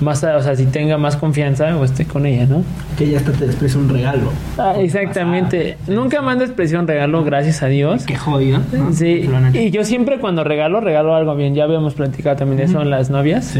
más... 0.00 0.22
O 0.24 0.40
sea, 0.42 0.54
si 0.56 0.66
tenga 0.66 0.98
más 0.98 1.16
confianza 1.16 1.76
o 1.76 1.84
esté 1.84 2.04
con 2.04 2.26
ella, 2.26 2.46
¿no? 2.46 2.62
Que 2.96 3.04
ella 3.04 3.18
hasta 3.18 3.32
te 3.32 3.46
desprecia 3.46 3.80
un 3.80 3.88
regalo. 3.88 4.30
Ah, 4.58 4.74
exactamente. 4.78 5.76
Nunca 5.88 6.22
me 6.22 6.30
han 6.32 6.38
despreciado 6.38 6.82
un 6.82 6.88
regalo, 6.88 7.24
gracias 7.24 7.62
a 7.62 7.66
Dios. 7.66 8.04
Qué 8.04 8.16
jodido. 8.16 8.60
¿no? 8.72 8.92
Sí, 8.92 9.28
y 9.54 9.70
yo 9.70 9.84
siempre 9.84 10.18
cuando 10.18 10.44
regalo, 10.44 10.80
regalo 10.80 11.14
algo 11.14 11.34
bien. 11.34 11.54
Ya 11.54 11.64
habíamos 11.64 11.94
platicado 11.94 12.36
también 12.36 12.58
de 12.58 12.64
eso 12.64 12.80
en 12.82 12.90
las 12.90 13.10
novias. 13.10 13.56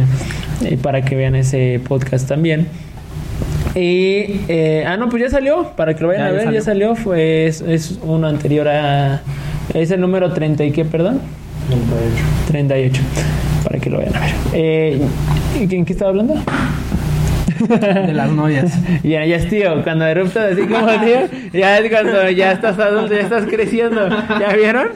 Sí. 0.60 0.76
Para 0.76 1.02
que 1.02 1.16
vean 1.16 1.34
ese 1.34 1.80
podcast 1.88 2.28
también. 2.28 2.68
Y, 3.74 4.40
eh, 4.48 4.84
ah, 4.86 4.96
no, 4.96 5.08
pues 5.08 5.22
ya 5.22 5.30
salió. 5.30 5.70
Para 5.76 5.94
que 5.94 6.02
lo 6.02 6.08
vayan 6.08 6.22
Ya, 6.22 6.28
a 6.28 6.32
ya 6.32 6.44
ver, 6.44 6.54
ya 6.54 6.60
salió. 6.60 6.94
Fue, 6.94 7.46
es, 7.46 7.60
es 7.60 7.98
uno 8.02 8.26
anterior 8.26 8.68
a. 8.68 9.22
Es 9.74 9.90
el 9.90 10.00
número 10.00 10.32
30 10.32 10.64
y 10.64 10.72
qué, 10.72 10.84
perdón? 10.84 11.20
38. 12.48 13.02
Para 13.64 13.78
que 13.78 13.90
lo 13.90 13.98
vayan 13.98 14.16
a 14.16 14.20
ver. 14.20 14.34
Eh, 14.52 15.00
¿y 15.58 15.74
¿En 15.74 15.84
qué 15.84 15.92
estaba 15.92 16.10
hablando? 16.10 16.34
De 17.68 18.12
las 18.12 18.30
novias. 18.30 18.78
Ya, 19.02 19.24
ya 19.24 19.36
es 19.36 19.48
tío, 19.48 19.82
cuando 19.82 20.06
eruptas 20.06 20.52
así 20.52 20.62
como 20.62 20.86
tío, 21.04 21.28
ya 21.52 21.78
es 21.78 21.90
cuando 21.90 22.30
ya 22.30 22.52
estás 22.52 22.78
adulto, 22.78 23.14
ya 23.14 23.20
estás 23.20 23.46
creciendo. 23.46 24.08
¿Ya 24.08 24.54
vieron? 24.54 24.88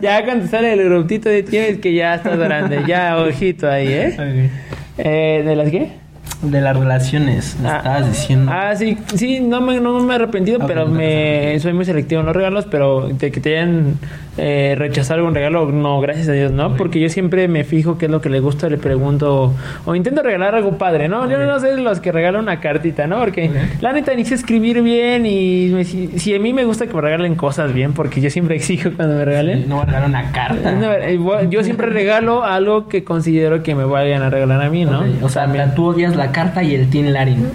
Ya 0.00 0.24
cuando 0.24 0.46
sale 0.46 0.72
el 0.72 0.80
eruptito 0.80 1.28
de 1.28 1.42
tío 1.42 1.60
es 1.60 1.78
que 1.78 1.94
ya 1.94 2.14
estás 2.14 2.38
grande, 2.38 2.82
ya 2.86 3.18
ojito 3.18 3.68
ahí, 3.68 3.88
¿eh? 3.88 4.50
eh 4.98 5.42
¿De 5.44 5.56
las 5.56 5.70
qué? 5.70 6.03
De 6.50 6.60
las 6.60 6.76
relaciones, 6.76 7.56
me 7.62 7.68
Ah. 7.68 7.76
estabas 7.78 8.08
diciendo. 8.08 8.52
Ah, 8.54 8.74
sí, 8.76 8.96
sí, 9.14 9.40
no 9.40 9.60
me, 9.60 9.80
no 9.80 9.98
me 10.00 10.12
he 10.12 10.16
arrepentido, 10.16 10.58
pero 10.66 10.86
no 10.86 10.94
me 10.94 11.58
soy 11.60 11.72
muy 11.72 11.84
selectivo 11.84 12.20
en 12.20 12.26
los 12.26 12.36
regalos, 12.36 12.66
pero 12.70 13.08
de 13.08 13.30
que 13.30 13.40
te 13.40 13.56
hayan 13.58 13.94
eh, 14.36 14.74
rechazado 14.76 15.20
algún 15.20 15.34
regalo, 15.34 15.66
no, 15.70 16.00
gracias 16.00 16.28
a 16.28 16.32
Dios, 16.32 16.50
¿no? 16.50 16.76
Porque 16.76 16.98
yo 16.98 17.08
siempre 17.08 17.46
me 17.46 17.62
fijo 17.62 17.98
qué 17.98 18.06
es 18.06 18.10
lo 18.10 18.20
que 18.20 18.28
le 18.28 18.40
gusta, 18.40 18.68
le 18.68 18.78
pregunto, 18.78 19.52
o 19.84 19.94
intento 19.94 20.22
regalar 20.24 20.56
algo 20.56 20.76
padre, 20.76 21.08
¿no? 21.08 21.30
Yo 21.30 21.38
no 21.38 21.60
sé 21.60 21.76
los 21.76 22.00
que 22.00 22.10
regalan 22.10 22.42
una 22.42 22.58
cartita, 22.58 23.06
¿no? 23.06 23.20
Porque 23.20 23.48
la 23.80 23.92
neta 23.92 24.12
ni 24.14 24.24
sé 24.24 24.34
escribir 24.34 24.82
bien 24.82 25.24
y 25.24 25.70
me- 25.72 25.84
si, 25.84 26.08
si 26.18 26.34
a 26.34 26.40
mí 26.40 26.52
me 26.52 26.64
gusta 26.64 26.88
que 26.88 26.94
me 26.94 27.00
regalen 27.00 27.36
cosas 27.36 27.72
bien, 27.72 27.92
porque 27.92 28.20
yo 28.20 28.28
siempre 28.28 28.56
exijo 28.56 28.90
cuando 28.96 29.14
me 29.14 29.24
regalen. 29.24 29.68
no 29.68 29.76
voy 29.76 29.82
a 29.84 29.86
regalar 29.86 30.08
una 30.08 30.32
carta. 30.32 30.72
No, 30.72 31.08
igual, 31.08 31.48
yo 31.50 31.62
siempre 31.62 31.86
regalo 31.86 32.42
algo 32.44 32.88
que 32.88 33.04
considero 33.04 33.62
que 33.62 33.76
me 33.76 33.84
vayan 33.84 34.22
a 34.22 34.30
regalar 34.30 34.60
a 34.62 34.68
mí, 34.68 34.84
¿no? 34.84 35.04
O 35.22 35.28
sea, 35.28 35.46
la- 35.46 35.74
tú 35.76 35.84
odias 35.86 36.16
la 36.16 36.32
carta 36.34 36.62
y 36.62 36.74
el 36.74 36.90
Tin 36.90 37.14
Larin. 37.14 37.50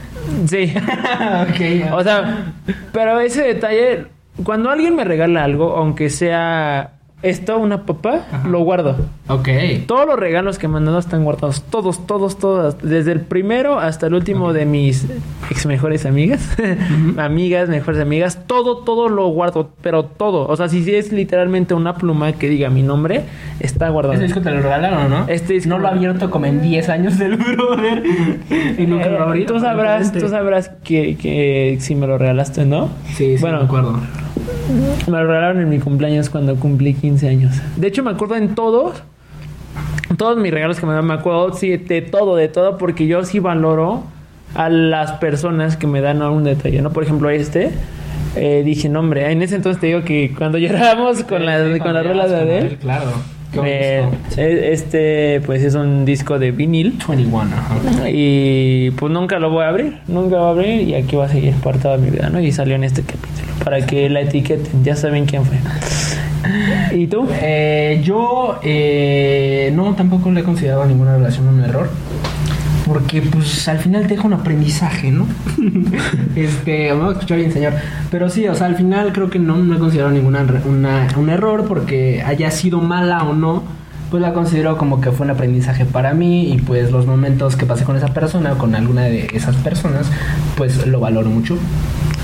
Sí. 0.48 0.74
ok. 1.42 1.94
O 1.94 2.04
sea, 2.04 2.54
pero 2.92 3.20
ese 3.20 3.44
detalle, 3.44 4.06
cuando 4.44 4.72
alguien 4.72 4.96
me 4.96 5.04
regala 5.04 5.44
algo, 5.44 5.76
aunque 5.76 6.10
sea 6.10 6.99
esto, 7.22 7.58
una 7.58 7.86
papa, 7.86 8.22
lo 8.48 8.60
guardo. 8.62 8.96
ok. 9.28 9.50
Todos 9.88 10.08
los 10.08 10.18
regalos 10.18 10.58
que 10.58 10.68
me 10.68 10.78
han 10.78 10.86
dado 10.86 11.00
están 11.00 11.24
guardados. 11.24 11.64
Todos, 11.70 12.08
todos, 12.08 12.38
todas. 12.40 12.78
Desde 12.82 13.12
el 13.12 13.22
primero 13.22 13.78
hasta 13.80 14.08
el 14.08 14.14
último 14.14 14.54
de 14.54 14.66
mis 14.66 15.06
ex 15.52 15.66
mejores 15.66 16.06
amigas. 16.06 16.42
amigas, 17.18 17.70
mejores 17.70 18.00
amigas. 18.02 18.40
Todo, 18.48 18.78
todo 18.84 19.10
lo 19.10 19.28
guardo. 19.30 19.70
Pero 19.82 20.04
todo. 20.06 20.48
O 20.48 20.56
sea, 20.56 20.70
si 20.70 20.94
es 20.96 21.12
literalmente 21.12 21.74
una 21.74 21.96
pluma 21.96 22.32
que 22.34 22.48
diga 22.50 22.70
mi 22.70 22.84
nombre, 22.84 23.24
está 23.60 23.90
guardado. 23.90 24.14
Ese 24.16 24.24
disco 24.24 24.42
te 24.42 24.52
lo 24.52 24.62
regalaron, 24.62 25.10
¿no? 25.10 25.26
Este 25.28 25.54
disco- 25.54 25.70
no 25.70 25.80
lo 25.80 25.88
ha 25.88 25.92
abierto 25.92 26.30
como 26.32 26.46
en 26.46 26.62
10 26.62 26.90
años 26.90 27.18
del 27.18 27.36
brother. 27.38 28.04
y 28.78 28.86
nunca 28.86 29.08
lo 29.10 29.24
abrí. 29.24 29.46
tú 29.46 29.60
sabrás, 29.60 30.12
tú 30.14 30.28
sabrás 30.30 30.70
que, 30.84 31.18
que 31.18 31.78
si 31.80 31.96
me 31.96 32.08
lo 32.08 32.18
regalaste, 32.18 32.66
¿no? 32.66 32.90
Sí, 33.08 33.36
sí, 33.36 33.42
bueno, 33.42 33.60
me 33.60 33.66
acuerdo. 33.66 34.00
Me 35.08 35.18
lo 35.18 35.28
regalaron 35.28 35.62
en 35.62 35.70
mi 35.70 35.80
cumpleaños 35.80 36.30
cuando 36.30 36.56
cumplí 36.56 36.94
15 36.94 37.28
años. 37.30 37.56
De 37.76 37.88
hecho, 37.88 38.04
me 38.04 38.12
acuerdo 38.12 38.36
en 38.36 38.56
todos. 38.56 39.02
Todos 40.18 40.38
mis 40.38 40.52
regalos 40.52 40.80
que 40.80 40.86
me 40.86 40.94
dan, 40.94 41.06
me 41.06 41.14
acuerdo 41.14 41.54
sí, 41.54 41.78
de 41.78 42.02
todo, 42.02 42.36
de 42.36 42.48
todo, 42.48 42.78
porque 42.78 43.08
yo 43.08 43.24
sí 43.24 43.40
valoro 43.40 44.04
a 44.56 44.70
las 44.70 45.14
personas 45.14 45.78
que 45.78 45.88
me 45.88 46.02
dan 46.02 46.22
algún 46.22 46.44
detalle, 46.44 46.82
¿no? 46.82 46.92
Por 46.92 47.04
ejemplo, 47.04 47.30
este, 47.30 47.72
eh, 48.36 48.64
dije, 48.66 48.90
no, 48.90 49.00
hombre, 49.00 49.32
en 49.32 49.42
ese 49.42 49.56
entonces 49.56 49.80
te 49.80 49.88
digo 49.88 50.04
que 50.04 50.34
cuando 50.36 50.58
llorábamos 50.60 51.24
con, 51.24 51.46
la, 51.46 51.74
Sí, 51.74 51.80
con 51.80 51.94
las 51.94 52.06
rolas 52.06 52.30
de 52.32 52.36
Adele, 52.38 52.78
Claro. 52.78 53.12
Eh, 53.54 54.08
eh, 54.38 54.70
este, 54.72 55.42
pues 55.46 55.64
es 55.64 55.76
un 55.76 56.06
disco 56.06 56.38
de 56.38 56.52
vinil. 56.52 57.00
21, 57.08 57.56
ajá. 57.56 58.10
Y 58.10 58.92
pues 58.92 59.12
nunca 59.12 59.40
lo 59.40 59.50
voy 59.50 59.64
a 59.64 59.70
abrir, 59.70 59.98
nunca 60.08 60.36
lo 60.36 60.42
voy 60.42 60.48
a 60.48 60.50
abrir 60.50 60.88
y 60.88 60.94
aquí 60.94 61.16
va 61.16 61.26
a 61.26 61.30
seguir 61.30 61.56
por 61.56 61.78
toda 61.78 61.98
mi 61.98 62.10
vida, 62.10 62.30
¿no? 62.30 62.40
Y 62.40 62.52
salió 62.52 62.76
en 62.76 62.84
este 62.84 63.02
capítulo 63.02 63.50
para 63.64 63.86
que 63.86 64.10
la 64.10 64.22
etiqueten, 64.22 64.84
ya 64.84 64.96
saben 64.96 65.26
quién 65.26 65.44
fue. 65.46 65.58
¿Y 66.92 67.08
tú? 67.08 67.28
Eh, 67.42 68.02
yo 68.04 68.60
eh, 68.64 69.72
no, 69.74 69.94
tampoco 69.96 70.32
le 70.32 70.42
he 70.42 70.44
considerado 70.44 70.86
ninguna 70.86 71.18
relación 71.18 71.48
un 71.48 71.62
error. 71.62 71.90
Porque 72.90 73.22
pues 73.22 73.68
al 73.68 73.78
final 73.78 74.02
te 74.08 74.16
deja 74.16 74.26
un 74.26 74.34
aprendizaje, 74.34 75.12
¿no? 75.12 75.28
este, 76.36 76.92
me 76.94 77.00
voy 77.00 77.10
a 77.10 77.12
escuchar 77.12 77.38
bien, 77.38 77.52
señor. 77.52 77.74
Pero 78.10 78.30
sí, 78.30 78.48
o 78.48 78.56
sea, 78.56 78.66
al 78.68 78.76
final 78.76 79.14
creo 79.14 79.30
que 79.30 79.38
no, 79.40 79.58
no 79.58 79.76
he 79.76 79.80
considerado 79.80 80.12
ninguna 80.12 80.46
una- 80.66 81.08
un 81.16 81.30
error 81.30 81.66
porque 81.68 82.24
haya 82.26 82.50
sido 82.52 82.80
mala 82.82 83.24
o 83.24 83.34
no. 83.34 83.64
Pues 84.10 84.22
la 84.24 84.34
considero 84.34 84.76
como 84.76 85.02
que 85.02 85.12
fue 85.12 85.26
un 85.28 85.32
aprendizaje 85.32 85.86
para 85.86 86.16
mí 86.16 86.52
y 86.52 86.58
pues 86.58 86.92
los 86.92 87.06
momentos 87.06 87.56
que 87.56 87.68
pasé 87.68 87.84
con 87.84 87.96
esa 87.96 88.08
persona 88.12 88.54
o 88.54 88.58
con 88.58 88.74
alguna 88.74 89.04
de 89.04 89.30
esas 89.34 89.56
personas, 89.58 90.08
pues 90.58 90.88
lo 90.88 91.00
valoro 91.00 91.30
mucho. 91.30 91.56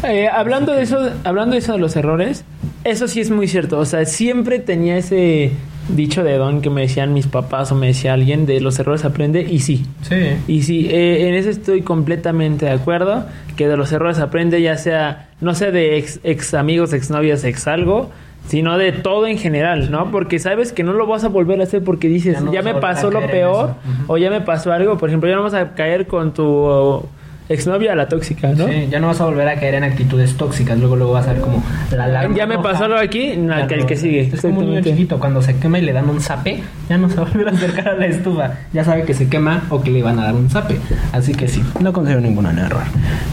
Eh, 0.01 0.27
hablando 0.27 0.71
de 0.71 0.81
eso, 0.81 0.97
hablando 1.23 1.53
de 1.53 1.59
eso 1.59 1.73
de 1.73 1.77
los 1.77 1.95
errores, 1.95 2.43
eso 2.83 3.07
sí 3.07 3.21
es 3.21 3.29
muy 3.29 3.47
cierto. 3.47 3.77
O 3.77 3.85
sea, 3.85 4.03
siempre 4.05 4.57
tenía 4.57 4.97
ese 4.97 5.51
dicho 5.89 6.23
de 6.23 6.37
don 6.37 6.61
que 6.61 6.69
me 6.69 6.81
decían 6.81 7.13
mis 7.13 7.27
papás 7.27 7.71
o 7.71 7.75
me 7.75 7.87
decía 7.87 8.13
alguien 8.13 8.45
de 8.45 8.59
los 8.61 8.79
errores 8.79 9.05
aprende 9.05 9.41
y 9.41 9.59
sí. 9.59 9.85
Sí. 10.01 10.37
Y 10.47 10.63
sí, 10.63 10.87
eh, 10.89 11.27
en 11.27 11.35
eso 11.35 11.49
estoy 11.49 11.81
completamente 11.81 12.65
de 12.65 12.71
acuerdo, 12.71 13.25
que 13.55 13.67
de 13.67 13.77
los 13.77 13.91
errores 13.91 14.19
aprende 14.19 14.61
ya 14.61 14.77
sea, 14.77 15.29
no 15.41 15.53
sé, 15.53 15.71
de 15.71 15.97
ex, 15.97 16.19
ex 16.23 16.53
amigos, 16.53 16.93
ex 16.93 17.09
novias, 17.09 17.43
ex 17.43 17.67
algo, 17.67 18.09
sino 18.47 18.77
de 18.77 18.91
todo 18.91 19.27
en 19.27 19.37
general, 19.37 19.91
¿no? 19.91 20.11
Porque 20.11 20.39
sabes 20.39 20.71
que 20.71 20.83
no 20.83 20.93
lo 20.93 21.07
vas 21.07 21.23
a 21.23 21.29
volver 21.29 21.59
a 21.61 21.63
hacer 21.63 21.83
porque 21.83 22.07
dices, 22.07 22.37
Ya 22.51 22.61
no 22.61 22.73
me 22.73 22.79
pasó 22.79 23.09
lo 23.09 23.25
peor 23.27 23.75
o 24.07 24.17
ya 24.17 24.29
me 24.29 24.41
pasó 24.41 24.71
algo, 24.71 24.97
por 24.97 25.09
ejemplo, 25.09 25.29
ya 25.29 25.35
no 25.35 25.43
vas 25.43 25.53
a 25.53 25.73
caer 25.73 26.07
con 26.07 26.33
tu 26.33 26.43
uh, 26.43 27.05
exnovia 27.47 27.95
la 27.95 28.07
tóxica, 28.07 28.49
¿no? 28.49 28.67
Sí, 28.67 28.87
ya 28.89 28.99
no 28.99 29.07
vas 29.07 29.21
a 29.21 29.25
volver 29.25 29.47
a 29.47 29.55
caer 29.55 29.75
en 29.75 29.83
actitudes 29.83 30.35
tóxicas, 30.35 30.79
luego 30.79 30.95
luego 30.95 31.13
vas 31.13 31.27
a 31.27 31.33
ver 31.33 31.41
como 31.41 31.63
la 31.91 32.05
alarma 32.05 32.35
Ya 32.35 32.45
me 32.47 32.55
roja. 32.55 32.71
pasó 32.71 32.85
algo 32.85 32.97
aquí, 32.97 33.35
no, 33.37 33.55
La 33.55 33.67
que 33.67 33.75
el 33.75 33.85
que 33.85 33.95
sigue. 33.95 34.29
Es 34.33 34.41
como 34.41 34.59
un 34.61 34.69
niño 34.71 34.81
chiquito, 34.81 35.19
cuando 35.19 35.41
se 35.41 35.55
quema 35.57 35.77
y 35.79 35.83
le 35.83 35.93
dan 35.93 36.09
un 36.09 36.19
zape, 36.21 36.63
ya 36.89 36.97
no 36.97 37.09
se 37.09 37.15
va 37.17 37.23
a 37.23 37.25
volver 37.25 37.47
a 37.49 37.51
acercar 37.51 37.89
a 37.89 37.95
la 37.95 38.07
estufa. 38.07 38.53
Ya 38.73 38.83
sabe 38.83 39.03
que 39.03 39.13
se 39.13 39.27
quema 39.29 39.63
o 39.69 39.81
que 39.81 39.91
le 39.91 40.01
van 40.01 40.17
a 40.19 40.23
dar 40.25 40.33
un 40.33 40.49
zape. 40.49 40.77
Así 41.11 41.33
que 41.33 41.47
sí, 41.47 41.61
no 41.79 41.93
considero 41.93 42.21
ningún 42.21 42.45
error. 42.47 42.81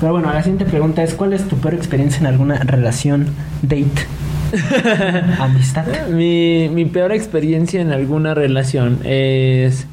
Pero 0.01 0.13
bueno, 0.13 0.33
la 0.33 0.43
siguiente 0.43 0.65
pregunta 0.67 1.03
es: 1.03 1.15
¿Cuál 1.15 1.33
es 1.33 1.49
tu 1.49 1.57
peor 1.57 1.75
experiencia 1.75 2.21
en 2.21 2.27
alguna 2.27 2.57
relación, 2.59 3.29
date 3.63 3.87
Amistad. 5.39 5.87
Mi, 6.11 6.69
mi 6.69 6.85
peor 6.85 7.13
experiencia 7.13 7.81
en 7.81 7.91
alguna 7.93 8.35
relación 8.35 8.99
es 9.05 9.87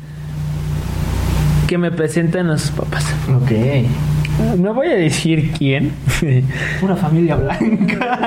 que 1.68 1.78
me 1.78 1.92
presentan 1.92 2.50
a 2.50 2.58
sus 2.58 2.72
papás. 2.72 3.06
Ok. 3.30 3.52
No 4.58 4.74
voy 4.74 4.88
a 4.88 4.96
decir 4.96 5.52
quién. 5.58 5.92
Pura 6.80 6.96
familia 6.96 7.36
blanca. 7.36 8.20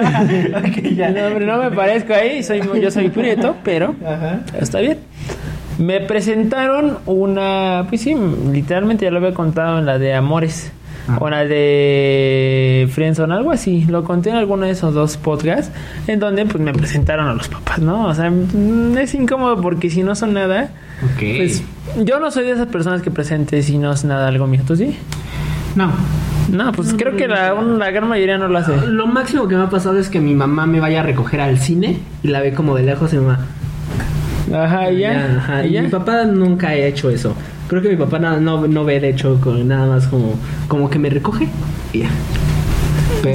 Ya. 0.97 1.11
No, 1.11 1.27
hombre, 1.27 1.47
no 1.47 1.63
me 1.63 1.71
parezco 1.71 2.13
ahí, 2.13 2.43
soy, 2.43 2.61
yo 2.81 2.91
soy 2.91 3.09
prieto, 3.09 3.57
pero 3.65 3.95
Ajá. 4.05 4.41
está 4.61 4.81
bien. 4.81 4.99
Me 5.79 6.01
presentaron 6.01 6.99
una, 7.07 7.87
pues 7.89 8.03
sí, 8.03 8.15
literalmente 8.53 9.05
ya 9.05 9.11
lo 9.11 9.19
había 9.19 9.33
contado 9.33 9.79
en 9.79 9.87
la 9.87 9.99
de 9.99 10.15
Amores. 10.15 10.71
Ah. 11.09 11.19
O 11.21 11.29
la 11.29 11.45
de 11.45 12.89
Friendzone, 12.93 13.35
algo 13.35 13.51
así. 13.51 13.85
Lo 13.89 14.05
conté 14.05 14.31
en 14.31 14.37
alguno 14.37 14.67
de 14.67 14.73
esos 14.73 14.95
dos 14.95 15.17
podcasts. 15.17 15.73
En 16.07 16.21
donde 16.21 16.47
pues 16.47 16.63
me 16.63 16.73
presentaron 16.73 17.27
a 17.27 17.35
los 17.35 17.49
papás, 17.49 17.81
¿no? 17.81 18.07
O 18.07 18.15
sea, 18.15 18.31
mm, 18.31 18.97
es 18.99 19.15
incómodo 19.15 19.61
porque 19.61 19.91
si 19.91 20.03
no 20.03 20.15
son 20.15 20.35
nada, 20.35 20.71
pues 21.19 21.63
yo 22.05 22.21
no 22.21 22.31
soy 22.31 22.45
de 22.45 22.53
esas 22.53 22.69
personas 22.69 23.03
que 23.03 23.11
presente 23.11 23.63
si 23.63 23.79
no 23.79 23.93
es 23.93 24.05
nada 24.05 24.29
algo 24.29 24.47
mío. 24.47 24.61
¿Tú 24.67 24.77
sí? 24.77 24.97
No. 25.77 25.91
No, 26.51 26.73
pues 26.73 26.95
creo 26.99 27.17
que 27.17 27.29
la, 27.29 27.55
la 27.55 27.91
gran 27.91 28.09
mayoría 28.09 28.37
no 28.37 28.49
lo 28.49 28.59
hace. 28.59 28.77
Lo 28.89 29.07
máximo 29.07 29.47
que 29.49 29.57
me 29.57 29.63
ha 29.63 29.71
pasado 29.71 29.99
es 29.99 30.09
que 30.09 30.21
mi 30.21 30.35
mamá 30.35 30.67
me 30.67 30.81
vaya 30.81 31.01
a 31.01 31.03
recoger 31.05 31.41
al 31.41 31.59
cine 31.59 32.01
y 32.23 32.29
la 32.29 32.41
ve 32.41 32.53
como 32.53 32.75
de 32.75 32.83
lejos 32.83 33.13
y 33.13 33.19
mi 33.19 33.27
mamá. 33.27 33.47
Ajá, 34.53 34.91
y 34.91 34.99
ya. 34.99 35.37
ajá. 35.39 35.65
y 35.65 35.69
Y 35.71 35.73
ya. 35.75 35.83
mi 35.83 35.89
papá 35.89 36.25
nunca 36.25 36.69
ha 36.69 36.75
hecho 36.75 37.11
eso. 37.11 37.35
Creo 37.69 37.81
que 37.81 37.89
mi 37.89 37.97
papá 37.97 38.19
no, 38.19 38.39
no, 38.41 38.67
no 38.67 38.85
ve, 38.85 39.01
de 39.01 39.11
hecho, 39.11 39.41
con 39.41 39.67
nada 39.67 39.87
más 39.87 40.09
como, 40.09 40.35
como 40.69 40.91
que 40.91 40.99
me 40.99 41.09
recoge 41.09 41.49
y 41.93 42.01
ya. 42.01 42.11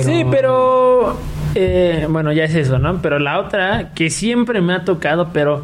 Sí, 0.03 0.25
pero 0.29 1.17
eh, 1.55 2.05
bueno, 2.09 2.31
ya 2.33 2.43
es 2.43 2.55
eso, 2.55 2.77
¿no? 2.77 3.01
Pero 3.01 3.19
la 3.19 3.39
otra 3.39 3.93
que 3.95 4.09
siempre 4.09 4.61
me 4.61 4.73
ha 4.73 4.83
tocado, 4.83 5.29
pero 5.33 5.63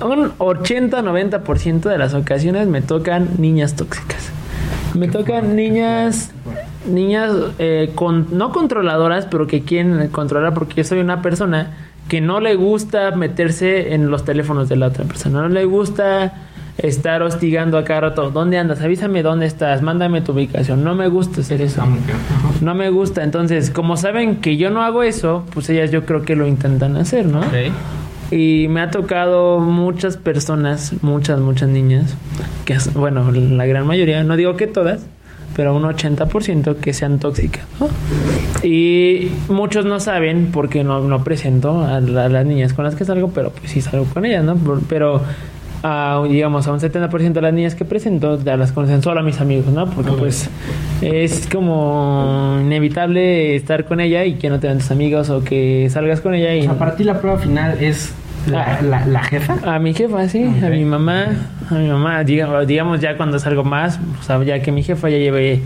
un 0.00 0.32
80-90% 0.38 1.82
de 1.82 1.98
las 1.98 2.14
ocasiones 2.14 2.66
me 2.66 2.80
tocan 2.82 3.28
niñas 3.38 3.76
tóxicas. 3.76 4.30
Me 4.94 5.08
tocan 5.08 5.56
niñas, 5.56 6.30
niñas 6.86 7.32
eh, 7.58 7.90
con, 7.94 8.36
no 8.36 8.50
controladoras, 8.52 9.26
pero 9.26 9.46
que 9.46 9.62
quieren 9.62 10.08
controlar, 10.08 10.54
porque 10.54 10.74
yo 10.76 10.84
soy 10.84 11.00
una 11.00 11.20
persona 11.20 11.76
que 12.08 12.20
no 12.20 12.40
le 12.40 12.54
gusta 12.54 13.10
meterse 13.12 13.94
en 13.94 14.10
los 14.10 14.24
teléfonos 14.24 14.68
de 14.68 14.76
la 14.76 14.88
otra 14.88 15.04
persona, 15.04 15.42
no 15.42 15.48
le 15.48 15.64
gusta 15.64 16.32
estar 16.78 17.22
hostigando 17.22 17.78
a 17.78 17.84
cada 17.84 18.00
rato. 18.00 18.30
¿Dónde 18.30 18.58
andas? 18.58 18.80
Avísame 18.80 19.22
dónde 19.22 19.46
estás, 19.46 19.82
mándame 19.82 20.20
tu 20.20 20.32
ubicación. 20.32 20.82
No 20.84 20.94
me 20.94 21.08
gusta 21.08 21.40
hacer 21.40 21.62
eso. 21.62 21.82
No 22.60 22.74
me 22.74 22.90
gusta. 22.90 23.22
Entonces, 23.22 23.70
como 23.70 23.96
saben 23.96 24.36
que 24.36 24.56
yo 24.56 24.70
no 24.70 24.82
hago 24.82 25.02
eso, 25.02 25.44
pues 25.54 25.70
ellas 25.70 25.90
yo 25.90 26.04
creo 26.04 26.22
que 26.22 26.34
lo 26.34 26.46
intentan 26.46 26.96
hacer, 26.96 27.26
¿no? 27.26 27.42
Y 28.30 28.66
me 28.68 28.80
ha 28.80 28.90
tocado 28.90 29.60
muchas 29.60 30.16
personas, 30.16 30.94
muchas, 31.02 31.40
muchas 31.40 31.68
niñas, 31.68 32.14
que, 32.64 32.76
bueno, 32.94 33.30
la 33.30 33.66
gran 33.66 33.86
mayoría, 33.86 34.24
no 34.24 34.36
digo 34.36 34.56
que 34.56 34.66
todas, 34.66 35.06
pero 35.54 35.74
un 35.76 35.82
80% 35.84 36.76
que 36.76 36.92
sean 36.92 37.18
tóxicas, 37.18 37.64
¿no? 37.78 37.88
Y 38.66 39.30
muchos 39.48 39.84
no 39.84 40.00
saben 40.00 40.50
porque 40.52 40.84
no, 40.84 41.00
no 41.00 41.22
presento 41.22 41.82
a, 41.82 41.96
a 41.96 42.00
las 42.00 42.46
niñas 42.46 42.72
con 42.72 42.84
las 42.84 42.94
que 42.94 43.04
salgo, 43.04 43.30
pero 43.30 43.50
pues 43.50 43.70
sí 43.70 43.80
salgo 43.80 44.06
con 44.06 44.24
ellas, 44.24 44.44
¿no? 44.44 44.56
Pero, 44.88 45.22
a, 45.86 46.22
digamos, 46.26 46.66
a 46.66 46.72
un 46.72 46.80
70% 46.80 47.32
de 47.34 47.40
las 47.42 47.52
niñas 47.52 47.74
que 47.74 47.84
presento 47.84 48.42
ya 48.42 48.56
las 48.56 48.72
conocen 48.72 49.02
solo 49.02 49.20
a 49.20 49.22
mis 49.22 49.38
amigos, 49.40 49.66
¿no? 49.66 49.84
Porque 49.90 50.12
pues 50.12 50.48
es 51.02 51.46
como 51.52 52.56
inevitable 52.60 53.54
estar 53.54 53.84
con 53.84 54.00
ella 54.00 54.24
y 54.24 54.34
que 54.34 54.48
no 54.48 54.58
te 54.58 54.66
vean 54.66 54.78
tus 54.78 54.90
amigos 54.90 55.28
o 55.30 55.44
que 55.44 55.88
salgas 55.90 56.20
con 56.22 56.34
ella 56.34 56.50
O 56.52 56.54
y... 56.54 56.62
sea, 56.62 56.78
para 56.78 56.96
ti 56.96 57.04
la 57.04 57.20
prueba 57.20 57.38
final 57.38 57.76
es 57.82 58.14
la, 58.50 58.62
Ah. 58.62 58.78
la, 58.82 59.06
la 59.06 59.22
jefa. 59.24 59.56
A 59.64 59.78
mi 59.78 59.92
jefa, 59.94 60.26
sí, 60.28 60.42
a 60.42 60.68
mi 60.70 60.84
mamá, 60.84 61.26
a 61.70 61.74
mi 61.74 61.88
mamá, 61.88 62.24
digamos, 62.24 62.66
digamos 62.66 63.00
ya 63.00 63.16
cuando 63.16 63.36
es 63.36 63.46
algo 63.46 63.62
más, 63.64 64.00
o 64.20 64.22
sea, 64.22 64.42
ya 64.42 64.60
que 64.62 64.72
mi 64.72 64.82
jefa 64.82 65.08
ya 65.10 65.18
lleve, 65.18 65.60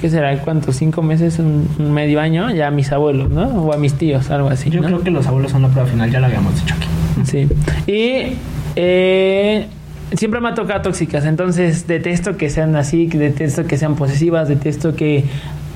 ¿qué 0.00 0.08
será? 0.08 0.36
¿Cuántos? 0.38 0.76
¿Cinco 0.76 1.02
meses? 1.02 1.38
¿Un, 1.40 1.68
un 1.78 1.92
medio 1.92 2.20
año? 2.20 2.50
Ya 2.54 2.68
a 2.68 2.70
mis 2.70 2.92
abuelos, 2.92 3.28
¿no? 3.30 3.48
O 3.64 3.72
a 3.72 3.76
mis 3.76 3.94
tíos, 3.94 4.30
algo 4.30 4.48
así. 4.48 4.70
Yo 4.70 4.80
¿no? 4.80 4.86
creo 4.86 5.02
que 5.02 5.10
los 5.10 5.26
abuelos 5.26 5.50
son 5.52 5.62
la 5.62 5.68
prueba 5.68 5.88
final, 5.88 6.10
ya 6.10 6.20
lo 6.20 6.26
habíamos 6.26 6.54
dicho 6.60 6.74
aquí. 6.76 6.88
Sí. 7.24 7.48
Y 7.90 8.34
eh, 8.76 9.66
siempre 10.12 10.40
me 10.40 10.48
ha 10.48 10.54
tocado 10.54 10.82
tóxicas, 10.82 11.24
entonces 11.24 11.86
detesto 11.86 12.36
que 12.36 12.50
sean 12.50 12.76
así, 12.76 13.06
detesto 13.06 13.66
que 13.66 13.76
sean 13.76 13.96
posesivas, 13.96 14.48
detesto 14.48 14.94
que 14.94 15.24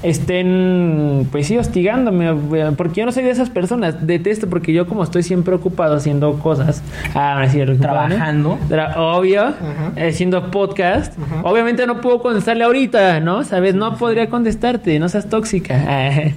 estén, 0.03 1.27
pues 1.31 1.47
sí, 1.47 1.57
hostigándome, 1.59 2.29
eh, 2.31 2.71
porque 2.77 3.01
yo 3.01 3.07
no 3.07 3.13
soy 3.13 3.25
de 3.25 3.31
esas 3.31 3.51
personas, 3.51 4.07
detesto 4.07 4.49
porque 4.49 4.73
yo 4.73 4.87
como 4.87 5.03
estoy 5.03 5.23
siempre 5.23 5.55
ocupado 5.55 5.97
haciendo 5.97 6.35
cosas, 6.39 6.83
ah, 7.15 7.45
sí. 7.49 7.59
Trabajando. 7.81 8.59
Tra- 8.69 8.95
Obvio, 8.97 9.55
eh, 9.97 10.09
haciendo 10.09 10.51
podcast. 10.51 11.19
Obviamente 11.43 11.87
no 11.87 12.01
puedo 12.01 12.21
contestarle 12.21 12.65
ahorita, 12.65 13.21
¿no? 13.21 13.45
¿Sabes? 13.45 13.75
No 13.75 13.97
podría 13.97 14.29
contestarte, 14.29 14.99
no 14.99 15.09
seas 15.09 15.29
tóxica. 15.29 15.79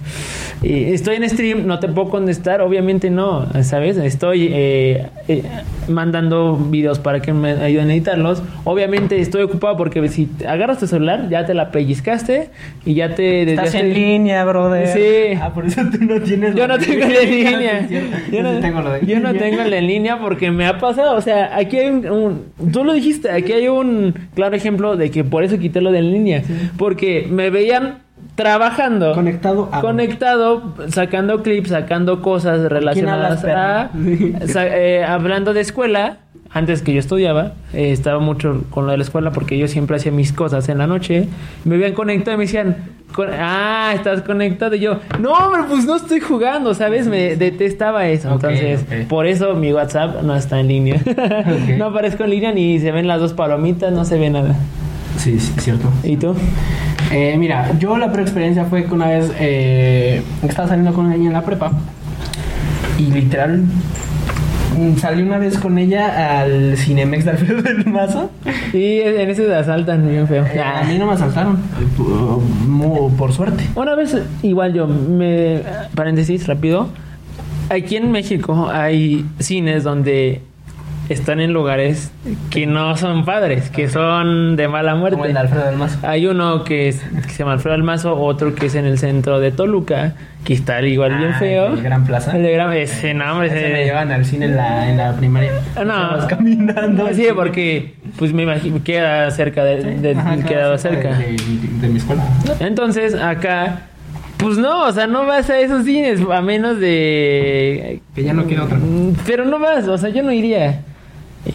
Y 0.63 0.93
estoy 0.93 1.15
en 1.15 1.27
stream, 1.27 1.65
no 1.65 1.79
te 1.79 1.87
puedo 1.87 2.09
contestar, 2.09 2.61
obviamente 2.61 3.09
no, 3.09 3.47
¿sabes? 3.63 3.97
Estoy 3.97 4.47
eh, 4.51 5.07
eh, 5.27 5.41
mandando 5.89 6.55
videos 6.55 6.99
para 6.99 7.19
que 7.19 7.33
me 7.33 7.53
ayuden 7.53 7.89
a 7.89 7.93
editarlos. 7.93 8.43
Obviamente 8.63 9.19
estoy 9.19 9.41
ocupado 9.41 9.75
porque 9.75 10.07
si 10.09 10.29
agarras 10.47 10.77
tu 10.77 10.85
celular, 10.85 11.29
ya 11.29 11.47
te 11.47 11.55
la 11.55 11.71
pellizcaste 11.71 12.49
y 12.85 12.93
ya 12.93 13.15
te 13.15 13.50
Estás 13.51 13.75
en 13.75 13.93
línea, 13.93 14.43
brother. 14.45 14.87
Sí. 14.87 15.37
Ah, 15.41 15.51
por 15.53 15.65
eso 15.65 15.81
tú 15.91 15.97
no 16.03 16.19
tienes. 16.21 16.55
yo 16.55 16.67
lo 16.67 16.75
no 16.75 16.77
de- 16.77 16.85
tengo 16.85 17.05
de 17.07 17.25
línea. 17.25 17.85
Sí. 17.89 17.95
Yo 18.31 18.43
no, 18.43 18.55
sí 18.55 18.61
tengo 18.61 18.81
lo 18.81 18.91
de 18.91 19.05
yo 19.05 19.19
no 19.19 19.33
tengo 19.33 19.63
de 19.63 19.81
línea 19.81 20.19
porque 20.19 20.51
me 20.51 20.65
ha 20.67 20.77
pasado. 20.79 21.15
O 21.15 21.21
sea, 21.21 21.55
aquí 21.57 21.77
hay 21.77 21.89
un, 21.89 22.07
un- 22.09 22.71
Tú 22.71 22.83
lo 22.83 22.93
dijiste, 22.93 23.31
aquí 23.31 23.53
hay 23.53 23.67
un 23.67 24.13
claro 24.35 24.55
ejemplo 24.55 24.95
de 24.97 25.11
que 25.11 25.23
por 25.23 25.43
eso 25.43 25.57
quité 25.59 25.81
lo 25.81 25.91
de 25.91 25.99
en 25.99 26.11
línea. 26.11 26.43
Porque 26.77 27.27
me 27.29 27.49
veían 27.49 27.99
trabajando. 28.35 29.13
Conectado 29.13 29.69
a. 29.71 29.81
Conectado, 29.81 30.73
sacando 30.89 31.43
clips, 31.43 31.69
sacando 31.69 32.21
cosas 32.21 32.61
relacionadas 32.69 33.43
a. 33.45 33.89
sa- 34.47 34.67
eh, 34.67 35.03
hablando 35.03 35.53
de 35.53 35.61
escuela. 35.61 36.17
Antes 36.53 36.81
que 36.81 36.91
yo 36.91 36.99
estudiaba, 36.99 37.53
eh, 37.73 37.93
estaba 37.93 38.19
mucho 38.19 38.65
con 38.71 38.85
lo 38.85 38.91
de 38.91 38.97
la 38.97 39.03
escuela 39.03 39.31
porque 39.31 39.57
yo 39.57 39.69
siempre 39.69 39.95
hacía 39.95 40.11
mis 40.11 40.33
cosas 40.33 40.67
en 40.67 40.79
la 40.79 40.87
noche. 40.87 41.29
Me 41.63 41.75
habían 41.75 41.93
conectado 41.93 42.35
y 42.35 42.37
me 42.39 42.43
decían, 42.43 42.75
con- 43.13 43.29
ah, 43.31 43.91
estás 43.95 44.21
conectado. 44.21 44.75
Y 44.75 44.79
yo, 44.79 44.99
no, 45.19 45.31
hombre, 45.33 45.63
pues 45.67 45.85
no 45.85 45.95
estoy 45.95 46.19
jugando, 46.19 46.73
¿sabes? 46.73 47.07
Me 47.07 47.35
detestaba 47.35 48.07
eso. 48.07 48.31
Entonces, 48.31 48.85
por 49.07 49.25
eso 49.27 49.53
mi 49.55 49.73
WhatsApp 49.73 50.21
no 50.23 50.35
está 50.35 50.59
en 50.59 50.67
línea. 50.67 51.01
no 51.77 51.85
aparezco 51.85 52.23
en 52.23 52.29
línea 52.29 52.51
ni 52.51 52.79
se 52.79 52.91
ven 52.91 53.07
las 53.07 53.19
dos 53.19 53.33
palomitas, 53.33 53.91
no 53.91 54.05
se 54.05 54.17
ve 54.17 54.29
nada. 54.29 54.55
Sí, 55.17 55.39
sí, 55.39 55.53
es 55.57 55.63
cierto. 55.63 55.87
¿Y 56.03 56.17
tú? 56.17 56.35
Eh, 57.11 57.35
mira, 57.37 57.71
yo 57.77 57.97
la 57.97 58.07
peor 58.07 58.21
experiencia 58.21 58.65
fue 58.65 58.85
que 58.85 58.93
una 58.93 59.07
vez 59.07 59.31
eh, 59.39 60.23
estaba 60.47 60.67
saliendo 60.69 60.93
con 60.93 61.05
una 61.05 61.15
niña 61.15 61.27
en 61.27 61.33
la 61.33 61.41
prepa 61.41 61.71
y 62.97 63.03
literal 63.11 63.63
salí 64.97 65.23
una 65.23 65.37
vez 65.37 65.57
con 65.57 65.77
ella 65.77 66.41
al 66.41 66.77
Cinemex 66.77 67.25
de 67.25 67.31
Alfredo 67.31 67.61
del 67.61 67.85
Mazo. 67.87 68.31
Y 68.73 68.99
en 68.99 69.29
ese 69.29 69.43
te 69.43 69.55
asaltan 69.55 70.07
bien 70.09 70.27
feo. 70.27 70.45
Eh, 70.45 70.61
a 70.61 70.83
mí 70.83 70.97
no 70.97 71.07
me 71.07 71.13
asaltaron, 71.13 71.57
por, 71.97 73.11
por 73.13 73.33
suerte. 73.33 73.65
Una 73.75 73.95
vez, 73.95 74.17
igual 74.43 74.73
yo, 74.73 74.87
me, 74.87 75.61
paréntesis 75.95 76.47
rápido, 76.47 76.89
aquí 77.69 77.95
en 77.95 78.11
México 78.11 78.69
hay 78.71 79.25
cines 79.39 79.83
donde 79.83 80.41
están 81.09 81.41
en 81.41 81.51
lugares 81.51 82.11
que 82.49 82.65
no 82.67 82.95
son 82.95 83.25
padres, 83.25 83.69
que 83.69 83.89
son 83.89 84.55
de 84.55 84.67
mala 84.67 84.93
Como 84.93 85.07
el 85.07 85.15
muerte. 85.17 85.37
Alfredo 85.37 85.65
del 85.65 85.75
Mazo. 85.75 85.99
Hay 86.03 86.25
uno 86.27 86.63
que, 86.63 86.87
es, 86.87 87.01
que 87.23 87.29
se 87.29 87.39
llama 87.39 87.53
Alfredo 87.53 87.75
Almazo, 87.75 88.15
otro 88.17 88.55
que 88.55 88.67
es 88.67 88.75
en 88.75 88.85
el 88.85 88.97
centro 88.97 89.39
de 89.39 89.51
Toluca, 89.51 90.13
que 90.45 90.53
está 90.53 90.81
igual 90.81 91.17
bien 91.17 91.31
Ah, 91.33 91.39
feo. 91.39 91.67
el 91.73 91.81
Gran 91.81 92.05
Plaza. 92.05 92.35
El 92.35 92.43
de 92.43 92.51
Gran, 92.53 92.71
ese 92.73 93.13
nombre, 93.13 93.47
Ese 93.47 93.59
ese- 93.59 93.73
me 93.73 93.83
llevan 93.83 94.11
al 94.11 94.23
cine 94.25 94.45
en 94.45 94.55
la, 94.55 94.89
en 94.89 94.97
la 94.97 95.13
primaria. 95.13 95.51
Ah, 95.75 95.83
no. 95.83 96.27
Caminando. 96.27 97.09
Sí, 97.13 97.27
porque 97.35 97.95
pues 98.17 98.31
me 98.33 98.43
imagino 98.43 98.81
queda 98.83 99.29
cerca 99.31 99.63
de, 99.65 99.83
de- 99.83 100.11
Ajá, 100.11 100.35
cerca 100.37 100.77
cerca. 100.77 101.17
De, 101.17 101.25
de- 101.25 101.37
de 101.81 101.87
mi 101.89 101.97
escuela. 101.97 102.23
Entonces, 102.61 103.15
acá, 103.15 103.81
pues 104.37 104.57
no, 104.57 104.85
o 104.85 104.91
sea, 104.91 105.07
no 105.07 105.25
vas 105.25 105.49
a 105.49 105.59
esos 105.59 105.83
cines 105.83 106.21
a 106.31 106.41
menos 106.41 106.79
de. 106.79 107.99
Que 108.15 108.23
ya 108.23 108.33
no 108.33 108.47
queda 108.47 108.63
otra. 108.63 108.77
Mm, 108.77 109.13
Pero 109.25 109.45
no 109.45 109.59
vas, 109.59 109.87
o 109.87 109.97
sea, 109.97 110.09
yo 110.09 110.23
no 110.23 110.31
iría. 110.31 110.81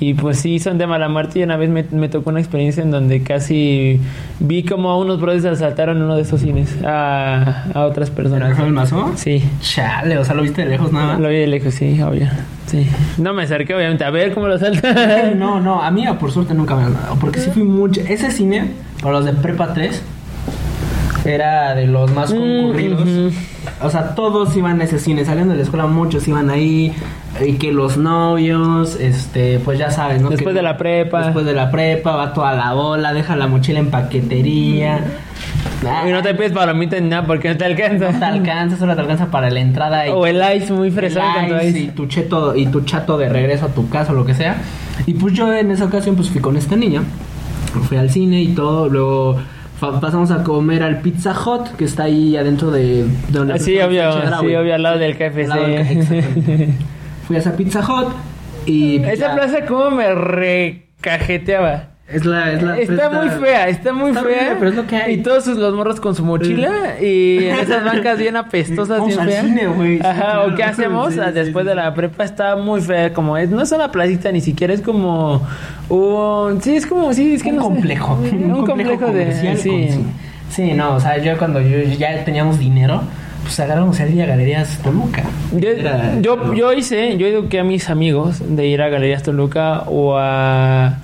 Y 0.00 0.14
pues 0.14 0.38
sí, 0.38 0.58
son 0.58 0.78
de 0.78 0.86
mala 0.86 1.08
muerte. 1.08 1.38
Y 1.38 1.42
una 1.44 1.56
vez 1.56 1.70
me, 1.70 1.84
me 1.90 2.08
tocó 2.08 2.30
una 2.30 2.40
experiencia 2.40 2.82
en 2.82 2.90
donde 2.90 3.22
casi 3.22 4.00
vi 4.40 4.64
como 4.64 4.90
a 4.90 4.98
unos 4.98 5.20
brothers 5.20 5.44
asaltaron 5.44 6.02
uno 6.02 6.16
de 6.16 6.22
esos 6.22 6.40
cines 6.40 6.76
a, 6.84 7.66
a 7.72 7.84
otras 7.84 8.08
¿El 8.08 8.14
personas. 8.14 8.58
Del 8.58 8.72
Mazo? 8.72 9.12
Sí, 9.16 9.42
Chale, 9.60 10.18
o 10.18 10.24
sea, 10.24 10.34
lo 10.34 10.42
viste 10.42 10.62
de 10.62 10.70
lejos 10.70 10.92
nada 10.92 11.18
lo 11.18 11.28
vi 11.28 11.36
de 11.36 11.46
lejos, 11.46 11.74
sí, 11.74 12.00
obvio. 12.02 12.26
Sí. 12.66 12.86
No 13.18 13.32
me 13.32 13.44
acerqué, 13.44 13.74
obviamente, 13.74 14.04
a 14.04 14.10
ver 14.10 14.34
cómo 14.34 14.48
lo 14.48 14.54
asaltan. 14.54 14.96
No, 15.38 15.60
no, 15.60 15.82
a 15.82 15.90
mí 15.90 16.04
por 16.18 16.32
suerte 16.32 16.52
nunca 16.54 16.74
me 16.74 16.84
han 16.84 16.94
dado. 16.94 17.16
Porque 17.20 17.38
sí 17.40 17.50
fui 17.50 17.62
mucho. 17.62 18.00
Ese 18.00 18.30
cine, 18.30 18.70
para 19.00 19.14
los 19.14 19.24
de 19.24 19.32
Prepa 19.34 19.72
3, 19.72 20.02
era 21.24 21.74
de 21.74 21.86
los 21.86 22.12
más 22.12 22.32
concurridos. 22.32 23.04
Mm, 23.04 23.26
ujú. 23.26 23.34
o 23.82 23.90
sea, 23.90 24.14
todos 24.14 24.56
iban 24.56 24.80
a 24.80 24.84
ese 24.84 24.98
cine, 24.98 25.24
saliendo 25.24 25.52
de 25.52 25.58
la 25.58 25.64
escuela 25.64 25.86
muchos 25.86 26.26
iban 26.28 26.50
ahí, 26.50 26.92
y 27.44 27.54
que 27.54 27.72
los 27.72 27.96
novios, 27.96 28.96
este, 29.00 29.58
pues 29.64 29.78
ya 29.78 29.90
sabes, 29.90 30.20
¿no? 30.22 30.30
Después 30.30 30.54
Que 30.54 30.58
de 30.58 30.62
la 30.62 30.76
prepa. 30.76 31.24
Después 31.24 31.44
de 31.44 31.52
la 31.52 31.70
prepa, 31.70 32.16
va 32.16 32.32
toda 32.32 32.54
la 32.54 32.72
bola, 32.72 33.12
deja 33.12 33.36
la 33.36 33.46
mochila 33.46 33.78
en 33.80 33.90
paquetería. 33.90 35.00
Y 36.06 36.10
no 36.10 36.22
te 36.22 36.34
pides 36.34 36.52
palomita 36.52 36.98
ni 36.98 37.08
nada 37.08 37.26
porque 37.26 37.48
no 37.48 37.56
te 37.56 37.64
alcanza. 37.64 38.12
No 38.12 38.18
te 38.18 38.24
alcanza, 38.24 38.76
solo 38.76 38.94
te 38.94 39.00
alcanza 39.02 39.30
para 39.30 39.50
la 39.50 39.60
entrada 39.60 40.06
y 40.06 40.10
O 40.10 40.26
el 40.26 40.42
ice 40.56 40.72
muy 40.72 40.90
fresón 40.90 41.22
el 41.44 41.68
ice 41.68 41.78
y 41.80 41.88
tu 41.88 42.06
cheto 42.06 42.56
y 42.56 42.66
tu 42.66 42.80
chato 42.82 43.18
de 43.18 43.28
regreso 43.28 43.66
a 43.66 43.68
tu 43.68 43.88
casa 43.88 44.12
o 44.12 44.14
lo 44.14 44.24
que 44.24 44.34
sea. 44.34 44.56
Y 45.06 45.14
pues 45.14 45.34
yo 45.34 45.52
en 45.52 45.70
esa 45.70 45.84
ocasión 45.84 46.16
pues 46.16 46.30
fui 46.30 46.40
con 46.40 46.56
esta 46.56 46.76
niña. 46.76 47.02
Fui 47.88 47.98
al 47.98 48.10
cine 48.10 48.40
y 48.42 48.48
todo, 48.54 48.88
luego 48.88 49.38
pasamos 49.78 50.30
a 50.30 50.42
comer 50.42 50.82
al 50.82 51.00
Pizza 51.00 51.34
Hut 51.38 51.68
que 51.76 51.84
está 51.84 52.04
ahí 52.04 52.36
adentro 52.36 52.70
de, 52.70 53.04
de 53.04 53.08
donde 53.30 53.54
Ah, 53.54 53.58
Sí, 53.58 53.78
obvio, 53.78 54.10
sí, 54.40 54.54
obvio, 54.54 54.74
al 54.74 54.82
lado 54.82 54.98
del 54.98 55.14
Al 55.22 55.48
lado 55.48 55.66
del 55.66 55.84
KFC. 55.84 56.68
Fui 57.26 57.36
a 57.36 57.40
esa 57.40 57.56
Pizza 57.56 57.80
Hut 57.80 58.08
y 58.66 58.96
Esa 58.98 59.14
ya- 59.14 59.34
plaza 59.34 59.64
como 59.66 59.90
me 59.90 60.14
recajeteaba. 60.14 61.84
es 62.08 62.24
la, 62.24 62.52
es 62.52 62.62
la 62.62 62.78
Está 62.78 63.10
muy 63.10 63.28
fea, 63.30 63.68
está 63.68 63.92
muy 63.92 64.10
está 64.10 64.22
fea. 64.22 64.54
pero 64.58 64.70
es 64.70 64.76
lo 64.76 64.86
que 64.86 64.96
hay. 64.96 65.14
Y 65.14 65.16
todos 65.18 65.44
sus- 65.44 65.58
los 65.58 65.74
morros 65.74 66.00
con 66.00 66.14
su 66.14 66.24
mochila 66.24 67.00
y 67.00 67.46
en 67.46 67.56
esas 67.60 67.84
bancas 67.84 68.18
bien 68.18 68.36
apestosas, 68.36 69.04
bien 69.04 69.18
feas. 69.18 69.44
cine. 69.44 69.62
Sí, 69.76 69.98
Ajá, 70.04 70.14
claro. 70.20 70.46
o 70.46 70.54
qué 70.54 70.62
hacemos 70.64 71.14
Sí, 71.14 71.20
después 71.34 71.64
sí, 71.64 71.68
de 71.68 71.74
la 71.74 71.94
prepa 71.94 72.22
está 72.24 72.54
muy 72.56 72.80
fea, 72.80 73.12
como 73.12 73.36
es, 73.36 73.50
no 73.50 73.60
es 73.62 73.72
una 73.72 73.90
placita 73.90 74.30
ni 74.30 74.40
siquiera 74.40 74.72
es 74.72 74.82
como 74.82 75.42
un 75.88 76.60
sí, 76.62 76.76
es 76.76 76.86
como 76.86 77.12
sí, 77.12 77.34
es 77.34 77.42
que 77.42 77.50
un 77.50 77.56
no 77.56 77.62
sé. 77.62 77.68
complejo, 77.68 78.14
un, 78.14 78.64
complejo, 78.66 78.90
de 78.90 78.98
comercial 78.98 79.58
sí. 79.58 79.88
Sí, 80.48 80.72
no, 80.74 80.94
o 80.94 81.00
sea, 81.00 81.18
yo 81.18 81.36
cuando 81.38 81.60
yo 81.60 81.78
ya 81.98 82.24
teníamos 82.24 82.60
dinero, 82.60 83.02
pues 83.46 83.60
agarramos 83.60 83.98
el 84.00 84.12
día 84.12 84.24
a 84.24 84.26
Galerías 84.26 84.78
Toluca. 84.82 85.22
Yo, 85.56 85.68
Era- 85.70 86.20
yo, 86.20 86.52
yo 86.54 86.72
hice, 86.72 87.16
yo 87.16 87.26
eduqué 87.26 87.60
a 87.60 87.64
mis 87.64 87.88
amigos 87.88 88.42
de 88.56 88.66
ir 88.66 88.82
a 88.82 88.88
Galerías 88.88 89.22
Toluca 89.22 89.82
o 89.86 90.16
a... 90.18 90.98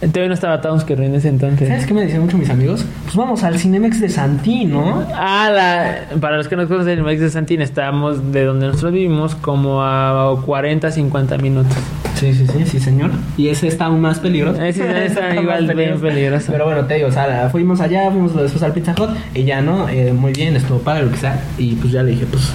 Todavía 0.00 0.28
no 0.28 0.34
estaba 0.34 0.60
Townsquare 0.60 1.06
en 1.06 1.14
ese 1.14 1.28
entonces. 1.28 1.66
¿Sabes 1.68 1.86
qué 1.86 1.94
me 1.94 2.02
decían 2.02 2.20
mucho 2.22 2.36
mis 2.36 2.50
amigos? 2.50 2.84
Pues 3.04 3.16
vamos 3.16 3.42
al 3.42 3.58
Cinemex 3.58 4.00
de 4.02 4.10
Santí, 4.10 4.66
¿no? 4.66 5.02
Ah, 5.14 5.48
la, 5.50 6.18
para 6.20 6.36
los 6.36 6.46
que 6.48 6.56
no 6.56 6.68
conocen 6.68 6.98
el 6.98 7.04
Mex 7.04 7.20
de 7.20 7.30
Santín, 7.30 7.62
estábamos 7.62 8.30
de 8.32 8.44
donde 8.44 8.66
nosotros 8.66 8.92
vivimos 8.92 9.34
como 9.34 9.82
a 9.82 10.38
40, 10.44 10.90
50 10.90 11.38
minutos. 11.38 11.74
Sí, 12.24 12.32
sí, 12.32 12.46
sí, 12.46 12.64
sí, 12.64 12.80
señor. 12.80 13.10
Y 13.36 13.48
ese 13.48 13.68
está 13.68 13.84
aún 13.84 14.00
más 14.00 14.18
peligroso. 14.18 14.62
Ese 14.62 15.04
está 15.06 15.34
igual 15.34 15.70
bien 15.74 16.00
peligroso. 16.00 16.52
Pero 16.52 16.64
bueno, 16.64 16.86
te 16.86 16.94
digo, 16.94 17.08
o 17.08 17.12
sea, 17.12 17.50
fuimos 17.50 17.82
allá, 17.82 18.10
fuimos 18.10 18.34
después 18.34 18.62
al 18.62 18.72
Pizza 18.72 18.94
Hut 18.98 19.10
y 19.34 19.44
ya, 19.44 19.60
¿no? 19.60 19.90
Eh, 19.90 20.14
muy 20.14 20.32
bien, 20.32 20.56
estuvo 20.56 20.78
padre, 20.78 21.04
lo 21.04 21.10
que 21.10 21.18
sea. 21.18 21.44
Y 21.58 21.74
pues 21.74 21.92
ya 21.92 22.02
le 22.02 22.12
dije, 22.12 22.24
pues, 22.24 22.50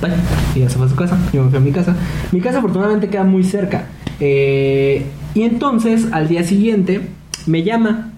bye. 0.00 0.12
Y 0.54 0.60
ya 0.60 0.70
se 0.70 0.78
fue 0.78 0.86
a 0.86 0.88
su 0.88 0.96
casa. 0.96 1.18
Yo 1.30 1.44
me 1.44 1.50
fui 1.50 1.58
a 1.58 1.60
mi 1.60 1.72
casa. 1.72 1.94
Mi 2.30 2.40
casa 2.40 2.58
afortunadamente 2.58 3.10
queda 3.10 3.24
muy 3.24 3.44
cerca. 3.44 3.84
Eh, 4.18 5.04
y 5.34 5.42
entonces, 5.42 6.08
al 6.10 6.28
día 6.28 6.42
siguiente, 6.42 7.02
me 7.44 7.64
llama 7.64 8.12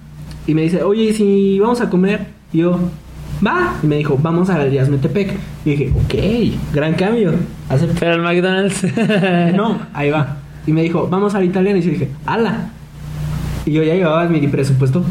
y 0.47 0.55
me 0.55 0.63
dice, 0.63 0.85
oye, 0.85 1.07
¿y 1.07 1.13
si 1.13 1.59
vamos 1.59 1.81
a 1.81 1.91
comer? 1.91 2.27
Y 2.53 2.59
yo, 2.59 2.79
va. 3.45 3.75
Y 3.83 3.87
me 3.89 3.97
dijo, 3.97 4.17
vamos 4.23 4.49
a 4.49 4.59
Galerías 4.59 4.89
Metepec. 4.89 5.33
Y 5.65 5.71
dije, 5.71 5.93
ok, 6.05 6.73
gran 6.73 6.95
cambio. 6.95 7.33
Acepto. 7.69 7.97
Pero 7.99 8.15
el 8.15 8.23
McDonald's... 8.23 8.87
No, 9.57 9.81
ahí 9.93 10.11
va. 10.11 10.44
Y 10.67 10.73
me 10.73 10.83
dijo, 10.83 11.09
vamos 11.09 11.35
al 11.35 11.45
italiano. 11.45 11.79
Y 11.79 11.83
yo 11.83 11.91
dije, 11.91 12.09
ala. 12.27 12.71
Y 13.67 13.73
yo 13.73 13.83
ya 13.83 13.95
llevaba 13.95 14.27
mi 14.29 14.47
presupuesto 14.49 15.05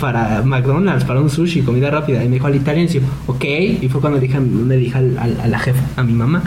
para 0.00 0.42
McDonald's, 0.42 1.04
para 1.04 1.20
un 1.20 1.30
sushi, 1.30 1.62
comida 1.62 1.90
rápida. 1.90 2.22
Y 2.22 2.28
me 2.28 2.34
dijo 2.34 2.46
al 2.46 2.54
italiano. 2.56 2.88
Y 2.90 2.94
yo, 2.94 3.00
ok. 3.26 3.44
Y 3.82 3.88
fue 3.88 4.00
cuando 4.00 4.18
dije, 4.20 4.38
me 4.40 4.76
dije 4.76 4.96
al- 4.98 5.18
al- 5.18 5.40
a 5.40 5.48
la 5.48 5.58
jefa, 5.58 5.82
a 5.96 6.02
mi 6.02 6.12
mamá. 6.12 6.42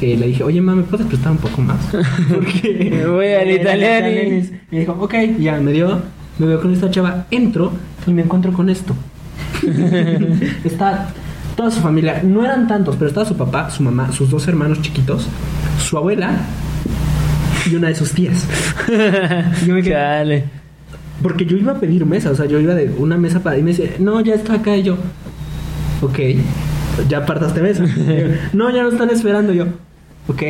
eh, 0.00 0.16
le 0.16 0.26
dije, 0.26 0.42
oye, 0.42 0.60
mamá, 0.60 0.78
¿me 0.78 0.82
puedes 0.84 1.06
prestar 1.06 1.30
un 1.32 1.38
poco 1.38 1.60
más? 1.62 1.78
Porque 2.34 3.04
Voy 3.08 3.28
al 3.28 3.50
italiano. 3.50 4.06
me 4.70 4.78
dijo, 4.80 4.96
ok. 5.00 5.14
Y 5.38 5.42
ya 5.44 5.60
me 5.60 5.70
dio, 5.72 6.00
me 6.38 6.46
veo 6.46 6.60
con 6.60 6.72
esta 6.72 6.90
chava. 6.90 7.26
Entro 7.30 7.72
y 8.06 8.12
me 8.12 8.22
encuentro 8.22 8.52
con 8.52 8.68
esto. 8.68 8.94
Está 10.64 11.08
toda 11.56 11.70
su 11.70 11.80
familia, 11.80 12.22
no 12.24 12.44
eran 12.44 12.66
tantos, 12.66 12.96
pero 12.96 13.08
estaba 13.08 13.26
su 13.26 13.36
papá, 13.36 13.70
su 13.70 13.82
mamá, 13.82 14.10
sus 14.12 14.30
dos 14.30 14.48
hermanos 14.48 14.80
chiquitos, 14.80 15.28
su 15.78 15.96
abuela 15.98 16.30
y 17.70 17.74
una 17.76 17.88
de 17.88 17.94
sus 17.94 18.12
tías. 18.12 18.46
Yo 19.66 19.74
me 19.74 19.82
quedé- 19.82 19.92
Chale. 19.92 20.44
porque 21.22 21.44
yo 21.46 21.56
iba 21.56 21.72
a 21.72 21.80
pedir 21.80 22.04
mesa, 22.06 22.30
o 22.30 22.34
sea, 22.34 22.46
yo 22.46 22.58
iba 22.58 22.74
de 22.74 22.90
una 22.98 23.16
mesa 23.16 23.40
para 23.42 23.56
y 23.58 23.62
me 23.62 23.70
dice, 23.70 23.94
no, 23.98 24.20
ya 24.20 24.34
está 24.34 24.54
acá 24.54 24.76
y 24.76 24.82
yo, 24.82 24.96
ok, 26.00 26.18
ya 27.08 27.18
apartaste 27.18 27.60
mesa. 27.62 27.84
Yo, 27.84 28.34
no, 28.52 28.70
ya 28.70 28.82
no 28.82 28.88
están 28.88 29.10
esperando 29.10 29.52
Y 29.52 29.58
yo, 29.58 29.66
ok. 30.28 30.42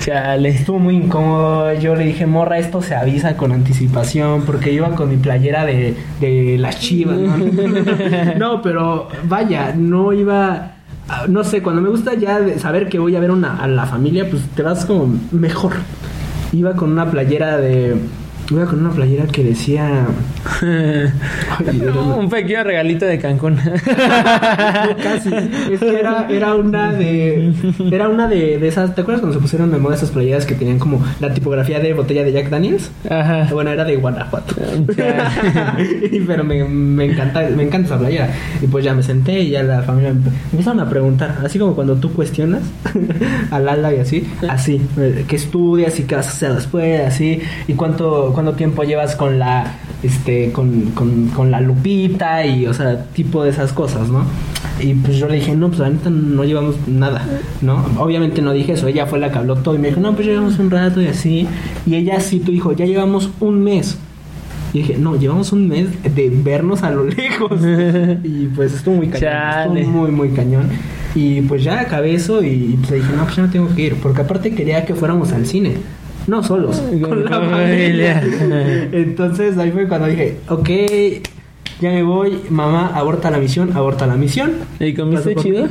Chale. 0.00 0.48
Estuvo 0.50 0.78
muy 0.78 0.96
incómodo. 0.96 1.72
Yo 1.74 1.94
le 1.96 2.04
dije, 2.04 2.26
morra, 2.26 2.58
esto 2.58 2.82
se 2.82 2.94
avisa 2.94 3.36
con 3.36 3.52
anticipación. 3.52 4.42
Porque 4.42 4.72
iba 4.72 4.90
con 4.94 5.08
mi 5.08 5.16
playera 5.16 5.64
de, 5.64 5.94
de 6.20 6.56
las 6.58 6.78
chivas. 6.80 7.16
¿no? 7.18 7.36
no, 8.38 8.62
pero 8.62 9.08
vaya, 9.24 9.72
no 9.76 10.12
iba. 10.12 10.75
Ah, 11.08 11.26
No 11.28 11.44
sé, 11.44 11.62
cuando 11.62 11.82
me 11.82 11.88
gusta 11.88 12.14
ya 12.14 12.58
saber 12.58 12.88
que 12.88 12.98
voy 12.98 13.16
a 13.16 13.20
ver 13.20 13.30
una, 13.30 13.62
a 13.62 13.66
la 13.68 13.86
familia, 13.86 14.28
pues 14.28 14.42
te 14.54 14.62
vas 14.62 14.84
como 14.84 15.18
mejor. 15.32 15.72
Iba 16.52 16.74
con 16.74 16.92
una 16.92 17.10
playera 17.10 17.58
de. 17.58 17.96
Iba 18.48 18.64
con 18.64 18.78
una 18.80 18.90
playera 18.90 19.26
que 19.26 19.42
decía. 19.42 20.06
Ay, 20.62 21.80
era 21.82 21.92
una- 21.92 22.14
Un 22.16 22.28
pequeño 22.30 22.62
regalito 22.62 23.04
de 23.04 23.18
Cancún. 23.18 23.56
no, 23.56 23.62
casi. 25.02 25.30
Es 25.72 25.80
que 25.80 25.98
era, 26.00 26.26
era 26.30 26.54
una 26.54 26.92
de. 26.92 27.52
Era 27.90 28.08
una 28.08 28.28
de, 28.28 28.58
de 28.58 28.68
esas. 28.68 28.94
¿Te 28.94 29.00
acuerdas 29.00 29.20
cuando 29.20 29.36
se 29.36 29.42
pusieron 29.42 29.72
de 29.72 29.78
moda 29.78 29.96
esas 29.96 30.10
playeras 30.10 30.46
que 30.46 30.54
tenían 30.54 30.78
como 30.78 31.04
la 31.20 31.34
tipografía 31.34 31.80
de 31.80 31.92
botella 31.92 32.22
de 32.22 32.32
Jack 32.32 32.48
Daniels? 32.48 32.90
Ajá. 33.10 33.48
Bueno, 33.52 33.70
era 33.70 33.84
de 33.84 33.96
Guanajuato. 33.96 34.54
Pero 36.26 36.44
me, 36.44 36.64
me 36.64 37.04
encanta, 37.06 37.48
me 37.54 37.64
encanta 37.64 37.86
esa 37.86 37.98
playera. 37.98 38.28
Y 38.62 38.66
pues 38.66 38.84
ya 38.84 38.94
me 38.94 39.02
senté 39.02 39.40
y 39.40 39.50
ya 39.50 39.62
la 39.62 39.82
familia 39.82 40.12
me 40.12 40.20
empezaron 40.52 40.80
a 40.80 40.88
preguntar, 40.88 41.36
así 41.44 41.58
como 41.58 41.74
cuando 41.74 41.96
tú 41.96 42.12
cuestionas 42.12 42.62
a 43.50 43.58
Lala 43.58 43.92
y 43.94 43.98
así, 44.00 44.26
así, 44.48 44.80
eh, 44.98 45.24
qué 45.28 45.36
estudias 45.36 45.98
y 45.98 46.04
qué 46.04 46.14
vas 46.16 46.26
a 46.28 46.30
hacer 46.30 46.54
después, 46.54 47.00
así, 47.06 47.40
y 47.68 47.74
cuánto, 47.74 48.32
cuánto 48.36 48.52
tiempo 48.52 48.84
llevas 48.84 49.16
con 49.16 49.40
la, 49.40 49.78
este, 50.02 50.52
con, 50.52 50.92
con, 50.92 51.28
con 51.28 51.50
la 51.50 51.60
Lupita 51.60 52.46
y, 52.46 52.66
o 52.66 52.74
sea, 52.74 53.06
tipo 53.06 53.42
de 53.42 53.50
esas 53.50 53.72
cosas, 53.72 54.08
¿no? 54.08 54.24
Y 54.78 54.92
pues 54.94 55.16
yo 55.16 55.26
le 55.26 55.36
dije, 55.36 55.56
no, 55.56 55.68
pues 55.68 55.80
ahorita 55.80 56.10
no 56.10 56.44
llevamos 56.44 56.76
nada, 56.86 57.26
¿no? 57.62 57.84
Obviamente 57.98 58.42
no 58.42 58.52
dije 58.52 58.72
eso, 58.72 58.88
ella 58.88 59.06
fue 59.06 59.18
la 59.18 59.32
que 59.32 59.38
habló 59.38 59.56
todo 59.56 59.74
y 59.74 59.78
me 59.78 59.88
dijo, 59.88 60.00
no, 60.00 60.14
pues 60.14 60.26
llevamos 60.26 60.58
un 60.58 60.70
rato 60.70 61.00
y 61.00 61.06
así. 61.06 61.48
Y 61.86 61.94
ella 61.94 62.20
sí, 62.20 62.40
tú 62.40 62.52
dijo, 62.52 62.72
ya 62.72 62.84
llevamos 62.84 63.30
un 63.40 63.64
mes. 63.64 63.98
Y 64.74 64.78
dije, 64.80 64.98
no, 64.98 65.16
llevamos 65.16 65.52
un 65.52 65.68
mes 65.68 65.88
de 66.02 66.28
vernos 66.30 66.82
a 66.82 66.90
lo 66.90 67.04
lejos. 67.06 67.58
y 68.22 68.48
pues 68.54 68.74
estuvo 68.74 68.96
muy 68.96 69.08
cañón. 69.08 69.20
Chale. 69.20 69.80
Estuvo 69.80 70.02
muy, 70.02 70.10
muy 70.10 70.28
cañón. 70.30 70.68
Y 71.14 71.40
pues 71.42 71.64
ya 71.64 71.80
acabé 71.80 72.12
eso 72.12 72.42
y 72.42 72.78
pues 72.78 72.92
dije, 72.92 73.16
no, 73.16 73.24
pues 73.24 73.36
ya 73.36 73.42
no 73.44 73.50
tengo 73.50 73.74
que 73.74 73.82
ir. 73.82 73.94
Porque 73.94 74.20
aparte 74.20 74.54
quería 74.54 74.84
que 74.84 74.94
fuéramos 74.94 75.32
al 75.32 75.46
cine. 75.46 75.76
No 76.26 76.42
solos, 76.42 76.82
con 77.00 77.24
la 77.24 77.30
familia. 77.30 78.20
Entonces 78.92 79.56
ahí 79.58 79.70
fue 79.70 79.86
cuando 79.86 80.08
dije, 80.08 80.38
ok, 80.48 80.68
ya 81.80 81.90
me 81.90 82.02
voy, 82.02 82.40
mamá, 82.50 82.90
aborta 82.94 83.30
la 83.30 83.38
misión, 83.38 83.76
aborta 83.76 84.06
la 84.06 84.16
misión. 84.16 84.52
¿Y 84.80 84.94
comiste 84.94 85.34
chido? 85.36 85.68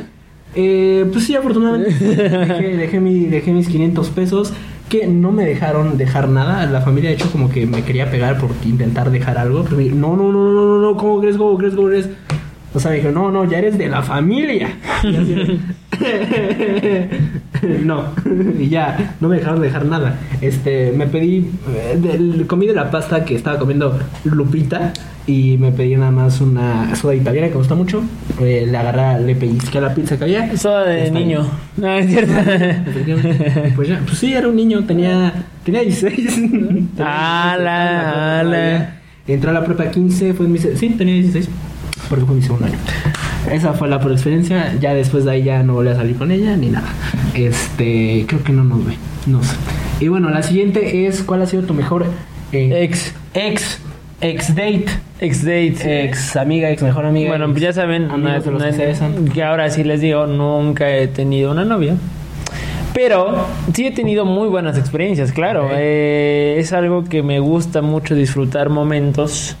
Eh, 0.54 1.04
pues 1.12 1.24
sí, 1.24 1.34
afortunadamente. 1.34 1.92
dejé, 2.04 2.76
dejé, 2.76 3.00
mi, 3.00 3.26
dejé 3.26 3.52
mis 3.52 3.68
500 3.68 4.08
pesos 4.10 4.52
que 4.88 5.06
no 5.06 5.32
me 5.32 5.44
dejaron 5.44 5.98
dejar 5.98 6.28
nada. 6.28 6.64
La 6.66 6.80
familia, 6.80 7.10
de 7.10 7.16
hecho, 7.16 7.30
como 7.30 7.50
que 7.50 7.66
me 7.66 7.82
quería 7.82 8.10
pegar 8.10 8.38
por 8.38 8.50
intentar 8.64 9.10
dejar 9.10 9.36
algo. 9.36 9.64
Pero 9.64 9.76
me 9.76 9.82
dijo, 9.84 9.96
no, 9.96 10.16
no, 10.16 10.32
no, 10.32 10.52
no, 10.52 10.52
no, 10.52 10.80
no, 10.80 10.96
¿cómo 10.96 11.20
crees, 11.20 11.36
cómo 11.36 11.58
crees, 11.58 11.74
cómo 11.74 11.88
crees? 11.88 12.08
O 12.72 12.80
sea, 12.80 12.92
me 12.92 12.98
dijo, 12.98 13.10
no, 13.10 13.30
no, 13.30 13.44
ya 13.44 13.58
eres 13.58 13.76
de 13.76 13.88
la 13.88 14.02
familia. 14.02 14.70
No, 17.84 18.06
y 18.58 18.68
ya, 18.68 19.14
no 19.20 19.28
me 19.28 19.36
dejaron 19.36 19.60
dejar 19.60 19.84
nada. 19.86 20.18
Este, 20.40 20.92
me 20.92 21.06
pedí, 21.06 21.50
eh, 21.74 22.44
comí 22.46 22.66
de 22.66 22.74
la 22.74 22.90
pasta 22.90 23.24
que 23.24 23.34
estaba 23.34 23.58
comiendo 23.58 23.98
Lupita 24.24 24.92
y 25.26 25.56
me 25.58 25.72
pedí 25.72 25.96
nada 25.96 26.10
más 26.10 26.40
una 26.40 26.94
soda 26.96 27.14
italiana 27.14 27.48
que 27.48 27.54
me 27.54 27.58
gusta 27.58 27.74
mucho. 27.74 28.02
Eh, 28.40 28.66
le 28.70 28.76
agarré, 28.76 29.24
le 29.24 29.34
pellizqué 29.34 29.78
a 29.78 29.82
la 29.82 29.94
pizza 29.94 30.16
que 30.16 30.24
había. 30.24 30.56
Soda 30.56 30.84
de 30.84 31.10
niño. 31.10 31.40
ahí. 31.42 31.48
No, 31.76 31.92
es 31.92 32.06
cierto. 32.10 32.32
Pues 33.74 33.88
ya, 33.88 34.00
pues 34.06 34.18
sí, 34.18 34.32
era 34.32 34.48
un 34.48 34.56
niño, 34.56 34.84
tenía, 34.84 35.32
tenía 35.64 35.82
16. 35.82 36.14
Tenía 36.34 36.86
Ah, 37.00 37.54
16, 37.56 37.64
la, 37.64 37.70
estaba 37.84 37.90
en 37.90 38.04
la 38.04 38.04
prepa 38.10 38.42
la. 38.42 38.42
todavía. 38.42 39.00
Entró 39.28 39.50
a 39.50 39.52
la 39.52 39.64
prepa 39.64 39.90
15, 39.90 40.34
fue 40.34 40.46
en 40.46 40.52
mi, 40.52 40.58
sí, 40.58 40.88
tenía 40.90 41.14
16, 41.14 41.48
porque 42.08 42.24
fue 42.24 42.34
mi 42.36 42.42
segundo 42.42 42.66
año. 42.66 42.76
Esa 43.50 43.72
fue 43.72 43.88
la 43.88 44.00
por 44.00 44.12
experiencia, 44.12 44.74
ya 44.80 44.94
después 44.94 45.24
de 45.24 45.30
ahí 45.32 45.44
ya 45.44 45.62
no 45.62 45.74
volví 45.74 45.90
a 45.90 45.94
salir 45.94 46.16
con 46.16 46.30
ella 46.30 46.56
ni 46.56 46.68
nada. 46.68 46.88
Este, 47.34 48.24
creo 48.26 48.42
que 48.42 48.52
no 48.52 48.64
nos 48.64 48.84
ve, 48.84 48.94
no 49.26 49.42
sé. 49.42 49.56
Y 50.00 50.08
bueno, 50.08 50.30
la 50.30 50.42
siguiente 50.42 51.06
es, 51.06 51.22
¿cuál 51.22 51.42
ha 51.42 51.46
sido 51.46 51.62
tu 51.62 51.74
mejor 51.74 52.06
eh, 52.52 52.82
Ex. 52.84 53.14
ex? 53.34 53.80
Ex 54.20 54.54
date. 54.54 54.86
Ex 55.20 55.44
date. 55.44 56.04
Ex 56.04 56.36
amiga, 56.36 56.70
ex 56.70 56.82
mejor 56.82 57.04
amiga. 57.04 57.28
Bueno, 57.28 57.50
pues 57.50 57.60
ya 57.60 57.72
saben, 57.72 58.10
amigos 58.10 58.44
de 58.44 58.50
los 58.50 58.62
que 58.62 58.72
se 58.72 58.86
besan. 58.86 59.28
que 59.28 59.42
ahora 59.42 59.68
sí 59.70 59.84
les 59.84 60.00
digo, 60.00 60.26
nunca 60.26 60.88
he 60.90 61.06
tenido 61.06 61.52
una 61.52 61.64
novia. 61.64 61.96
Pero 62.94 63.46
sí 63.74 63.86
he 63.86 63.90
tenido 63.90 64.24
muy 64.24 64.48
buenas 64.48 64.78
experiencias, 64.78 65.32
claro. 65.32 65.68
Eh, 65.70 66.56
es 66.58 66.72
algo 66.72 67.04
que 67.04 67.22
me 67.22 67.40
gusta 67.40 67.82
mucho 67.82 68.14
disfrutar 68.14 68.70
momentos. 68.70 69.54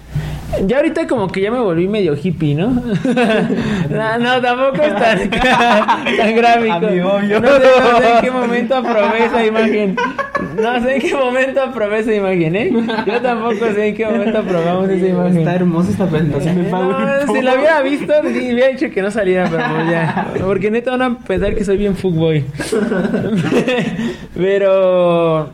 Ya 0.64 0.76
ahorita 0.78 1.06
como 1.06 1.28
que 1.28 1.40
ya 1.40 1.50
me 1.50 1.60
volví 1.60 1.88
medio 1.88 2.16
hippie, 2.16 2.54
¿no? 2.54 2.68
no, 3.90 4.18
no, 4.18 4.40
tampoco 4.40 4.82
es 4.82 4.94
tan, 4.94 5.30
tan 6.16 6.36
gráfico. 6.36 6.80
No 6.80 6.88
sé, 6.88 7.40
no 7.40 7.98
sé 7.98 8.12
en 8.14 8.20
qué 8.22 8.30
momento 8.30 8.76
aprobé 8.76 9.24
esa 9.26 9.44
imagen. 9.44 9.96
No 10.60 10.82
sé 10.82 10.96
en 10.96 11.02
qué 11.02 11.14
momento 11.14 11.62
aprobé 11.62 11.98
esa 12.00 12.14
imagen, 12.14 12.56
¿eh? 12.56 12.70
Yo 13.06 13.20
tampoco 13.20 13.72
sé 13.74 13.88
en 13.88 13.94
qué 13.94 14.06
momento 14.06 14.38
aprobamos 14.38 14.88
esa 14.88 15.06
imagen. 15.06 15.38
Está 15.38 15.54
hermosa 15.54 15.90
esta 15.90 16.06
presentación 16.06 16.70
no, 16.70 17.34
si 17.34 17.42
la 17.42 17.54
hubiera 17.54 17.82
visto, 17.82 18.12
sí, 18.22 18.52
hubiera 18.52 18.68
dicho 18.68 18.90
que 18.90 19.02
no 19.02 19.10
saliera, 19.10 19.48
pero 19.50 19.64
pues 19.74 19.90
ya. 19.90 20.32
Porque 20.40 20.70
neta 20.70 20.92
van 20.92 21.02
a 21.02 21.18
pensar 21.18 21.54
que 21.54 21.64
soy 21.64 21.76
bien 21.76 21.96
fuckboy. 21.96 22.44
pero 24.34 25.50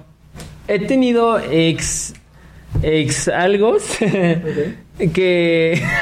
he 0.69 0.79
tenido 0.81 1.39
ex. 1.39 2.15
Ex 2.83 3.29
algos 3.29 3.83
que. 5.15 5.83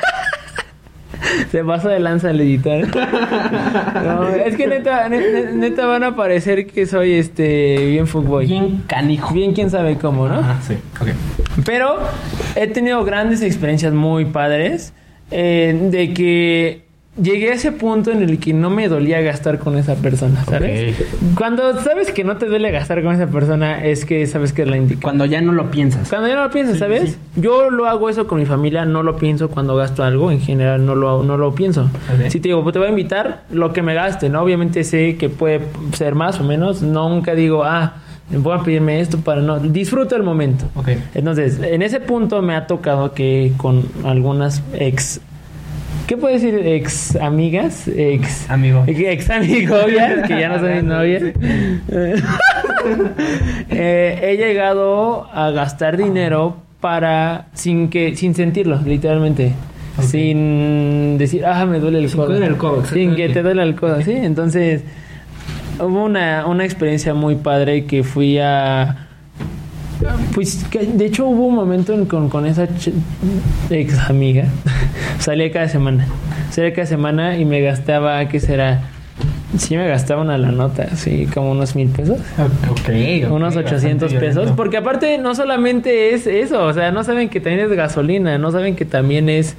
Se 1.53 1.62
pasa 1.64 1.91
de 1.91 2.01
lanza 2.01 2.31
el 2.31 2.41
editor. 2.41 2.87
No, 4.05 4.29
es 4.29 4.57
que 4.57 4.66
neta, 4.66 5.09
neta, 5.09 5.51
neta 5.53 5.87
van 5.87 6.03
a 6.05 6.16
parecer 6.16 6.66
que 6.66 6.87
soy 6.87 7.14
este 7.14 7.77
bien 7.87 8.07
fuckboy. 8.07 8.47
Bien, 8.47 8.66
Bien 8.68 8.83
canijo. 8.87 9.35
quién 9.55 9.71
sabe 9.71 9.97
cómo, 9.97 10.29
¿no? 10.29 10.37
Ah, 10.37 10.59
sí. 10.66 10.75
Ok. 11.01 11.09
Pero 11.64 11.99
he 12.57 12.66
tenido 12.68 13.05
grandes 13.05 13.43
experiencias 13.43 13.93
muy 13.93 14.25
padres 14.25 14.93
eh, 15.31 15.79
de 15.91 16.14
que 16.14 16.85
llegué 17.20 17.50
a 17.50 17.54
ese 17.54 17.72
punto 17.72 18.11
en 18.11 18.22
el 18.22 18.38
que 18.38 18.52
no 18.52 18.70
me 18.70 18.88
dolía 18.88 19.20
gastar 19.20 19.58
con 19.58 19.76
esa 19.76 19.96
persona, 19.96 20.44
¿sabes? 20.44 20.96
Cuando 21.34 21.80
sabes 21.82 22.12
que 22.12 22.24
no 22.24 22.36
te 22.36 22.46
duele 22.46 22.70
gastar 22.70 23.02
con 23.02 23.14
esa 23.14 23.26
persona 23.26 23.84
es 23.84 24.04
que 24.04 24.26
sabes 24.26 24.52
que 24.52 24.62
es 24.62 24.68
la 24.68 24.76
indica. 24.76 25.00
Cuando 25.02 25.24
ya 25.24 25.40
no 25.40 25.52
lo 25.52 25.70
piensas. 25.70 26.08
Cuando 26.08 26.28
ya 26.28 26.36
no 26.36 26.44
lo 26.44 26.50
piensas, 26.50 26.74
Sí, 26.74 26.80
¿sabes? 26.80 27.11
sí. 27.11 27.16
Yo 27.40 27.70
lo 27.70 27.86
hago 27.86 28.08
eso 28.08 28.26
con 28.26 28.38
mi 28.38 28.46
familia, 28.46 28.84
no 28.84 29.02
lo 29.02 29.16
pienso 29.16 29.48
cuando 29.50 29.76
gasto 29.76 30.02
algo, 30.04 30.30
en 30.30 30.40
general 30.40 30.86
no 30.86 30.94
lo, 30.94 31.22
no 31.22 31.36
lo 31.36 31.54
pienso. 31.54 31.90
Si 32.28 32.40
te 32.40 32.48
digo, 32.48 32.62
pues 32.62 32.72
te 32.72 32.78
voy 32.78 32.88
a 32.88 32.90
invitar, 32.90 33.42
lo 33.50 33.72
que 33.72 33.82
me 33.82 33.94
gaste, 33.94 34.28
¿no? 34.28 34.40
Obviamente 34.42 34.84
sé 34.84 35.16
que 35.16 35.28
puede 35.28 35.61
ser 35.92 36.14
más 36.14 36.40
o 36.40 36.44
menos, 36.44 36.80
nunca 36.82 37.34
digo, 37.34 37.64
ah, 37.64 37.94
voy 38.30 38.56
a 38.56 38.62
pedirme 38.62 39.00
esto 39.00 39.18
para 39.18 39.40
no... 39.42 39.58
Disfruto 39.58 40.14
el 40.16 40.22
momento. 40.22 40.66
Ok. 40.76 40.88
Entonces, 41.14 41.58
en 41.61 41.82
ese 41.82 41.98
punto 42.00 42.40
me 42.42 42.54
ha 42.54 42.66
tocado 42.66 43.12
que 43.12 43.52
con 43.56 43.84
algunas 44.04 44.62
ex... 44.72 45.20
¿Qué 46.11 46.16
puedo 46.16 46.34
decir? 46.34 46.56
Ex 46.66 47.14
amigas, 47.14 47.86
ex... 47.86 48.50
Amigo. 48.50 48.82
Ex 48.88 49.30
amigobias, 49.30 50.22
que 50.26 50.40
ya 50.40 50.48
no 50.48 50.58
son 50.58 50.72
mis 50.74 50.82
novias. 50.82 51.22
Eh, 53.70 54.18
he 54.20 54.36
llegado 54.36 55.28
a 55.32 55.52
gastar 55.52 55.96
dinero 55.96 56.56
para... 56.80 57.46
Sin 57.54 57.90
que... 57.90 58.16
Sin 58.16 58.34
sentirlo, 58.34 58.80
literalmente. 58.84 59.52
Sin 60.00 61.16
decir, 61.16 61.46
ah, 61.46 61.64
me 61.64 61.78
duele 61.78 62.00
el 62.00 62.08
Sin 62.11 62.18
codo. 62.18 62.34
el 62.34 62.56
codo, 62.56 62.84
Sin 62.86 63.14
que 63.14 63.28
te 63.28 63.40
duele 63.44 63.62
el 63.62 63.76
codo, 63.76 64.02
¿sí? 64.02 64.11
Entonces... 64.12 64.82
Hubo 65.78 66.06
una, 66.06 66.44
una 66.44 66.64
experiencia 66.64 67.14
muy 67.14 67.36
padre 67.36 67.84
que 67.84 68.02
fui 68.02 68.36
a... 68.40 69.06
Pues 70.34 70.64
que, 70.70 70.80
de 70.86 71.06
hecho 71.06 71.26
hubo 71.26 71.46
un 71.46 71.54
momento 71.54 71.92
en- 71.92 72.06
con, 72.06 72.28
con 72.28 72.46
esa 72.46 72.66
ex 73.70 73.98
amiga. 74.08 74.46
Salía 75.21 75.53
cada 75.53 75.68
semana. 75.68 76.07
Salía 76.51 76.73
cada 76.73 76.87
semana 76.87 77.37
y 77.39 77.45
me 77.45 77.61
gastaba, 77.61 78.27
¿qué 78.29 78.41
será? 78.41 78.81
Sí 79.59 79.77
me 79.77 79.87
gastaba 79.89 80.23
una 80.23 80.39
la 80.39 80.53
nota, 80.53 80.87
así 80.93 81.27
como 81.27 81.51
unos 81.51 81.75
mil 81.75 81.89
pesos. 81.89 82.18
Ok. 82.39 82.71
ok, 82.71 83.31
unos 83.33 83.57
800 83.57 84.12
bastante 84.12 84.18
pesos. 84.27 84.53
Porque 84.57 84.77
aparte 84.77 85.18
no 85.18 85.35
solamente 85.35 86.14
es 86.14 86.29
eso, 86.29 86.64
o 86.64 86.73
sea, 86.73 86.93
no 86.93 87.03
saben 87.03 87.29
que 87.29 87.41
también 87.41 87.66
es 87.68 87.77
gasolina, 87.77 88.39
no 88.39 88.53
saben 88.53 88.77
que 88.77 88.85
también 88.85 89.29
es, 89.29 89.57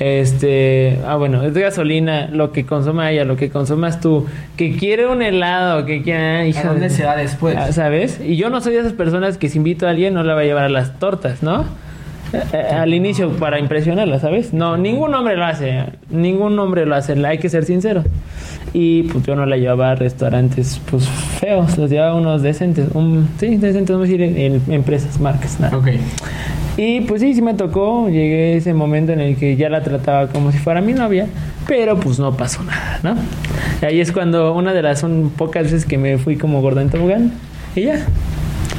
este, 0.00 0.98
ah 1.06 1.16
bueno, 1.16 1.42
es 1.44 1.52
gasolina, 1.52 2.28
lo 2.32 2.50
que 2.52 2.64
consuma 2.64 3.10
ella, 3.12 3.24
lo 3.26 3.36
que 3.36 3.50
consumas 3.50 4.00
tú, 4.00 4.26
que 4.56 4.74
quiere 4.76 5.06
un 5.06 5.20
helado, 5.20 5.84
que 5.84 6.02
quiere... 6.02 6.38
¿A 6.38 6.46
hija 6.46 6.68
dónde 6.68 6.88
de- 6.88 6.90
se 6.90 7.04
va 7.04 7.14
después? 7.16 7.56
Ah, 7.58 7.72
¿Sabes? 7.72 8.18
Y 8.24 8.36
yo 8.36 8.48
no 8.48 8.62
soy 8.62 8.72
de 8.72 8.80
esas 8.80 8.94
personas 8.94 9.36
que 9.36 9.50
si 9.50 9.58
invito 9.58 9.86
a 9.86 9.90
alguien 9.90 10.14
no 10.14 10.22
la 10.22 10.34
va 10.34 10.40
a 10.40 10.44
llevar 10.44 10.64
a 10.64 10.68
las 10.70 10.98
tortas, 10.98 11.42
¿no? 11.42 11.66
Eh, 12.52 12.66
Al 12.72 12.94
inicio 12.94 13.30
para 13.32 13.58
impresionarla, 13.58 14.18
¿sabes? 14.18 14.52
No, 14.52 14.76
ningún 14.76 15.14
hombre 15.14 15.36
lo 15.36 15.44
hace, 15.44 15.84
ningún 16.10 16.58
hombre 16.58 16.86
lo 16.86 16.94
hace, 16.94 17.14
hay 17.26 17.38
que 17.38 17.48
ser 17.48 17.64
sincero. 17.64 18.04
Y 18.72 19.04
pues 19.04 19.24
yo 19.24 19.36
no 19.36 19.46
la 19.46 19.56
llevaba 19.56 19.92
a 19.92 19.94
restaurantes 19.94 20.80
pues 20.90 21.08
feos, 21.08 21.78
los 21.78 21.90
llevaba 21.90 22.12
a 22.12 22.14
unos 22.14 22.42
decentes, 22.42 22.88
un, 22.94 23.28
sí, 23.38 23.56
decentes, 23.56 23.94
vamos 23.94 24.08
a 24.08 24.12
decir, 24.12 24.22
en, 24.22 24.36
en 24.36 24.62
empresas, 24.72 25.18
marcas, 25.20 25.58
nada. 25.60 25.76
Ok. 25.76 25.88
Y 26.76 27.00
pues 27.02 27.22
sí, 27.22 27.32
sí 27.32 27.40
me 27.40 27.54
tocó, 27.54 28.08
llegué 28.08 28.52
a 28.54 28.56
ese 28.58 28.74
momento 28.74 29.12
en 29.12 29.20
el 29.20 29.36
que 29.36 29.56
ya 29.56 29.70
la 29.70 29.82
trataba 29.82 30.26
como 30.26 30.52
si 30.52 30.58
fuera 30.58 30.82
mi 30.82 30.92
novia, 30.92 31.26
pero 31.66 31.98
pues 31.98 32.18
no 32.18 32.36
pasó 32.36 32.62
nada, 32.64 33.00
¿no? 33.02 33.16
Y 33.80 33.84
ahí 33.86 34.00
es 34.00 34.12
cuando 34.12 34.52
una 34.52 34.74
de 34.74 34.82
las 34.82 35.02
un, 35.02 35.32
pocas 35.34 35.64
veces 35.64 35.86
que 35.86 35.96
me 35.96 36.18
fui 36.18 36.36
como 36.36 36.60
gorda 36.60 36.82
en 36.82 36.90
tobogán, 36.90 37.32
y 37.74 37.84
ya, 37.84 38.04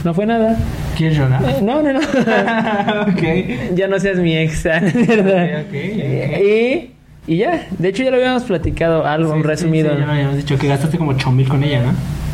no 0.04 0.14
fue 0.14 0.28
nada. 0.28 0.58
¿Quieres 0.98 1.18
llorar? 1.18 1.42
Eh, 1.44 1.58
no, 1.62 1.82
no, 1.84 1.94
no. 1.94 2.00
ok. 3.12 3.76
ya 3.76 3.88
no 3.88 4.00
seas 4.00 4.18
mi 4.18 4.36
ex, 4.36 4.64
¿verdad? 4.64 5.62
Ok, 5.62 5.68
ok, 5.68 6.34
ok. 6.34 6.42
Y, 6.42 6.92
y 7.28 7.38
ya, 7.38 7.68
de 7.78 7.90
hecho 7.90 8.04
ya 8.04 8.10
lo 8.12 8.18
habíamos 8.18 8.44
platicado, 8.44 9.06
algo 9.06 9.36
Sí, 9.36 9.42
resumido. 9.44 9.92
sí, 9.94 10.00
ya 10.00 10.06
me 10.06 10.12
habíamos 10.14 10.38
dicho 10.38 10.58
que 10.58 10.68
gastaste 10.68 10.98
como 10.98 11.12
8 11.12 11.32
mil 11.32 11.48
con 11.48 11.64
ella, 11.64 11.84
¿no? 11.84 11.92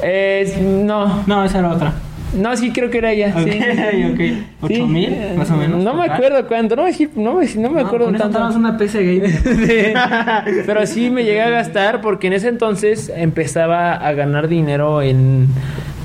Es- 0.07 0.57
no, 0.61 1.23
No, 1.27 1.43
esa 1.43 1.59
era 1.59 1.69
otra. 1.71 1.93
no, 2.37 2.55
sí 2.55 2.71
creo 2.71 2.89
que 2.89 2.99
era 2.99 3.11
ella. 3.11 3.33
Ok, 3.35 3.49
sí. 3.49 3.59
ok. 4.13 4.17
Sí. 4.19 4.43
¿Ocho 4.61 4.87
mil, 4.87 5.13
más 5.37 5.49
o 5.51 5.55
menos, 5.55 5.83
No 5.83 5.93
me 5.93 6.05
acuerdo 6.05 6.47
cuánto, 6.47 6.75
no 6.75 6.83
me, 6.83 6.91
no 7.15 7.33
me, 7.35 7.45
no 7.55 7.69
me 7.71 7.81
acuerdo 7.81 8.09
eso 8.09 8.29
tanto. 8.29 8.57
una 8.57 8.77
PC 8.77 9.03
gamer. 9.03 9.31
Sí. 9.31 10.63
Pero 10.65 10.85
sí 10.85 11.09
me 11.09 11.23
llegué 11.23 11.41
a 11.41 11.49
gastar 11.49 11.99
porque 12.01 12.27
en 12.27 12.33
ese 12.33 12.47
entonces 12.47 13.11
empezaba 13.15 13.93
a 13.95 14.13
ganar 14.13 14.47
dinero 14.47 15.01
en, 15.01 15.47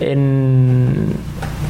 en 0.01 1.08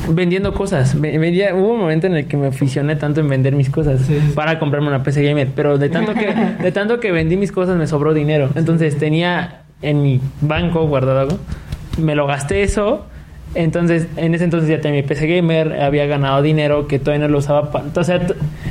vendiendo 0.08 0.52
cosas. 0.54 1.00
Ve- 1.00 1.18
Vendía, 1.18 1.54
hubo 1.54 1.72
un 1.74 1.80
momento 1.80 2.06
en 2.06 2.16
el 2.16 2.26
que 2.26 2.36
me 2.36 2.48
aficioné 2.48 2.96
tanto 2.96 3.20
en 3.20 3.28
vender 3.28 3.54
mis 3.54 3.70
cosas 3.70 4.00
Sí, 4.02 4.14
sí. 4.20 4.32
para 4.34 4.58
comprarme 4.58 4.88
una 4.88 5.02
PC 5.02 5.22
gamer, 5.22 5.48
pero 5.54 5.78
de 5.78 5.88
tanto 5.88 6.14
que 6.14 6.34
de 6.62 6.72
tanto 6.72 7.00
que 7.00 7.12
vendí 7.12 7.36
mis 7.36 7.52
cosas 7.52 7.76
me 7.76 7.86
sobró 7.86 8.14
dinero. 8.14 8.50
Entonces 8.54 8.96
tenía 8.98 9.62
en 9.82 10.02
mi 10.02 10.20
banco 10.40 10.86
guardado 10.86 11.20
algo, 11.20 11.38
me 11.98 12.14
lo 12.14 12.26
gasté 12.26 12.62
eso. 12.62 13.06
Entonces, 13.54 14.06
en 14.18 14.34
ese 14.34 14.44
entonces 14.44 14.68
ya 14.68 14.78
tenía 14.80 15.00
mi 15.00 15.08
PC 15.08 15.26
gamer, 15.26 15.80
había 15.80 16.04
ganado 16.06 16.42
dinero 16.42 16.86
que 16.86 16.98
todavía 16.98 17.26
no 17.26 17.32
lo 17.32 17.38
usaba. 17.38 17.70
o 17.94 18.04
sea, 18.04 18.20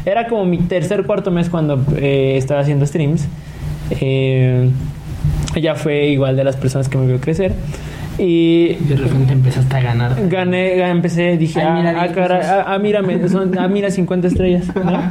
era 0.06 0.28
como 0.28 0.46
mi 0.46 0.60
tercer, 0.60 1.04
cuarto 1.06 1.32
mes 1.32 1.50
cuando 1.50 1.84
eh, 1.98 2.36
estaba 2.38 2.60
haciendo 2.62 2.86
streams. 2.86 3.28
Eh, 4.00 4.70
ella 5.56 5.76
fue 5.76 6.08
igual 6.08 6.36
de 6.36 6.44
las 6.44 6.56
personas 6.58 6.90
que 6.90 6.98
me 6.98 7.08
vio 7.08 7.20
crecer. 7.20 7.54
Y 8.20 8.74
De 8.76 8.96
repente 8.96 9.34
empezaste 9.34 9.76
a 9.76 9.82
ganar. 9.82 10.16
gané, 10.28 10.76
ga- 10.78 10.90
empecé, 10.90 11.38
dije, 11.38 11.62
Ay, 11.62 11.74
mira, 11.84 11.94
ah, 12.02 12.04
ah, 12.10 12.14
cara- 12.14 12.64
ah, 12.68 12.74
ah, 12.74 12.80
mírame, 12.80 13.28
son, 13.30 13.58
ah, 13.60 13.68
mira, 13.68 13.92
50 13.92 14.28
estrellas. 14.28 14.66
¿no? 14.76 15.10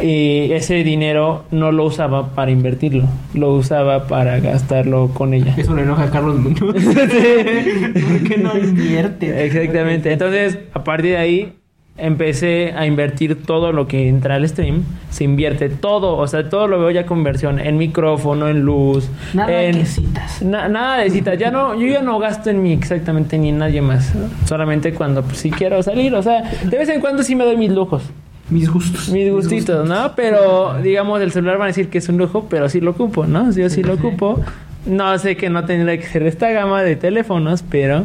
Y 0.02 0.52
ese 0.52 0.82
dinero 0.82 1.44
no 1.50 1.72
lo 1.72 1.84
usaba 1.84 2.34
para 2.34 2.50
invertirlo, 2.50 3.04
lo 3.34 3.52
usaba 3.54 4.06
para 4.06 4.40
gastarlo 4.40 5.08
con 5.14 5.34
ella. 5.34 5.54
Eso 5.56 5.74
le 5.74 5.82
enoja 5.82 6.04
a 6.04 6.10
Carlos 6.10 6.38
Muñoz. 6.38 6.58
¿Por 6.84 8.28
qué 8.28 8.38
no 8.42 8.56
invierte? 8.58 9.44
Exactamente. 9.46 10.12
Entonces, 10.12 10.58
a 10.72 10.82
partir 10.84 11.12
de 11.12 11.16
ahí, 11.18 11.52
empecé 11.96 12.72
a 12.76 12.86
invertir 12.86 13.42
todo 13.44 13.72
lo 13.72 13.86
que 13.86 14.08
entra 14.08 14.36
al 14.36 14.48
stream. 14.48 14.84
Se 15.10 15.24
invierte 15.24 15.68
todo, 15.68 16.16
o 16.16 16.26
sea, 16.26 16.48
todo 16.48 16.66
lo 16.66 16.80
veo 16.80 16.90
ya 16.90 17.04
con 17.06 17.18
inversión. 17.18 17.58
En 17.58 17.76
micrófono, 17.76 18.48
en 18.48 18.60
luz. 18.60 19.08
Nada 19.34 19.62
en... 19.62 19.76
que 19.76 19.86
citas. 19.86 20.42
Na- 20.42 20.68
nada 20.68 20.98
de 20.98 21.10
citas. 21.10 21.38
Ya 21.38 21.50
no, 21.50 21.74
yo 21.78 21.86
ya 21.86 22.00
no 22.02 22.18
gasto 22.18 22.50
en 22.50 22.62
mí 22.62 22.72
exactamente 22.72 23.36
ni 23.38 23.50
en 23.50 23.58
nadie 23.58 23.82
más. 23.82 24.14
¿no? 24.14 24.26
Solamente 24.46 24.94
cuando 24.94 25.22
pues, 25.22 25.38
sí 25.38 25.50
quiero 25.50 25.82
salir. 25.82 26.14
O 26.14 26.22
sea, 26.22 26.42
de 26.42 26.78
vez 26.78 26.88
en 26.88 27.00
cuando 27.00 27.22
sí 27.22 27.34
me 27.34 27.44
doy 27.44 27.56
mis 27.56 27.70
lujos. 27.70 28.02
Mis 28.48 28.68
gustos. 28.68 29.10
Mis 29.10 29.30
gustitos, 29.30 29.88
¿no? 29.88 30.12
Pero, 30.16 30.74
digamos, 30.82 31.20
el 31.20 31.30
celular 31.30 31.58
van 31.58 31.66
a 31.66 31.68
decir 31.68 31.88
que 31.88 31.98
es 31.98 32.08
un 32.08 32.18
lujo, 32.18 32.46
pero 32.50 32.68
sí 32.68 32.80
lo 32.80 32.90
ocupo, 32.92 33.24
¿no? 33.26 33.52
Yo 33.52 33.68
sí 33.70 33.82
lo 33.82 33.94
ocupo. 33.94 34.40
No 34.86 35.16
sé 35.18 35.36
que 35.36 35.50
no 35.50 35.64
tendría 35.66 35.96
que 35.98 36.06
ser 36.06 36.22
esta 36.24 36.50
gama 36.50 36.82
de 36.82 36.96
teléfonos, 36.96 37.62
pero... 37.62 38.04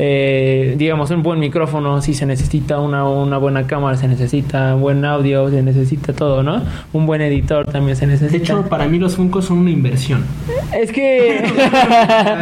eh, 0.00 0.76
digamos, 0.78 1.10
un 1.10 1.24
buen 1.24 1.40
micrófono 1.40 2.00
si 2.00 2.14
se 2.14 2.24
necesita, 2.24 2.78
una, 2.78 3.08
una 3.08 3.36
buena 3.36 3.66
cámara 3.66 3.96
se 3.96 4.06
necesita, 4.06 4.76
un 4.76 4.80
buen 4.80 5.04
audio 5.04 5.50
se 5.50 5.60
necesita 5.60 6.12
todo, 6.12 6.44
¿no? 6.44 6.62
Un 6.92 7.04
buen 7.04 7.20
editor 7.20 7.66
también 7.66 7.96
se 7.96 8.06
necesita. 8.06 8.38
De 8.38 8.44
hecho, 8.44 8.68
para 8.68 8.86
mí 8.86 9.00
los 9.00 9.16
Funkos 9.16 9.46
son 9.46 9.58
una 9.58 9.70
inversión. 9.70 10.24
es 10.72 10.92
que... 10.92 11.38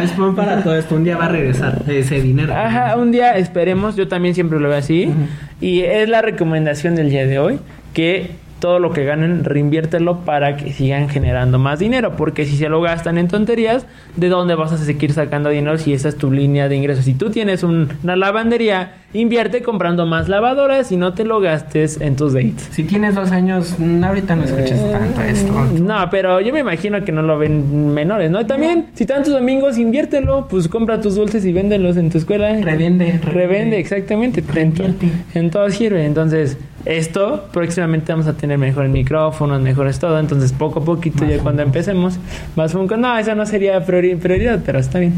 Es 0.03 0.11
para 0.35 0.63
todo 0.63 0.75
esto. 0.75 0.95
Un 0.95 1.03
día 1.03 1.17
va 1.17 1.25
a 1.25 1.29
regresar 1.29 1.81
ese 1.87 2.21
dinero. 2.21 2.53
Ajá, 2.53 2.95
un 2.95 3.11
día 3.11 3.35
esperemos, 3.37 3.95
yo 3.95 4.07
también 4.07 4.35
siempre 4.35 4.59
lo 4.59 4.69
veo 4.69 4.77
así. 4.77 5.11
Y 5.59 5.81
es 5.81 6.07
la 6.07 6.21
recomendación 6.21 6.95
del 6.95 7.09
día 7.09 7.25
de 7.25 7.39
hoy, 7.39 7.59
que 7.93 8.31
todo 8.59 8.79
lo 8.79 8.91
que 8.91 9.05
ganen 9.05 9.43
reinviértelo 9.43 10.19
para 10.21 10.57
que 10.57 10.71
sigan 10.73 11.09
generando 11.09 11.59
más 11.59 11.79
dinero, 11.79 12.15
porque 12.15 12.45
si 12.45 12.57
se 12.57 12.69
lo 12.69 12.81
gastan 12.81 13.17
en 13.17 13.27
tonterías, 13.27 13.85
¿de 14.15 14.29
dónde 14.29 14.55
vas 14.55 14.71
a 14.71 14.77
seguir 14.77 15.13
sacando 15.13 15.49
dinero 15.49 15.77
si 15.77 15.93
esa 15.93 16.09
es 16.09 16.17
tu 16.17 16.31
línea 16.31 16.67
de 16.67 16.75
ingresos? 16.75 17.05
Si 17.05 17.13
tú 17.13 17.29
tienes 17.29 17.63
un- 17.63 17.89
una 18.03 18.15
lavandería, 18.15 18.93
invierte 19.13 19.61
comprando 19.61 20.05
más 20.05 20.27
lavadoras 20.27 20.91
y 20.91 20.97
no 20.97 21.13
te 21.13 21.23
lo 21.23 21.39
gastes 21.39 22.01
en 22.01 22.15
tus 22.15 22.33
dates. 22.33 22.67
Si 22.71 22.83
tienes 22.83 23.15
dos 23.15 23.31
años, 23.31 23.75
mm, 23.77 24.03
ahorita 24.03 24.35
no 24.35 24.43
escuches 24.43 24.91
tanto 24.91 25.21
esto. 25.21 25.53
No, 25.79 26.09
pero 26.11 26.41
yo 26.41 26.51
me 26.53 26.59
imagino 26.59 27.03
que 27.05 27.11
no 27.11 27.21
lo 27.21 27.37
ven 27.37 27.93
menores, 27.93 28.29
¿no? 28.31 28.41
Y 28.41 28.45
también, 28.45 28.87
si 28.95 29.05
tantos 29.05 29.33
domingos, 29.33 29.77
inviértelo, 29.77 30.47
pues 30.49 30.67
compra 30.67 30.99
tus 30.99 31.15
dulces 31.15 31.45
y 31.45 31.53
véndelos 31.53 31.95
en 31.97 32.09
tu 32.09 32.17
escuela. 32.17 32.49
Revende, 32.61 33.19
Revende, 33.23 33.79
exactamente. 33.79 34.43
En, 34.55 34.73
to- 34.73 34.83
Revierte. 34.83 35.07
en 35.35 35.49
todo 35.51 35.69
sirve. 35.69 36.05
Entonces, 36.05 36.57
esto 36.85 37.45
próximamente 37.51 38.11
vamos 38.13 38.27
a 38.27 38.33
tener 38.33 38.57
mejores 38.57 38.89
micrófonos, 38.91 39.61
mejores 39.61 39.99
todo. 39.99 40.19
Entonces, 40.19 40.51
poco 40.53 40.79
a 40.79 40.83
poquito, 40.85 41.23
Más 41.25 41.33
ya 41.35 41.39
cuando 41.39 41.61
empecemos, 41.63 42.17
más 42.55 42.71
Funkos. 42.71 42.97
No, 42.97 43.17
eso 43.17 43.35
no 43.35 43.45
sería 43.45 43.85
priori- 43.85 44.17
prioridad, 44.17 44.59
pero 44.65 44.79
está 44.79 44.99
bien. 44.99 45.13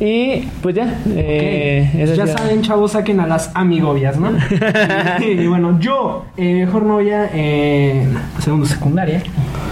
Y 0.00 0.42
pues 0.62 0.76
ya. 0.76 0.94
eh, 1.08 1.90
Ok. 1.92 2.00
eso 2.00 2.14
ya 2.14 2.26
ya- 2.26 2.38
saben, 2.38 2.62
chavos, 2.62 2.92
saquen 2.92 3.18
a 3.18 3.26
las 3.26 3.50
amigobias, 3.54 4.16
¿no? 4.18 4.30
y, 5.26 5.46
bueno, 5.48 5.78
yo, 5.80 6.24
eh, 6.36 6.54
mejor 6.66 6.84
novia, 6.84 7.28
eh, 7.34 8.06
segundo 8.38 8.66
secundaria. 8.66 9.22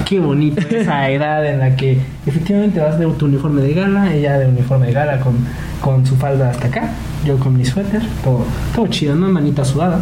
Qué 0.04 0.18
bonito 0.18 0.60
esa 0.74 1.08
edad 1.10 1.46
en 1.46 1.60
la 1.60 1.76
que 1.76 1.98
efectivamente 2.26 2.80
vas 2.80 2.98
de 2.98 3.06
tu 3.06 3.26
uniforme 3.26 3.62
de 3.62 3.74
gala, 3.74 4.12
ella 4.12 4.38
de 4.38 4.46
uniforme 4.46 4.86
de 4.86 4.92
gala 4.94 5.20
con, 5.20 5.36
con 5.80 6.04
su 6.04 6.16
falda 6.16 6.50
hasta 6.50 6.66
acá, 6.68 6.90
yo 7.24 7.38
con 7.38 7.56
mi 7.56 7.64
suéter, 7.64 8.02
todo, 8.24 8.44
todo 8.74 8.86
chido, 8.88 9.14
¿no? 9.14 9.28
Manita 9.28 9.64
sudada. 9.64 10.00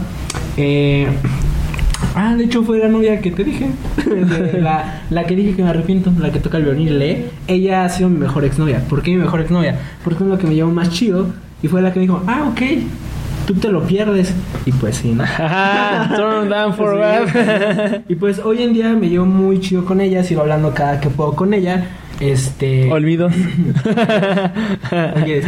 Eh, 0.57 1.09
Ah, 2.17 2.37
de 2.37 2.45
hecho 2.45 2.63
fue 2.63 2.79
la 2.79 2.87
novia 2.89 3.21
que 3.21 3.31
te 3.33 3.43
dije. 3.43 3.67
La, 4.61 5.03
la 5.11 5.25
que 5.25 5.35
dije 5.35 5.57
que 5.57 5.63
me 5.65 5.71
arrepiento, 5.71 6.13
la 6.21 6.31
que 6.31 6.39
toca 6.39 6.59
el 6.59 6.65
violín 6.65 6.87
y 6.89 6.91
lee. 6.91 7.25
Ella 7.49 7.85
ha 7.85 7.89
sido 7.89 8.09
mi 8.09 8.19
mejor 8.19 8.45
exnovia. 8.45 8.81
¿Por 8.89 9.03
qué 9.03 9.11
mi 9.13 9.17
mejor 9.17 9.41
exnovia? 9.41 9.79
Porque 10.05 10.23
es 10.23 10.31
lo 10.31 10.39
que 10.39 10.47
me 10.47 10.55
llevó 10.55 10.71
más 10.71 10.91
chido. 10.91 11.27
Y 11.63 11.67
fue 11.69 11.83
la 11.83 11.93
que 11.93 11.99
me 11.99 12.07
dijo, 12.07 12.23
ah, 12.29 12.49
ok, 12.53 12.61
tú 13.47 13.55
te 13.55 13.69
lo 13.69 13.83
pierdes. 13.85 14.33
Y 14.65 14.71
pues 14.73 14.97
sí, 14.97 15.13
¿no? 15.13 15.25
Turn 16.17 16.49
down 16.51 16.75
for 16.75 16.93
Sí. 16.93 16.99
what? 17.01 18.01
Y 18.09 18.15
pues 18.15 18.39
hoy 18.39 18.63
en 18.63 18.75
día 18.75 18.93
me 18.93 19.09
llevo 19.09 19.27
muy 19.27 19.59
chido 19.61 19.85
con 19.85 20.01
ella. 20.01 20.23
Sigo 20.23 20.43
hablando 20.43 20.73
cada 20.73 21.01
que 21.01 21.09
puedo 21.11 21.35
con 21.35 21.53
ella. 21.55 21.85
Este. 22.21 22.91
Olvidos. 22.93 23.33
Oye, 25.23 25.43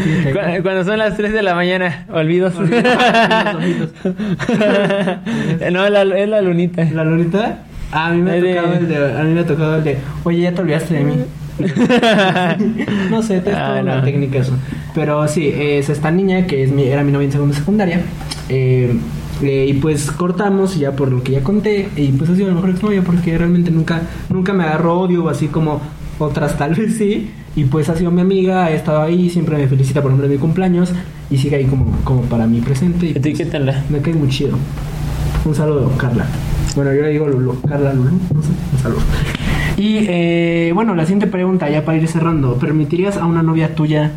Cuando 0.62 0.84
son 0.84 0.98
las 0.98 1.16
3 1.16 1.32
de 1.32 1.42
la 1.42 1.54
mañana, 1.54 2.06
olvidos. 2.12 2.54
Olvidos, 2.56 2.82
no, 5.72 5.88
la- 5.88 6.02
es 6.18 6.28
la 6.28 6.40
lunita. 6.42 6.84
¿La 6.92 7.04
Lolita? 7.04 7.60
A 7.92 8.10
mí 8.10 8.20
me 8.22 8.32
ha 8.32 8.34
de- 8.34 8.54
tocado 8.54 8.74
el 8.74 8.88
de. 8.88 9.18
A 9.18 9.22
mí 9.22 9.32
me 9.32 9.40
ha 9.40 9.46
tocado 9.46 9.76
el 9.76 9.84
de. 9.84 9.98
Oye, 10.24 10.40
ya 10.40 10.52
te 10.52 10.60
olvidaste 10.62 10.94
de 10.94 11.04
mí. 11.04 11.14
no 13.10 13.22
sé, 13.22 13.36
es 13.38 13.42
Ah, 13.48 13.68
toda 13.68 13.80
una 13.82 13.96
no. 13.96 14.02
técnica 14.02 14.38
eso. 14.40 14.52
Pero 14.94 15.26
sí, 15.28 15.52
es 15.56 15.88
esta 15.88 16.10
niña 16.10 16.46
que 16.46 16.64
es 16.64 16.72
mi, 16.72 16.84
era 16.84 17.02
mi 17.04 17.12
novia 17.12 17.26
en 17.26 17.32
segunda 17.32 17.54
secundaria. 17.56 18.00
Eh, 18.48 18.94
eh, 19.42 19.66
y 19.68 19.74
pues 19.74 20.10
cortamos, 20.10 20.76
y 20.76 20.80
ya 20.80 20.92
por 20.92 21.10
lo 21.10 21.22
que 21.22 21.32
ya 21.32 21.42
conté. 21.42 21.88
Y 21.96 22.08
pues 22.12 22.28
ha 22.30 22.34
sido 22.34 22.48
la 22.48 22.54
mejor 22.54 22.70
exnovia 22.70 23.02
porque 23.02 23.36
realmente 23.38 23.70
nunca, 23.70 24.02
nunca 24.28 24.52
me 24.52 24.64
agarró 24.64 25.00
odio, 25.00 25.28
así 25.28 25.46
como 25.48 25.80
otras 26.18 26.56
tal 26.56 26.74
vez 26.74 26.96
sí. 26.96 27.30
Y 27.54 27.64
pues 27.64 27.88
ha 27.88 27.96
sido 27.96 28.10
mi 28.10 28.20
amiga, 28.20 28.66
ha 28.66 28.70
estado 28.70 29.02
ahí, 29.02 29.30
siempre 29.30 29.56
me 29.56 29.66
felicita 29.66 30.02
por 30.02 30.10
el 30.10 30.14
nombre 30.16 30.28
de 30.28 30.34
mi 30.34 30.40
cumpleaños. 30.40 30.92
Y 31.30 31.38
sigue 31.38 31.56
ahí 31.56 31.64
como, 31.64 31.86
como 32.04 32.22
para 32.22 32.46
mi 32.46 32.60
presente. 32.60 33.06
Y 33.06 33.14
pues, 33.14 33.90
me 33.90 34.00
cae 34.00 34.14
muy 34.14 34.28
chido. 34.28 34.56
Un 35.44 35.54
saludo, 35.54 35.90
Carla. 35.96 36.26
Bueno, 36.74 36.92
yo 36.92 37.02
le 37.02 37.08
digo 37.08 37.26
Lulu. 37.26 37.60
Carla 37.62 37.92
Lulu. 37.92 38.10
No 38.34 38.42
sé. 38.42 38.48
Un 38.72 38.78
saludo. 38.82 39.00
Y 39.76 39.98
eh, 40.08 40.72
bueno, 40.74 40.94
la 40.94 41.04
siguiente 41.04 41.26
pregunta, 41.26 41.68
ya 41.68 41.84
para 41.84 41.98
ir 41.98 42.08
cerrando. 42.08 42.54
¿Permitirías 42.56 43.16
a 43.16 43.26
una 43.26 43.42
novia 43.42 43.74
tuya 43.74 44.12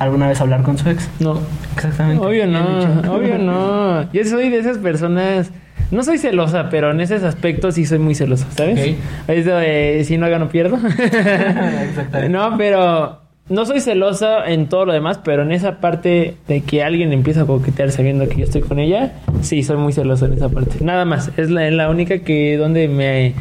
alguna 0.00 0.26
vez 0.26 0.40
hablar 0.40 0.62
con 0.62 0.76
su 0.76 0.88
ex? 0.90 1.08
No. 1.20 1.38
Exactamente. 1.76 2.26
Obvio 2.26 2.46
no, 2.46 3.02
obvio 3.14 3.38
no. 3.38 4.12
Yo 4.12 4.24
soy 4.24 4.48
de 4.48 4.58
esas 4.58 4.78
personas. 4.78 5.52
No 5.92 6.02
soy 6.02 6.18
celosa, 6.18 6.68
pero 6.70 6.90
en 6.92 7.00
esos 7.00 7.22
aspectos 7.22 7.74
sí 7.74 7.84
soy 7.84 7.98
muy 7.98 8.14
celosa, 8.14 8.46
¿sabes? 8.50 8.78
Ok. 8.78 9.28
Eso 9.28 9.56
de 9.56 10.02
si 10.04 10.18
no 10.18 10.28
gano, 10.30 10.48
pierdo. 10.48 10.76
Exactamente. 10.88 12.28
no, 12.28 12.56
pero 12.56 13.20
no 13.48 13.66
soy 13.66 13.80
celosa 13.80 14.48
en 14.48 14.68
todo 14.68 14.86
lo 14.86 14.92
demás, 14.92 15.18
pero 15.24 15.42
en 15.42 15.50
esa 15.50 15.80
parte 15.80 16.36
de 16.46 16.60
que 16.60 16.84
alguien 16.84 17.12
empieza 17.12 17.42
a 17.42 17.46
coquetear 17.46 17.90
sabiendo 17.90 18.28
que 18.28 18.36
yo 18.36 18.44
estoy 18.44 18.62
con 18.62 18.78
ella, 18.78 19.14
sí, 19.42 19.64
soy 19.64 19.76
muy 19.76 19.92
celoso 19.92 20.26
en 20.26 20.34
esa 20.34 20.48
parte. 20.48 20.82
Nada 20.84 21.04
más, 21.04 21.32
es 21.36 21.50
la, 21.50 21.68
la 21.72 21.90
única 21.90 22.20
que 22.20 22.56
donde 22.56 22.86
me, 22.86 23.34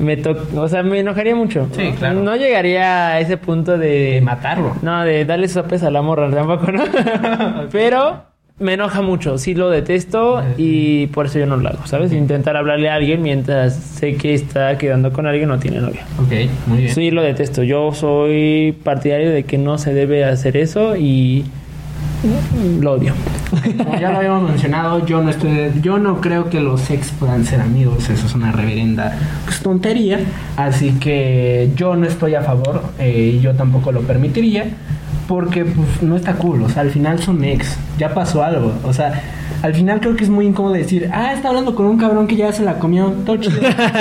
me 0.00 0.16
to- 0.16 0.36
o 0.56 0.68
sea, 0.68 0.82
me 0.82 1.00
enojaría 1.00 1.34
mucho. 1.34 1.68
Sí, 1.72 1.92
claro. 1.98 2.20
No 2.22 2.36
llegaría 2.36 3.08
a 3.08 3.20
ese 3.20 3.36
punto 3.36 3.78
de... 3.78 3.88
De 4.14 4.20
matarlo. 4.20 4.74
No, 4.82 5.04
de 5.04 5.24
darle 5.24 5.48
sopes 5.48 5.82
a 5.82 5.90
la 5.90 6.02
morra 6.02 6.30
tampoco, 6.30 6.70
¿no? 6.72 6.82
Pero 7.72 8.22
me 8.60 8.72
enoja 8.74 9.02
mucho, 9.02 9.38
sí 9.38 9.54
lo 9.54 9.70
detesto 9.70 10.42
y 10.56 11.06
por 11.08 11.26
eso 11.26 11.38
yo 11.38 11.46
no 11.46 11.56
lo 11.56 11.68
hago, 11.68 11.86
¿sabes? 11.86 12.12
Intentar 12.12 12.56
hablarle 12.56 12.90
a 12.90 12.94
alguien 12.96 13.22
mientras 13.22 13.76
sé 13.76 14.16
que 14.16 14.34
está 14.34 14.76
quedando 14.78 15.12
con 15.12 15.26
alguien 15.28 15.48
o 15.50 15.54
no 15.54 15.60
tiene 15.60 15.78
novia. 15.80 16.04
Ok, 16.20 16.32
muy 16.66 16.78
bien. 16.78 16.94
Sí 16.94 17.12
lo 17.12 17.22
detesto, 17.22 17.62
yo 17.62 17.92
soy 17.92 18.76
partidario 18.82 19.30
de 19.30 19.44
que 19.44 19.58
no 19.58 19.78
se 19.78 19.94
debe 19.94 20.24
hacer 20.24 20.56
eso 20.56 20.96
y 20.96 21.44
lo 22.80 22.92
odio. 22.92 23.14
Como 23.76 23.98
ya 23.98 24.10
lo 24.10 24.18
habíamos 24.18 24.50
mencionado, 24.50 25.04
yo 25.06 25.22
no 25.22 25.30
estoy, 25.30 25.72
yo 25.80 25.98
no 25.98 26.20
creo 26.20 26.50
que 26.50 26.60
los 26.60 26.90
ex 26.90 27.10
puedan 27.12 27.44
ser 27.44 27.60
amigos, 27.60 28.10
eso 28.10 28.26
es 28.26 28.34
una 28.34 28.52
reverenda 28.52 29.16
pues, 29.44 29.60
tontería, 29.60 30.20
así 30.56 30.92
que 30.98 31.70
yo 31.76 31.96
no 31.96 32.06
estoy 32.06 32.34
a 32.34 32.42
favor 32.42 32.82
eh, 32.98 33.34
y 33.36 33.40
yo 33.40 33.54
tampoco 33.54 33.92
lo 33.92 34.02
permitiría, 34.02 34.66
porque 35.26 35.64
pues, 35.64 36.02
no 36.02 36.16
está 36.16 36.34
cool, 36.34 36.62
o 36.62 36.68
sea, 36.68 36.82
al 36.82 36.90
final 36.90 37.20
son 37.20 37.44
ex, 37.44 37.76
ya 37.98 38.12
pasó 38.12 38.42
algo, 38.42 38.72
o 38.84 38.92
sea, 38.92 39.22
al 39.62 39.74
final 39.74 40.00
creo 40.00 40.14
que 40.14 40.24
es 40.24 40.30
muy 40.30 40.46
incómodo 40.46 40.74
decir, 40.74 41.08
ah, 41.12 41.32
está 41.32 41.48
hablando 41.48 41.74
con 41.74 41.86
un 41.86 41.98
cabrón 41.98 42.26
que 42.26 42.36
ya 42.36 42.52
se 42.52 42.64
la 42.64 42.78
comió, 42.78 43.12
todo 43.24 43.36
chido, 43.36 43.60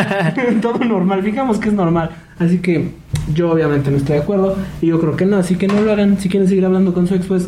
todo 0.62 0.80
normal, 0.80 1.24
fijamos 1.24 1.60
que 1.60 1.70
es 1.70 1.76
normal, 1.76 2.10
así 2.40 2.60
que 2.60 2.92
yo 3.34 3.52
obviamente 3.52 3.92
no 3.92 3.98
estoy 3.98 4.16
de 4.16 4.22
acuerdo 4.24 4.56
y 4.82 4.88
yo 4.88 5.00
creo 5.00 5.16
que 5.16 5.26
no, 5.26 5.38
así 5.38 5.56
que 5.56 5.68
no 5.68 5.82
lo 5.82 5.92
hagan, 5.92 6.20
si 6.20 6.30
quieren 6.30 6.50
seguir 6.50 6.66
hablando 6.66 6.94
con 6.94 7.08
su 7.08 7.16
ex, 7.16 7.26
pues 7.28 7.48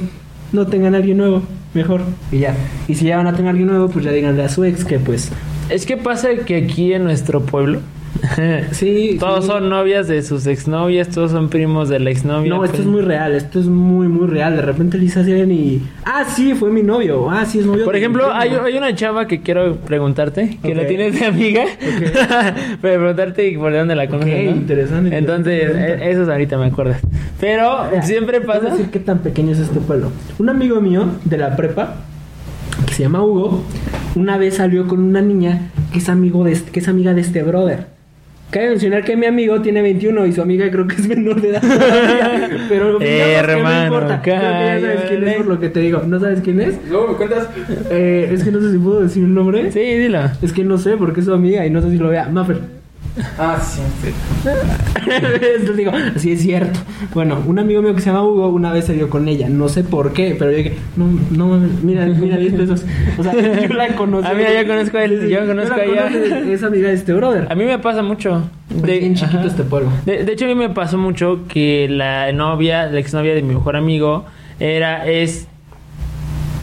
no 0.52 0.68
tengan 0.68 0.95
a 0.95 0.97
alguien 0.97 1.18
nuevo, 1.18 1.43
mejor. 1.74 2.02
Y 2.32 2.39
ya. 2.39 2.56
Y 2.88 2.95
si 2.95 3.06
ya 3.06 3.18
van 3.18 3.28
a 3.28 3.32
tener 3.34 3.47
a 3.47 3.50
alguien 3.52 3.68
nuevo, 3.68 3.89
pues 3.89 4.06
ya 4.06 4.12
díganle 4.12 4.43
a 4.43 4.50
su 4.50 4.64
ex 4.64 4.86
que 4.86 5.00
pues. 5.00 5.32
Es 5.70 5.86
que 5.86 5.97
pasa 5.97 6.30
que 6.45 6.56
aquí 6.56 6.93
en 6.93 7.04
nuestro 7.04 7.41
pueblo 7.41 7.82
Sí. 8.72 9.18
todos 9.20 9.45
sí. 9.45 9.51
son 9.51 9.70
novias 9.70 10.07
de 10.07 10.22
sus 10.22 10.45
exnovias, 10.47 11.10
todos 11.10 11.32
son 11.32 11.49
primos 11.49 11.89
de 11.89 11.99
la 11.99 12.10
exnovia. 12.10 12.49
No, 12.49 12.64
esto 12.64 12.78
pues. 12.78 12.86
es 12.88 12.91
muy 12.91 13.01
real, 13.01 13.34
esto 13.34 13.60
es 13.60 13.66
muy, 13.68 14.07
muy 14.07 14.28
real. 14.28 14.55
De 14.55 14.62
repente 14.62 14.97
Lisa 14.97 15.24
se 15.24 15.34
ven 15.34 15.51
y. 15.51 15.82
Ah, 16.05 16.24
sí, 16.26 16.53
fue 16.53 16.70
mi 16.72 16.84
novio. 16.84 17.30
Ah, 17.30 17.45
sí, 17.45 17.60
es 17.60 17.66
novio. 17.66 17.86
Por 17.86 17.95
ejemplo, 17.95 18.32
hay, 18.34 18.51
hay 18.51 18.78
una 18.78 18.93
chava 18.95 19.28
que 19.28 19.41
quiero 19.41 19.76
preguntarte, 19.78 20.57
que 20.62 20.72
Ok. 20.72 20.78
la 20.78 20.88
tienes 20.88 21.20
de 21.20 21.26
amiga, 21.26 21.64
pero 22.82 22.99
preguntarte 22.99 23.57
por 23.57 23.74
dónde 23.74 23.95
la 23.95 24.07
conoces, 24.07 24.45
¿no? 24.45 24.51
interesante, 24.51 25.18
Entonces, 25.18 25.62
interesante. 25.64 26.05
eh, 26.05 26.12
eso 26.12 26.32
ahorita 26.32 26.57
me 26.57 26.66
acuerdas. 26.68 27.01
Pero 27.39 27.86
Mira, 27.91 28.01
siempre 28.03 28.41
pasa... 28.41 28.70
decir 28.72 28.88
qué 28.91 28.99
tan 28.99 29.20
pequeño 29.20 29.51
es 29.51 29.60
este 29.60 29.80
pueblo. 29.80 30.12
Un 30.38 30.49
amigo 30.49 30.82
mío 30.82 31.05
de 31.26 31.38
la 31.38 31.55
prepa, 31.55 31.95
que 32.88 32.93
se 32.93 33.03
llama 33.03 33.24
Hugo, 33.24 33.64
una 34.16 34.38
vez 34.38 34.55
salió 34.55 34.88
con 34.88 34.99
una 34.99 35.22
niña 35.22 35.70
que 35.91 35.99
es, 35.99 36.10
amigo 36.10 36.43
de 36.43 36.53
que 36.72 36.80
es 36.80 36.88
amiga 36.88 37.14
de 37.14 37.22
este 37.22 37.43
brother. 37.43 37.99
Cabe 38.52 38.70
mencionar 38.70 39.04
que 39.04 39.16
mi 39.16 39.28
amigo 39.28 39.62
tiene 39.62 39.82
21 39.84 40.26
y 40.26 40.34
su 40.34 40.41
amiga 40.41 40.72
creo 40.72 40.88
que 40.88 40.95
es 40.95 41.08
menor 41.08 41.39
de 41.39 41.50
edad. 41.50 41.62
todavía, 41.62 42.50
Pero 42.70 42.97
que 42.97 43.32
hermano, 43.34 43.80
no 43.80 43.86
importa. 43.86 44.22
Creo 44.24 44.39
que 44.39 44.41
ya 44.41 44.82
sabes 44.82 45.02
quién 45.08 45.28
es 45.28 45.36
por 45.36 45.45
lo 45.45 45.60
que 45.60 45.70
te 45.70 45.80
digo. 45.82 46.02
¿No 46.08 46.20
sabes 46.20 46.41
quién 46.41 46.60
es? 46.60 46.80
Luego 46.89 47.10
me 47.10 47.14
cuentas. 47.14 47.47
Eh, 47.91 48.30
es 48.34 48.43
que 48.43 48.52
no 48.52 48.60
sé 48.60 48.72
si 48.72 48.78
puedo 48.80 49.02
decir 49.02 49.24
un 49.24 49.36
nombre. 49.36 49.72
Sí, 49.72 49.80
dilo. 49.80 50.22
Es 50.41 50.52
que 50.52 50.64
no 50.64 50.80
sé 50.80 50.97
porque 50.97 51.20
es 51.20 51.28
su 51.28 51.34
amiga 51.34 51.64
y 51.66 51.70
no 51.70 51.82
sé 51.82 51.91
si 51.91 51.97
lo 51.97 52.10
vea. 52.10 52.28
Maffer. 52.28 52.79
Ah, 53.38 53.60
sí. 53.62 53.82
sí. 54.01 54.14
Entonces 55.05 55.78
digo, 55.78 55.91
sí 56.18 56.32
es 56.32 56.41
cierto. 56.41 56.80
Bueno, 57.14 57.41
un 57.45 57.60
amigo 57.60 57.82
mío 57.82 57.93
que 57.95 58.01
se 58.01 58.07
llama 58.07 58.24
Hugo 58.24 58.49
una 58.49 58.72
vez 58.72 58.86
se 58.86 58.93
dio 58.93 59.10
con 59.10 59.28
ella. 59.28 59.49
No 59.49 59.70
sé 59.70 59.84
por 59.84 60.14
qué, 60.14 60.36
pero 60.38 60.51
yo 60.51 60.57
dije, 60.57 60.78
no, 60.95 61.07
no, 61.32 61.57
mira, 61.84 62.05
mira 62.05 62.38
10 62.38 62.53
pesos. 62.53 62.86
O 63.18 63.24
sea, 63.24 63.34
yo 63.68 63.74
la 63.74 63.95
conozco. 63.95 64.30
Ah, 64.30 64.34
mira, 64.36 64.62
yo 64.62 64.68
conozco 64.68 64.97
a 64.97 65.03
él, 65.03 65.30
yo 65.30 65.45
conozco 65.45 65.76
a 65.76 65.84
ella. 65.84 66.07
Es 66.51 66.64
amiga 66.64 66.89
de 66.89 66.95
este 66.95 67.14
brother. 67.14 67.47
A 67.49 67.55
mí 67.55 67.66
me 67.66 67.80
pasa 67.80 68.01
mucho. 68.01 68.43
Es 68.70 68.82
bien 68.82 69.16
chiquito 69.16 69.39
ajá. 69.39 69.47
este 69.47 69.64
pueblo. 69.64 69.89
De, 70.05 70.24
de 70.24 70.32
hecho, 70.34 70.45
a 70.45 70.47
mí 70.47 70.55
me 70.55 70.70
pasó 70.70 70.97
mucho 70.97 71.41
que 71.47 71.88
la 71.89 72.32
novia, 72.32 72.88
la 72.88 72.99
exnovia 72.99 73.34
de 73.34 73.41
mi 73.41 73.53
mejor 73.55 73.76
amigo, 73.76 74.26
era, 74.60 75.07
es 75.07 75.47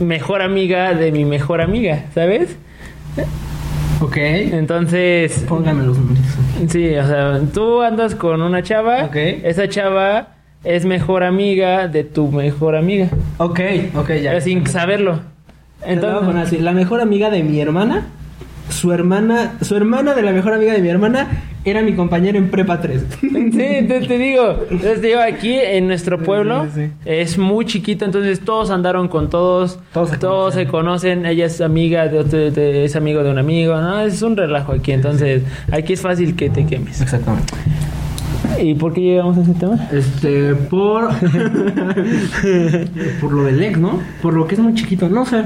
mejor 0.00 0.42
amiga 0.42 0.94
de 0.94 1.12
mi 1.12 1.24
mejor 1.24 1.60
amiga, 1.60 2.04
¿sabes? 2.14 2.56
Ok. 4.00 4.16
Entonces, 4.16 5.44
Póngame 5.48 5.84
los 5.84 5.98
números. 5.98 6.24
sí, 6.68 6.94
o 6.96 7.06
sea, 7.06 7.40
tú 7.52 7.82
andas 7.82 8.14
con 8.14 8.42
una 8.42 8.62
chava, 8.62 9.04
Ok. 9.04 9.16
esa 9.16 9.68
chava 9.68 10.28
es 10.64 10.84
mejor 10.84 11.22
amiga 11.24 11.88
de 11.88 12.04
tu 12.04 12.30
mejor 12.30 12.76
amiga, 12.76 13.08
Ok, 13.38 13.60
ok, 13.94 14.10
ya. 14.22 14.40
sin 14.40 14.66
saberlo. 14.66 15.20
Entonces, 15.84 16.28
Entonces, 16.28 16.60
la 16.60 16.72
mejor 16.72 17.00
amiga 17.00 17.30
de 17.30 17.42
mi 17.42 17.60
hermana 17.60 18.06
su 18.68 18.92
hermana, 18.92 19.52
su 19.62 19.76
hermana 19.76 20.14
de 20.14 20.22
la 20.22 20.32
mejor 20.32 20.52
amiga 20.54 20.72
de 20.72 20.80
mi 20.82 20.88
hermana 20.88 21.28
era 21.64 21.82
mi 21.82 21.94
compañero 21.94 22.38
en 22.38 22.50
prepa 22.50 22.80
3. 22.80 23.02
Sí, 23.56 23.86
te, 23.88 24.00
te 24.06 24.18
digo, 24.18 24.64
entonces 24.70 25.00
te 25.00 25.06
digo, 25.08 25.20
aquí 25.20 25.54
en 25.54 25.86
nuestro 25.86 26.18
pueblo 26.18 26.66
sí, 26.74 26.86
sí. 26.86 26.90
es 27.06 27.38
muy 27.38 27.64
chiquito, 27.64 28.04
entonces 28.04 28.40
todos 28.40 28.70
andaron 28.70 29.08
con 29.08 29.30
todos, 29.30 29.78
Todos 29.94 30.18
todos 30.18 30.54
se 30.54 30.64
se, 30.64 30.66
conocen, 30.66 31.24
ella 31.26 31.46
es 31.46 31.60
amiga 31.60 32.06
de, 32.08 32.18
otro- 32.18 32.50
de- 32.50 32.84
es 32.84 32.96
amigo 32.96 33.22
de 33.22 33.30
un 33.30 33.38
amigo, 33.38 33.80
no, 33.80 34.00
es 34.00 34.20
un 34.22 34.36
relajo 34.36 34.72
aquí, 34.72 34.92
entonces 34.92 35.42
aquí 35.72 35.94
es 35.94 36.00
fácil 36.02 36.36
que 36.36 36.50
te 36.50 36.66
quemes. 36.66 37.00
Exactamente. 37.00 37.54
¿Y 38.62 38.74
por 38.74 38.92
qué 38.92 39.00
llegamos 39.00 39.38
a 39.38 39.42
ese 39.42 39.54
tema? 39.54 39.88
Este, 39.92 40.54
por. 40.54 41.08
por 43.20 43.32
lo 43.32 43.44
del 43.44 43.62
ex, 43.62 43.78
¿no? 43.78 44.00
Por 44.22 44.34
lo 44.34 44.46
que 44.46 44.54
es 44.54 44.60
muy 44.60 44.74
chiquito, 44.74 45.08
no 45.08 45.24
sé. 45.26 45.44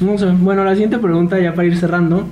No 0.00 0.18
sé. 0.18 0.26
Bueno, 0.26 0.64
la 0.64 0.72
siguiente 0.72 0.98
pregunta, 0.98 1.38
ya 1.38 1.54
para 1.54 1.66
ir 1.68 1.76
cerrando, 1.76 2.26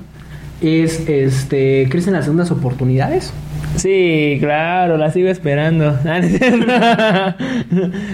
es: 0.61 1.09
este, 1.09 1.87
¿crees 1.91 2.07
en 2.07 2.15
las 2.15 2.25
segundas 2.25 2.51
oportunidades? 2.51 3.33
Sí, 3.77 4.37
claro, 4.41 4.97
la 4.99 5.11
sigo 5.11 5.29
esperando. 5.29 5.97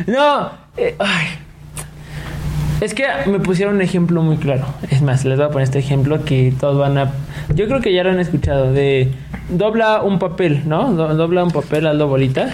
no, 0.06 0.50
eh, 0.76 0.94
ay. 0.98 1.26
Es 2.80 2.94
que 2.94 3.04
me 3.26 3.40
pusieron 3.40 3.74
un 3.76 3.82
ejemplo 3.82 4.22
muy 4.22 4.36
claro. 4.36 4.64
Es 4.90 5.02
más, 5.02 5.24
les 5.24 5.36
voy 5.36 5.46
a 5.46 5.50
poner 5.50 5.64
este 5.64 5.80
ejemplo 5.80 6.24
que 6.24 6.52
todos 6.60 6.78
van 6.78 6.96
a... 6.96 7.10
Yo 7.52 7.66
creo 7.66 7.80
que 7.80 7.92
ya 7.92 8.04
lo 8.04 8.10
han 8.10 8.20
escuchado. 8.20 8.72
De 8.72 9.08
dobla 9.48 10.02
un 10.02 10.20
papel, 10.20 10.62
¿no? 10.66 10.92
Do- 10.92 11.12
Dobla 11.16 11.42
un 11.42 11.50
papel, 11.50 11.88
hazlo 11.88 12.06
bolita. 12.06 12.50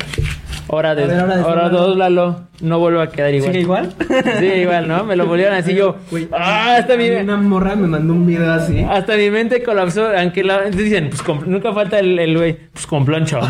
Ahora, 0.69 0.95
de, 0.95 1.07
ver, 1.07 1.21
ahora 1.21 1.35
ahora 1.43 1.69
desdóblalo. 1.69 1.87
dóblalo. 1.89 2.41
No 2.61 2.79
vuelve 2.79 3.03
a 3.03 3.09
quedar 3.09 3.35
igual. 3.35 3.51
¿Sigue 3.53 3.61
igual? 3.63 3.93
Sí, 4.39 4.47
igual, 4.47 4.89
¿no? 4.89 5.05
Me 5.05 5.17
lo 5.17 5.27
volvieron 5.27 5.55
así 5.55 5.75
yo. 5.75 5.97
Güey, 6.11 6.29
Ah, 6.33 6.77
hasta 6.79 6.97
mi, 6.97 7.11
Una 7.11 7.37
morra 7.37 7.75
me 7.77 7.87
mandó 7.89 8.13
un 8.15 8.25
video 8.25 8.51
así. 8.53 8.81
hasta 8.89 9.17
mi 9.17 9.29
mente 9.31 9.63
colapsó. 9.63 10.07
Aunque 10.17 10.43
la, 10.45 10.63
dicen, 10.71 11.09
pues 11.11 11.23
con- 11.23 11.51
nunca 11.51 11.73
falta 11.75 11.99
el 11.99 12.37
güey, 12.37 12.57
pues 12.73 12.87
con 12.87 13.05
plancha. 13.05 13.41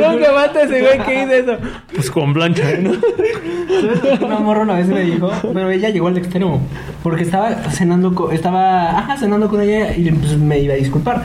nunca 0.00 0.32
falta 0.32 0.62
ese 0.62 0.80
güey 0.80 0.98
que 1.04 1.20
dice 1.20 1.38
eso. 1.40 1.56
Pues 1.94 2.10
con 2.10 2.32
plancha, 2.32 2.64
¿no? 2.80 2.92
Una 4.26 4.38
morra 4.38 4.62
una 4.62 4.74
vez 4.74 4.86
me 4.88 5.00
dijo, 5.02 5.30
pero 5.52 5.70
ella 5.70 5.90
llegó 5.90 6.08
al 6.08 6.18
extremo. 6.18 6.60
Porque 7.02 7.22
estaba 7.22 7.50
cenando 7.70 8.14
con, 8.14 8.32
estaba, 8.32 8.98
ajá, 8.98 9.16
cenando 9.16 9.48
con 9.48 9.60
ella 9.60 9.94
y 9.96 10.10
pues, 10.12 10.36
me 10.38 10.58
iba 10.60 10.74
a 10.74 10.76
disculpar. 10.76 11.24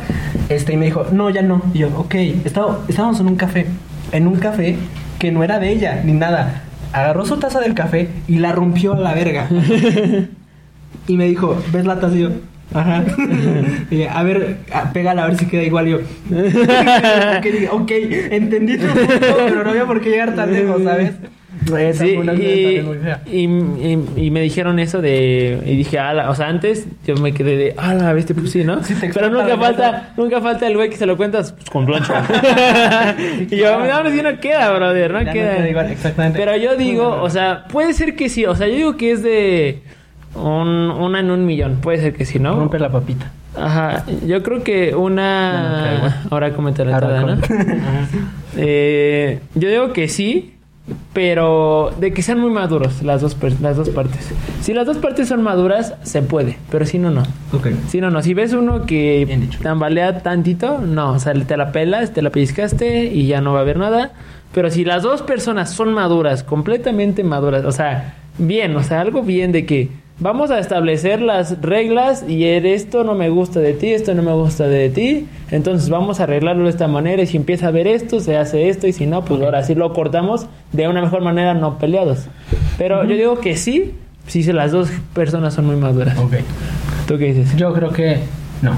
Este, 0.49 0.73
y 0.73 0.77
me 0.77 0.85
dijo, 0.85 1.05
no, 1.11 1.29
ya 1.31 1.41
no. 1.41 1.61
Y 1.73 1.79
yo, 1.79 1.87
ok, 1.97 2.13
estaba, 2.45 2.79
estábamos 3.05 3.19
en 3.21 3.27
un 3.27 3.35
café, 3.35 3.65
en 4.11 4.27
un 4.27 4.35
café 4.37 4.75
que 5.19 5.31
no 5.31 5.43
era 5.43 5.59
de 5.59 5.69
ella, 5.71 6.01
ni 6.03 6.13
nada. 6.13 6.63
Agarró 6.91 7.25
su 7.25 7.37
taza 7.37 7.59
del 7.59 7.73
café 7.75 8.09
y 8.27 8.39
la 8.39 8.51
rompió 8.51 8.93
a 8.93 8.99
la 8.99 9.13
verga. 9.13 9.47
y 11.07 11.17
me 11.17 11.25
dijo, 11.27 11.61
¿ves 11.71 11.85
la 11.85 11.99
taza? 11.99 12.15
Y 12.15 12.21
yo, 12.21 12.29
ajá. 12.73 13.03
Y, 13.91 14.03
a 14.03 14.23
ver, 14.23 14.57
a- 14.73 14.91
pégala 14.91 15.23
a 15.23 15.27
ver 15.27 15.37
si 15.37 15.45
queda 15.45 15.61
igual. 15.63 15.87
Y 15.87 15.91
yo, 15.91 15.97
ok, 17.73 17.91
entendí 18.31 18.77
tu 18.77 18.87
punto, 18.87 19.35
pero 19.37 19.63
no 19.63 19.69
había 19.69 19.85
por 19.85 20.01
qué 20.01 20.09
llegar 20.09 20.33
tan 20.35 20.51
lejos, 20.51 20.81
¿sabes? 20.83 21.11
Sí, 21.93 22.15
una 22.17 22.33
muy 22.33 22.97
fea. 22.97 23.21
y, 23.25 23.45
y, 23.45 24.05
y 24.17 24.31
me 24.31 24.41
dijeron 24.41 24.79
eso 24.79 25.01
de. 25.01 25.61
Y 25.65 25.75
dije, 25.77 25.97
ala, 25.99 26.29
o 26.29 26.35
sea, 26.35 26.47
antes 26.47 26.87
yo 27.05 27.15
me 27.15 27.33
quedé 27.33 27.55
de, 27.57 27.73
ala, 27.77 28.13
viste, 28.13 28.33
pues 28.35 28.51
sí, 28.51 28.63
¿no? 28.63 28.83
Sí, 28.83 28.93
Pero 29.13 29.29
nunca 29.29 29.57
falta, 29.57 30.13
nunca 30.17 30.41
falta 30.41 30.67
el 30.67 30.75
güey 30.75 30.89
que 30.89 30.97
se 30.97 31.05
lo 31.05 31.17
cuentas 31.17 31.53
pues, 31.53 31.69
con 31.69 31.85
plancha. 31.85 32.23
y 33.49 33.55
yo, 33.55 33.79
no, 33.79 34.03
no, 34.03 34.09
sí, 34.11 34.21
no 34.21 34.39
queda, 34.39 34.71
brother, 34.71 35.11
no 35.11 35.21
no 35.23 35.31
queda. 35.31 35.67
igual, 35.67 35.91
exactamente. 35.91 36.37
Pero 36.39 36.55
yo 36.57 36.75
digo, 36.75 37.21
o 37.21 37.29
sea, 37.29 37.65
puede 37.71 37.93
ser 37.93 38.15
que 38.15 38.29
sí, 38.29 38.45
o 38.45 38.55
sea, 38.55 38.67
yo 38.67 38.75
digo 38.75 38.97
que 38.97 39.11
es 39.11 39.23
de 39.23 39.81
un, 40.35 40.67
una 40.91 41.19
en 41.19 41.31
un 41.31 41.45
millón, 41.45 41.77
puede 41.81 41.99
ser 41.99 42.13
que 42.13 42.25
sí, 42.25 42.39
¿no? 42.39 42.55
Rompe 42.55 42.79
la 42.79 42.89
papita. 42.91 43.31
Ajá, 43.57 44.03
yo 44.27 44.43
creo 44.43 44.63
que 44.63 44.87
Ya 44.87 44.91
no 44.91 44.99
una. 44.99 45.93
igual. 45.97 46.15
Ahora 46.29 46.51
comentaré 46.53 46.91
toda, 46.91 47.21
¿no? 47.21 47.37
Eh, 48.57 49.39
yo 49.55 49.69
digo 49.69 49.93
que 49.93 50.07
sí, 50.07 50.54
pero 51.13 51.91
de 51.99 52.13
que 52.13 52.21
sean 52.21 52.39
muy 52.39 52.51
maduros 52.51 53.01
las 53.01 53.21
dos, 53.21 53.35
las 53.61 53.77
dos 53.77 53.89
partes. 53.89 54.31
Si 54.61 54.73
las 54.73 54.85
dos 54.85 54.97
partes 54.97 55.27
son 55.27 55.41
maduras, 55.41 55.95
se 56.03 56.21
puede, 56.21 56.57
pero 56.69 56.85
si 56.85 56.99
no, 56.99 57.09
no. 57.09 57.23
ok. 57.53 57.69
Si 57.87 58.01
no, 58.01 58.11
no. 58.11 58.21
Si 58.21 58.33
ves 58.33 58.53
uno 58.53 58.85
que 58.85 59.47
tambalea 59.63 60.19
tantito, 60.19 60.79
no. 60.79 61.13
O 61.13 61.19
sea, 61.19 61.33
te 61.33 61.57
la 61.57 61.71
pelas, 61.71 62.13
te 62.13 62.21
la 62.21 62.29
pellizcaste 62.29 63.05
y 63.05 63.27
ya 63.27 63.41
no 63.41 63.53
va 63.53 63.59
a 63.59 63.61
haber 63.61 63.77
nada. 63.77 64.13
Pero 64.53 64.69
si 64.69 64.85
las 64.85 65.03
dos 65.03 65.21
personas 65.21 65.71
son 65.71 65.93
maduras, 65.93 66.43
completamente 66.43 67.23
maduras, 67.23 67.65
o 67.65 67.71
sea, 67.71 68.15
bien, 68.37 68.75
o 68.75 68.83
sea, 68.83 69.01
algo 69.01 69.23
bien 69.23 69.51
de 69.51 69.65
que 69.65 69.89
vamos 70.19 70.49
a 70.51 70.59
establecer 70.59 71.21
las 71.21 71.61
reglas 71.61 72.25
y 72.27 72.45
esto 72.45 73.03
no 73.03 73.15
me 73.15 73.29
gusta 73.29 73.59
de 73.59 73.73
ti, 73.73 73.91
esto 73.91 74.13
no 74.13 74.23
me 74.23 74.33
gusta 74.33 74.67
de 74.67 74.89
ti, 74.89 75.27
entonces 75.51 75.89
vamos 75.89 76.19
a 76.19 76.23
arreglarlo 76.23 76.63
de 76.63 76.69
esta 76.69 76.87
manera 76.87 77.21
y 77.21 77.27
si 77.27 77.37
empieza 77.37 77.67
a 77.67 77.71
ver 77.71 77.87
esto, 77.87 78.19
se 78.19 78.37
hace 78.37 78.69
esto 78.69 78.87
y 78.87 78.93
si 78.93 79.05
no, 79.05 79.25
pues 79.25 79.41
ahora 79.41 79.63
sí 79.63 79.75
lo 79.75 79.93
cortamos 79.93 80.47
de 80.71 80.87
una 80.87 81.01
mejor 81.01 81.21
manera, 81.21 81.53
no 81.53 81.77
peleados. 81.77 82.27
Pero 82.77 83.03
yo 83.03 83.15
digo 83.15 83.39
que 83.39 83.57
sí, 83.57 83.93
si 84.27 84.43
las 84.51 84.71
dos 84.71 84.89
personas 85.13 85.53
son 85.53 85.65
muy 85.65 85.75
maduras. 85.75 86.17
Ok. 86.17 86.35
¿Tú 87.07 87.17
qué 87.17 87.33
dices? 87.33 87.55
Yo 87.55 87.73
creo 87.73 87.91
que 87.91 88.19
no. 88.61 88.71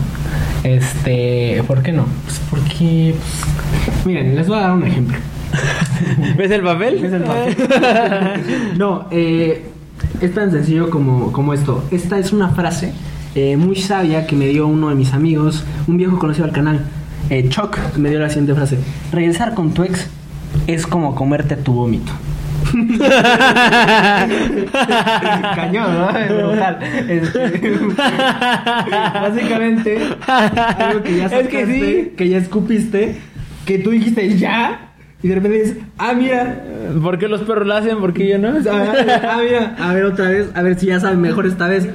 Este, 0.64 1.64
¿por 1.66 1.82
qué 1.82 1.94
no? 1.94 2.06
Pues 2.26 2.42
porque, 2.50 3.16
pues, 3.86 4.06
miren, 4.06 4.36
les 4.36 4.48
voy 4.48 4.58
a 4.58 4.62
dar 4.62 4.72
un 4.72 4.86
ejemplo. 4.86 5.18
¿Ves 6.38 6.52
el 6.52 6.62
papel? 6.62 7.00
¿Ves 7.02 7.14
el 7.14 7.24
papel? 7.24 7.56
no, 8.78 9.08
eh, 9.12 9.64
es 10.22 10.34
tan 10.34 10.52
sencillo 10.52 10.89
como, 10.89 11.32
como 11.32 11.54
esto. 11.54 11.84
Esta 11.91 12.18
es 12.20 12.34
una 12.34 12.50
frase 12.50 12.93
eh, 13.36 13.56
muy 13.56 13.76
sabia 13.76 14.26
que 14.26 14.36
me 14.36 14.48
dio 14.48 14.66
uno 14.68 14.89
de 14.89 14.95
mis 14.95 15.14
amigos, 15.14 15.64
un 15.88 15.98
viejo 15.98 16.18
conocido 16.18 16.45
al 16.45 16.52
canal. 16.52 16.82
Eh, 17.30 17.50
Chuck 17.50 17.78
me 17.98 18.10
dio 18.10 18.20
la 18.20 18.30
siguiente 18.30 18.56
frase. 18.56 18.80
Regresar 19.12 19.54
con 19.54 19.74
tu 19.74 19.84
ex 19.84 20.08
es 20.66 20.88
como 20.88 21.14
comerte 21.14 21.56
tu 21.58 21.74
vómito. 21.74 22.12
Cañón, 25.56 25.98
¿no? 26.00 26.10
Este, 27.08 27.70
básicamente, 29.14 30.00
algo 30.28 31.04
que 31.04 31.18
ya 31.18 31.26
Es 31.26 31.48
que 31.48 31.62
sacaste, 31.62 32.04
sí. 32.04 32.14
que 32.18 32.30
ya 32.30 32.38
escupiste, 32.39 33.18
que 33.66 33.78
tú 33.80 33.91
dijiste 33.91 34.36
ya, 34.38 34.87
y 35.24 35.28
de 35.28 35.36
repente 35.36 35.59
dices, 35.59 35.78
ah, 35.97 36.13
mira, 36.13 36.63
¿Por 37.01 37.18
qué 37.18 37.28
los 37.28 37.41
perros 37.41 37.68
lo 37.68 37.74
hacen? 37.74 37.99
¿Por 37.99 38.13
qué 38.13 38.28
yo 38.28 38.38
no? 38.38 38.49
ah, 38.72 39.39
mira, 39.43 39.76
a 39.80 39.93
ver 39.93 40.05
otra 40.05 40.30
vez, 40.30 40.49
a 40.53 40.61
ver 40.61 40.80
si 40.80 40.88
ya 40.88 40.99
saben 40.99 41.22
mejor 41.22 41.45
esta 41.45 41.68
vez. 41.68 41.88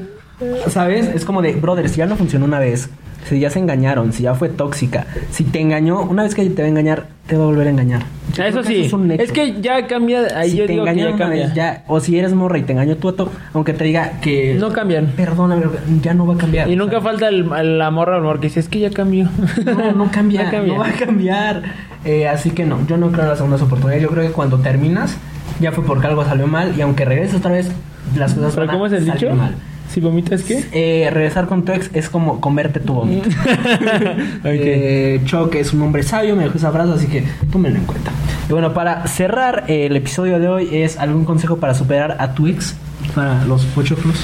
¿Sabes? 0.68 1.08
Es 1.14 1.24
como 1.24 1.40
de, 1.40 1.54
brother, 1.54 1.88
si 1.88 1.98
ya 1.98 2.06
no 2.06 2.16
funcionó 2.16 2.46
una 2.46 2.58
vez, 2.58 2.90
si 3.28 3.40
ya 3.40 3.50
se 3.50 3.58
engañaron, 3.58 4.12
si 4.12 4.24
ya 4.24 4.34
fue 4.34 4.48
tóxica, 4.48 5.06
si 5.30 5.44
te 5.44 5.60
engañó, 5.60 6.02
una 6.02 6.22
vez 6.24 6.34
que 6.34 6.48
te 6.50 6.62
va 6.62 6.66
a 6.66 6.70
engañar, 6.70 7.06
te 7.26 7.36
va 7.36 7.44
a 7.44 7.46
volver 7.46 7.66
a 7.66 7.70
engañar. 7.70 8.02
Yo 8.34 8.44
Eso 8.44 8.62
sí. 8.62 8.82
es, 8.86 8.92
un 8.92 9.10
hecho. 9.10 9.22
Es 9.22 9.32
que 9.32 9.60
ya 9.60 9.86
cambia. 9.86 10.26
Ahí 10.36 10.50
si 10.50 10.56
yo 10.56 10.66
te 10.66 10.72
digo 10.72 10.84
que 10.84 10.96
ya 10.96 11.16
cambia. 11.16 11.28
vez, 11.46 11.54
ya, 11.54 11.84
o 11.86 12.00
si 12.00 12.18
eres 12.18 12.32
morra 12.34 12.58
y 12.58 12.62
te 12.62 12.72
engañó 12.72 12.96
tu 12.96 13.14
aunque 13.52 13.74
te 13.74 13.84
diga 13.84 14.20
que 14.20 14.54
No 14.58 14.72
cambian. 14.72 15.06
perdóname, 15.16 15.64
ya 16.02 16.14
no 16.14 16.26
va 16.26 16.34
a 16.34 16.38
cambiar. 16.38 16.68
Y 16.70 16.76
nunca 16.76 17.00
falta 17.00 17.28
el, 17.28 17.50
el 17.52 17.80
amor 17.82 18.08
al 18.10 18.20
amor 18.20 18.40
que 18.40 18.48
dice, 18.48 18.60
es 18.60 18.68
que 18.68 18.80
ya 18.80 18.90
cambió. 18.90 19.28
No, 19.64 19.92
no 19.92 20.10
cambia, 20.12 20.44
No 20.44 20.50
cambia. 20.50 20.72
no 20.74 20.80
va 20.80 20.88
a 20.88 20.92
cambiar. 20.92 21.62
Eh, 22.04 22.26
así 22.26 22.50
que 22.50 22.64
no, 22.64 22.84
yo 22.86 22.96
no 22.96 23.10
creo 23.10 23.22
en 23.24 23.28
las 23.28 23.38
segundas 23.38 23.62
oportunidades. 23.62 24.02
Yo 24.02 24.08
creo 24.08 24.26
que 24.26 24.32
cuando 24.32 24.58
terminas, 24.58 25.16
ya 25.60 25.70
fue 25.72 25.84
porque 25.84 26.06
algo 26.06 26.24
salió 26.24 26.46
mal. 26.46 26.72
Y 26.76 26.80
aunque 26.80 27.04
regreses 27.04 27.36
otra 27.36 27.52
vez, 27.52 27.70
las 28.16 28.34
cosas 28.34 28.54
¿Pero 28.54 28.66
van 28.66 28.74
cómo 28.76 28.86
es 28.86 28.92
el 28.94 29.04
dicho? 29.04 29.30
mal. 29.34 29.54
Si 29.92 30.00
vomitas, 30.00 30.42
¿qué? 30.42 30.64
Eh, 30.72 31.10
regresar 31.10 31.46
con 31.46 31.64
tu 31.64 31.72
ex 31.72 31.90
es 31.92 32.08
como 32.08 32.40
comerte 32.40 32.80
tu 32.80 32.94
vómito. 32.94 33.28
ok. 34.40 34.44
Eh, 34.44 35.20
Chuck 35.26 35.54
es 35.56 35.72
un 35.74 35.82
hombre 35.82 36.02
sabio, 36.02 36.34
me 36.34 36.44
dejó 36.44 36.56
esa 36.56 36.72
frase, 36.72 36.92
así 36.94 37.06
que 37.08 37.24
tómenlo 37.50 37.78
en 37.78 37.84
cuenta. 37.84 38.10
Y 38.48 38.52
bueno, 38.52 38.72
para 38.72 39.06
cerrar 39.06 39.64
eh, 39.68 39.86
el 39.86 39.96
episodio 39.96 40.38
de 40.38 40.48
hoy, 40.48 40.68
¿es 40.72 40.98
algún 40.98 41.24
consejo 41.24 41.58
para 41.58 41.74
superar 41.74 42.16
a 42.20 42.32
tu 42.34 42.46
ex? 42.46 42.74
Para 43.14 43.44
los 43.44 43.64
pochoclos. 43.66 44.16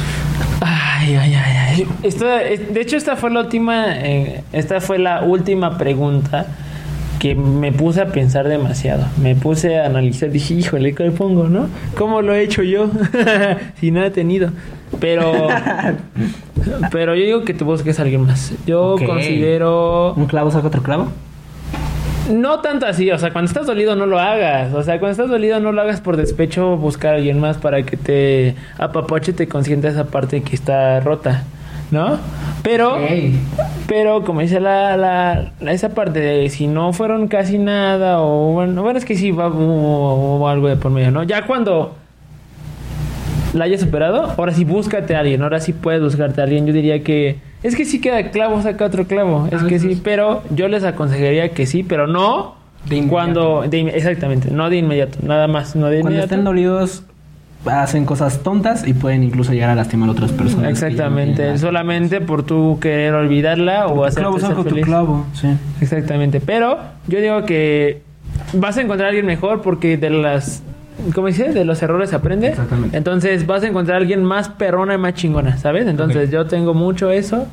Ay, 0.60 1.14
ay, 1.16 1.34
ay, 1.34 1.56
ay. 1.68 1.88
Es- 2.02 2.18
de 2.18 2.80
hecho, 2.80 2.96
esta 2.96 3.16
fue 3.16 3.30
la 3.30 3.40
última. 3.40 3.84
eh, 3.88 4.42
esta 4.52 4.80
fue 4.80 4.98
la 4.98 5.22
última 5.22 5.76
pregunta 5.76 6.46
que 7.18 7.34
me 7.34 7.72
puse 7.72 8.00
a 8.00 8.06
pensar 8.06 8.48
demasiado. 8.48 9.04
Me 9.20 9.34
puse 9.34 9.78
a 9.78 9.86
analizar. 9.86 10.30
Dije, 10.30 10.54
híjole, 10.54 10.94
¿qué 10.94 11.04
le 11.04 11.10
pongo, 11.10 11.48
no? 11.48 11.68
¿Cómo 11.96 12.22
lo 12.22 12.34
he 12.34 12.42
hecho 12.42 12.62
yo? 12.62 12.90
si 13.80 13.90
no 13.90 14.04
he 14.04 14.10
tenido. 14.10 14.50
Pero. 15.00 15.48
pero 16.90 17.14
yo 17.14 17.24
digo 17.24 17.44
que 17.44 17.54
te 17.54 17.64
busques 17.64 17.98
a 17.98 18.02
alguien 18.02 18.22
más. 18.22 18.52
Yo 18.66 18.96
considero. 19.04 20.14
¿Un 20.14 20.26
clavo 20.26 20.50
saca 20.50 20.68
otro 20.68 20.82
clavo? 20.82 21.08
No 22.30 22.60
tanto 22.60 22.84
así, 22.84 23.10
o 23.10 23.16
sea, 23.16 23.32
cuando 23.32 23.48
estás 23.48 23.66
dolido 23.66 23.96
no 23.96 24.04
lo 24.04 24.18
hagas. 24.18 24.74
O 24.74 24.82
sea, 24.82 24.98
cuando 24.98 25.12
estás 25.12 25.30
dolido 25.30 25.60
no 25.60 25.72
lo 25.72 25.80
hagas 25.80 26.02
por 26.02 26.18
despecho, 26.18 26.76
buscar 26.76 27.14
a 27.14 27.16
alguien 27.16 27.40
más 27.40 27.56
para 27.56 27.82
que 27.84 27.96
te 27.96 28.54
apapache, 28.76 29.32
te 29.32 29.48
consienta 29.48 29.88
esa 29.88 30.08
parte 30.08 30.42
que 30.42 30.54
está 30.54 31.00
rota, 31.00 31.44
¿no? 31.90 32.18
Pero, 32.62 32.98
pero 33.86 34.24
como 34.24 34.40
dice 34.40 34.60
la, 34.60 34.96
la, 34.96 35.52
la- 35.60 35.72
esa 35.72 35.90
parte 35.90 36.20
de 36.20 36.48
si 36.50 36.66
no 36.66 36.92
fueron 36.92 37.28
casi 37.28 37.56
nada 37.58 38.20
o 38.20 38.52
bueno, 38.52 38.82
bueno 38.82 38.98
es 38.98 39.04
que 39.04 39.16
sí 39.16 39.30
va 39.30 39.48
hubo, 39.48 40.48
algo 40.48 40.68
de 40.68 40.76
por 40.76 40.90
medio, 40.90 41.10
¿no? 41.10 41.22
Ya 41.22 41.46
cuando 41.46 41.94
la 43.54 43.64
hayas 43.64 43.80
superado, 43.80 44.34
ahora 44.36 44.52
sí 44.52 44.64
búscate 44.64 45.16
a 45.16 45.20
alguien, 45.20 45.42
ahora 45.42 45.60
sí 45.60 45.72
puedes 45.72 46.02
buscarte 46.02 46.40
a 46.40 46.44
alguien. 46.44 46.66
Yo 46.66 46.72
diría 46.72 47.02
que 47.02 47.38
es 47.62 47.74
que 47.74 47.84
sí 47.84 48.00
queda 48.00 48.30
clavo, 48.30 48.60
saca 48.62 48.84
otro 48.84 49.06
clavo. 49.06 49.48
Es 49.50 49.62
A 49.62 49.66
que 49.66 49.78
sí, 49.78 49.98
pero 50.02 50.42
yo 50.50 50.68
les 50.68 50.84
aconsejaría 50.84 51.48
que 51.50 51.64
sí, 51.66 51.82
pero 51.82 52.06
no 52.06 52.56
De 52.86 52.96
inmediato. 52.96 53.10
cuando 53.10 53.62
de 53.62 53.80
exactamente, 53.96 54.50
no 54.50 54.68
de 54.68 54.76
inmediato, 54.76 55.18
nada 55.22 55.48
más, 55.48 55.74
no 55.74 55.86
de 55.86 56.00
Cuando 56.00 56.10
inmediato. 56.10 56.34
estén 56.34 56.44
dolidos, 56.44 57.02
hacen 57.66 58.04
cosas 58.04 58.42
tontas 58.42 58.86
y 58.86 58.94
pueden 58.94 59.22
incluso 59.22 59.52
llegar 59.52 59.70
a 59.70 59.74
lastimar 59.74 60.08
a 60.08 60.12
otras 60.12 60.32
personas. 60.32 60.70
Exactamente, 60.70 61.58
solamente 61.58 62.20
por 62.20 62.42
tú 62.44 62.78
querer 62.80 63.14
olvidarla 63.14 63.86
o 63.88 64.06
Tu 64.06 64.12
saca 64.12 64.54
tu 64.54 64.62
feliz. 64.64 64.84
clavo, 64.84 65.26
sí. 65.34 65.48
Exactamente, 65.80 66.40
pero 66.40 66.78
yo 67.06 67.20
digo 67.20 67.44
que 67.44 68.02
vas 68.52 68.76
a 68.78 68.82
encontrar 68.82 69.06
a 69.06 69.08
alguien 69.08 69.26
mejor 69.26 69.60
porque 69.62 69.96
de 69.96 70.10
las 70.10 70.62
¿cómo 71.14 71.26
dice? 71.28 71.52
De 71.52 71.64
los 71.64 71.82
errores 71.82 72.12
aprende. 72.12 72.48
Exactamente. 72.48 72.96
Entonces 72.96 73.46
vas 73.46 73.62
a 73.62 73.68
encontrar 73.68 73.96
a 73.96 74.00
alguien 74.00 74.24
más 74.24 74.48
perrona 74.48 74.94
y 74.94 74.98
más 74.98 75.14
chingona, 75.14 75.56
¿sabes? 75.58 75.86
Entonces 75.86 76.30
yo 76.30 76.46
tengo 76.46 76.74
mucho 76.74 77.10
eso 77.10 77.46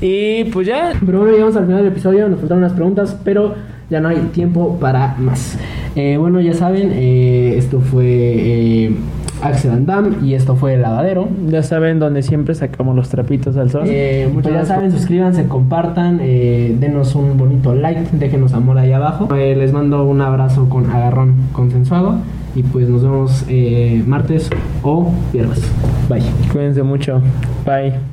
y 0.00 0.44
pues 0.44 0.66
ya 0.66 0.92
Pero 1.04 1.18
bueno, 1.18 1.32
llegamos 1.32 1.56
al 1.56 1.66
final 1.66 1.78
del 1.84 1.92
episodio, 1.92 2.28
nos 2.28 2.38
faltaron 2.40 2.64
unas 2.64 2.72
preguntas, 2.74 3.16
pero 3.24 3.54
ya 3.90 4.00
no 4.00 4.08
hay 4.08 4.16
tiempo 4.32 4.78
para 4.80 5.14
más. 5.18 5.58
Eh, 5.94 6.16
bueno, 6.16 6.40
ya 6.40 6.54
saben, 6.54 6.90
eh, 6.94 7.54
esto 7.58 7.80
fue 7.80 8.06
eh, 8.06 8.96
Axel 9.42 9.70
and 9.72 9.86
Dam 9.86 10.16
y 10.24 10.34
esto 10.34 10.56
fue 10.56 10.74
El 10.74 10.82
Lavadero. 10.82 11.28
ya 11.48 11.62
saben 11.62 11.98
donde 11.98 12.22
siempre 12.22 12.54
sacamos 12.54 12.94
los 12.96 13.08
trapitos 13.08 13.56
al 13.56 13.70
sol. 13.70 13.82
Eh, 13.86 14.28
Muchas 14.32 14.52
pues 14.52 14.54
ya 14.54 14.74
saben, 14.74 14.92
suscríbanse, 14.92 15.46
compartan, 15.46 16.18
eh, 16.22 16.76
denos 16.78 17.14
un 17.14 17.36
bonito 17.36 17.74
like, 17.74 18.02
déjenos 18.12 18.52
amor 18.54 18.78
ahí 18.78 18.92
abajo. 18.92 19.28
Eh, 19.34 19.54
les 19.56 19.72
mando 19.72 20.04
un 20.04 20.20
abrazo 20.20 20.68
con 20.68 20.90
agarrón 20.90 21.34
consensuado 21.52 22.16
y 22.54 22.62
pues 22.62 22.88
nos 22.88 23.02
vemos 23.02 23.44
eh, 23.48 24.02
martes 24.06 24.50
o 24.82 25.10
viernes. 25.32 25.62
Bye. 26.08 26.22
Cuídense 26.52 26.82
mucho. 26.82 27.20
Bye. 27.64 28.11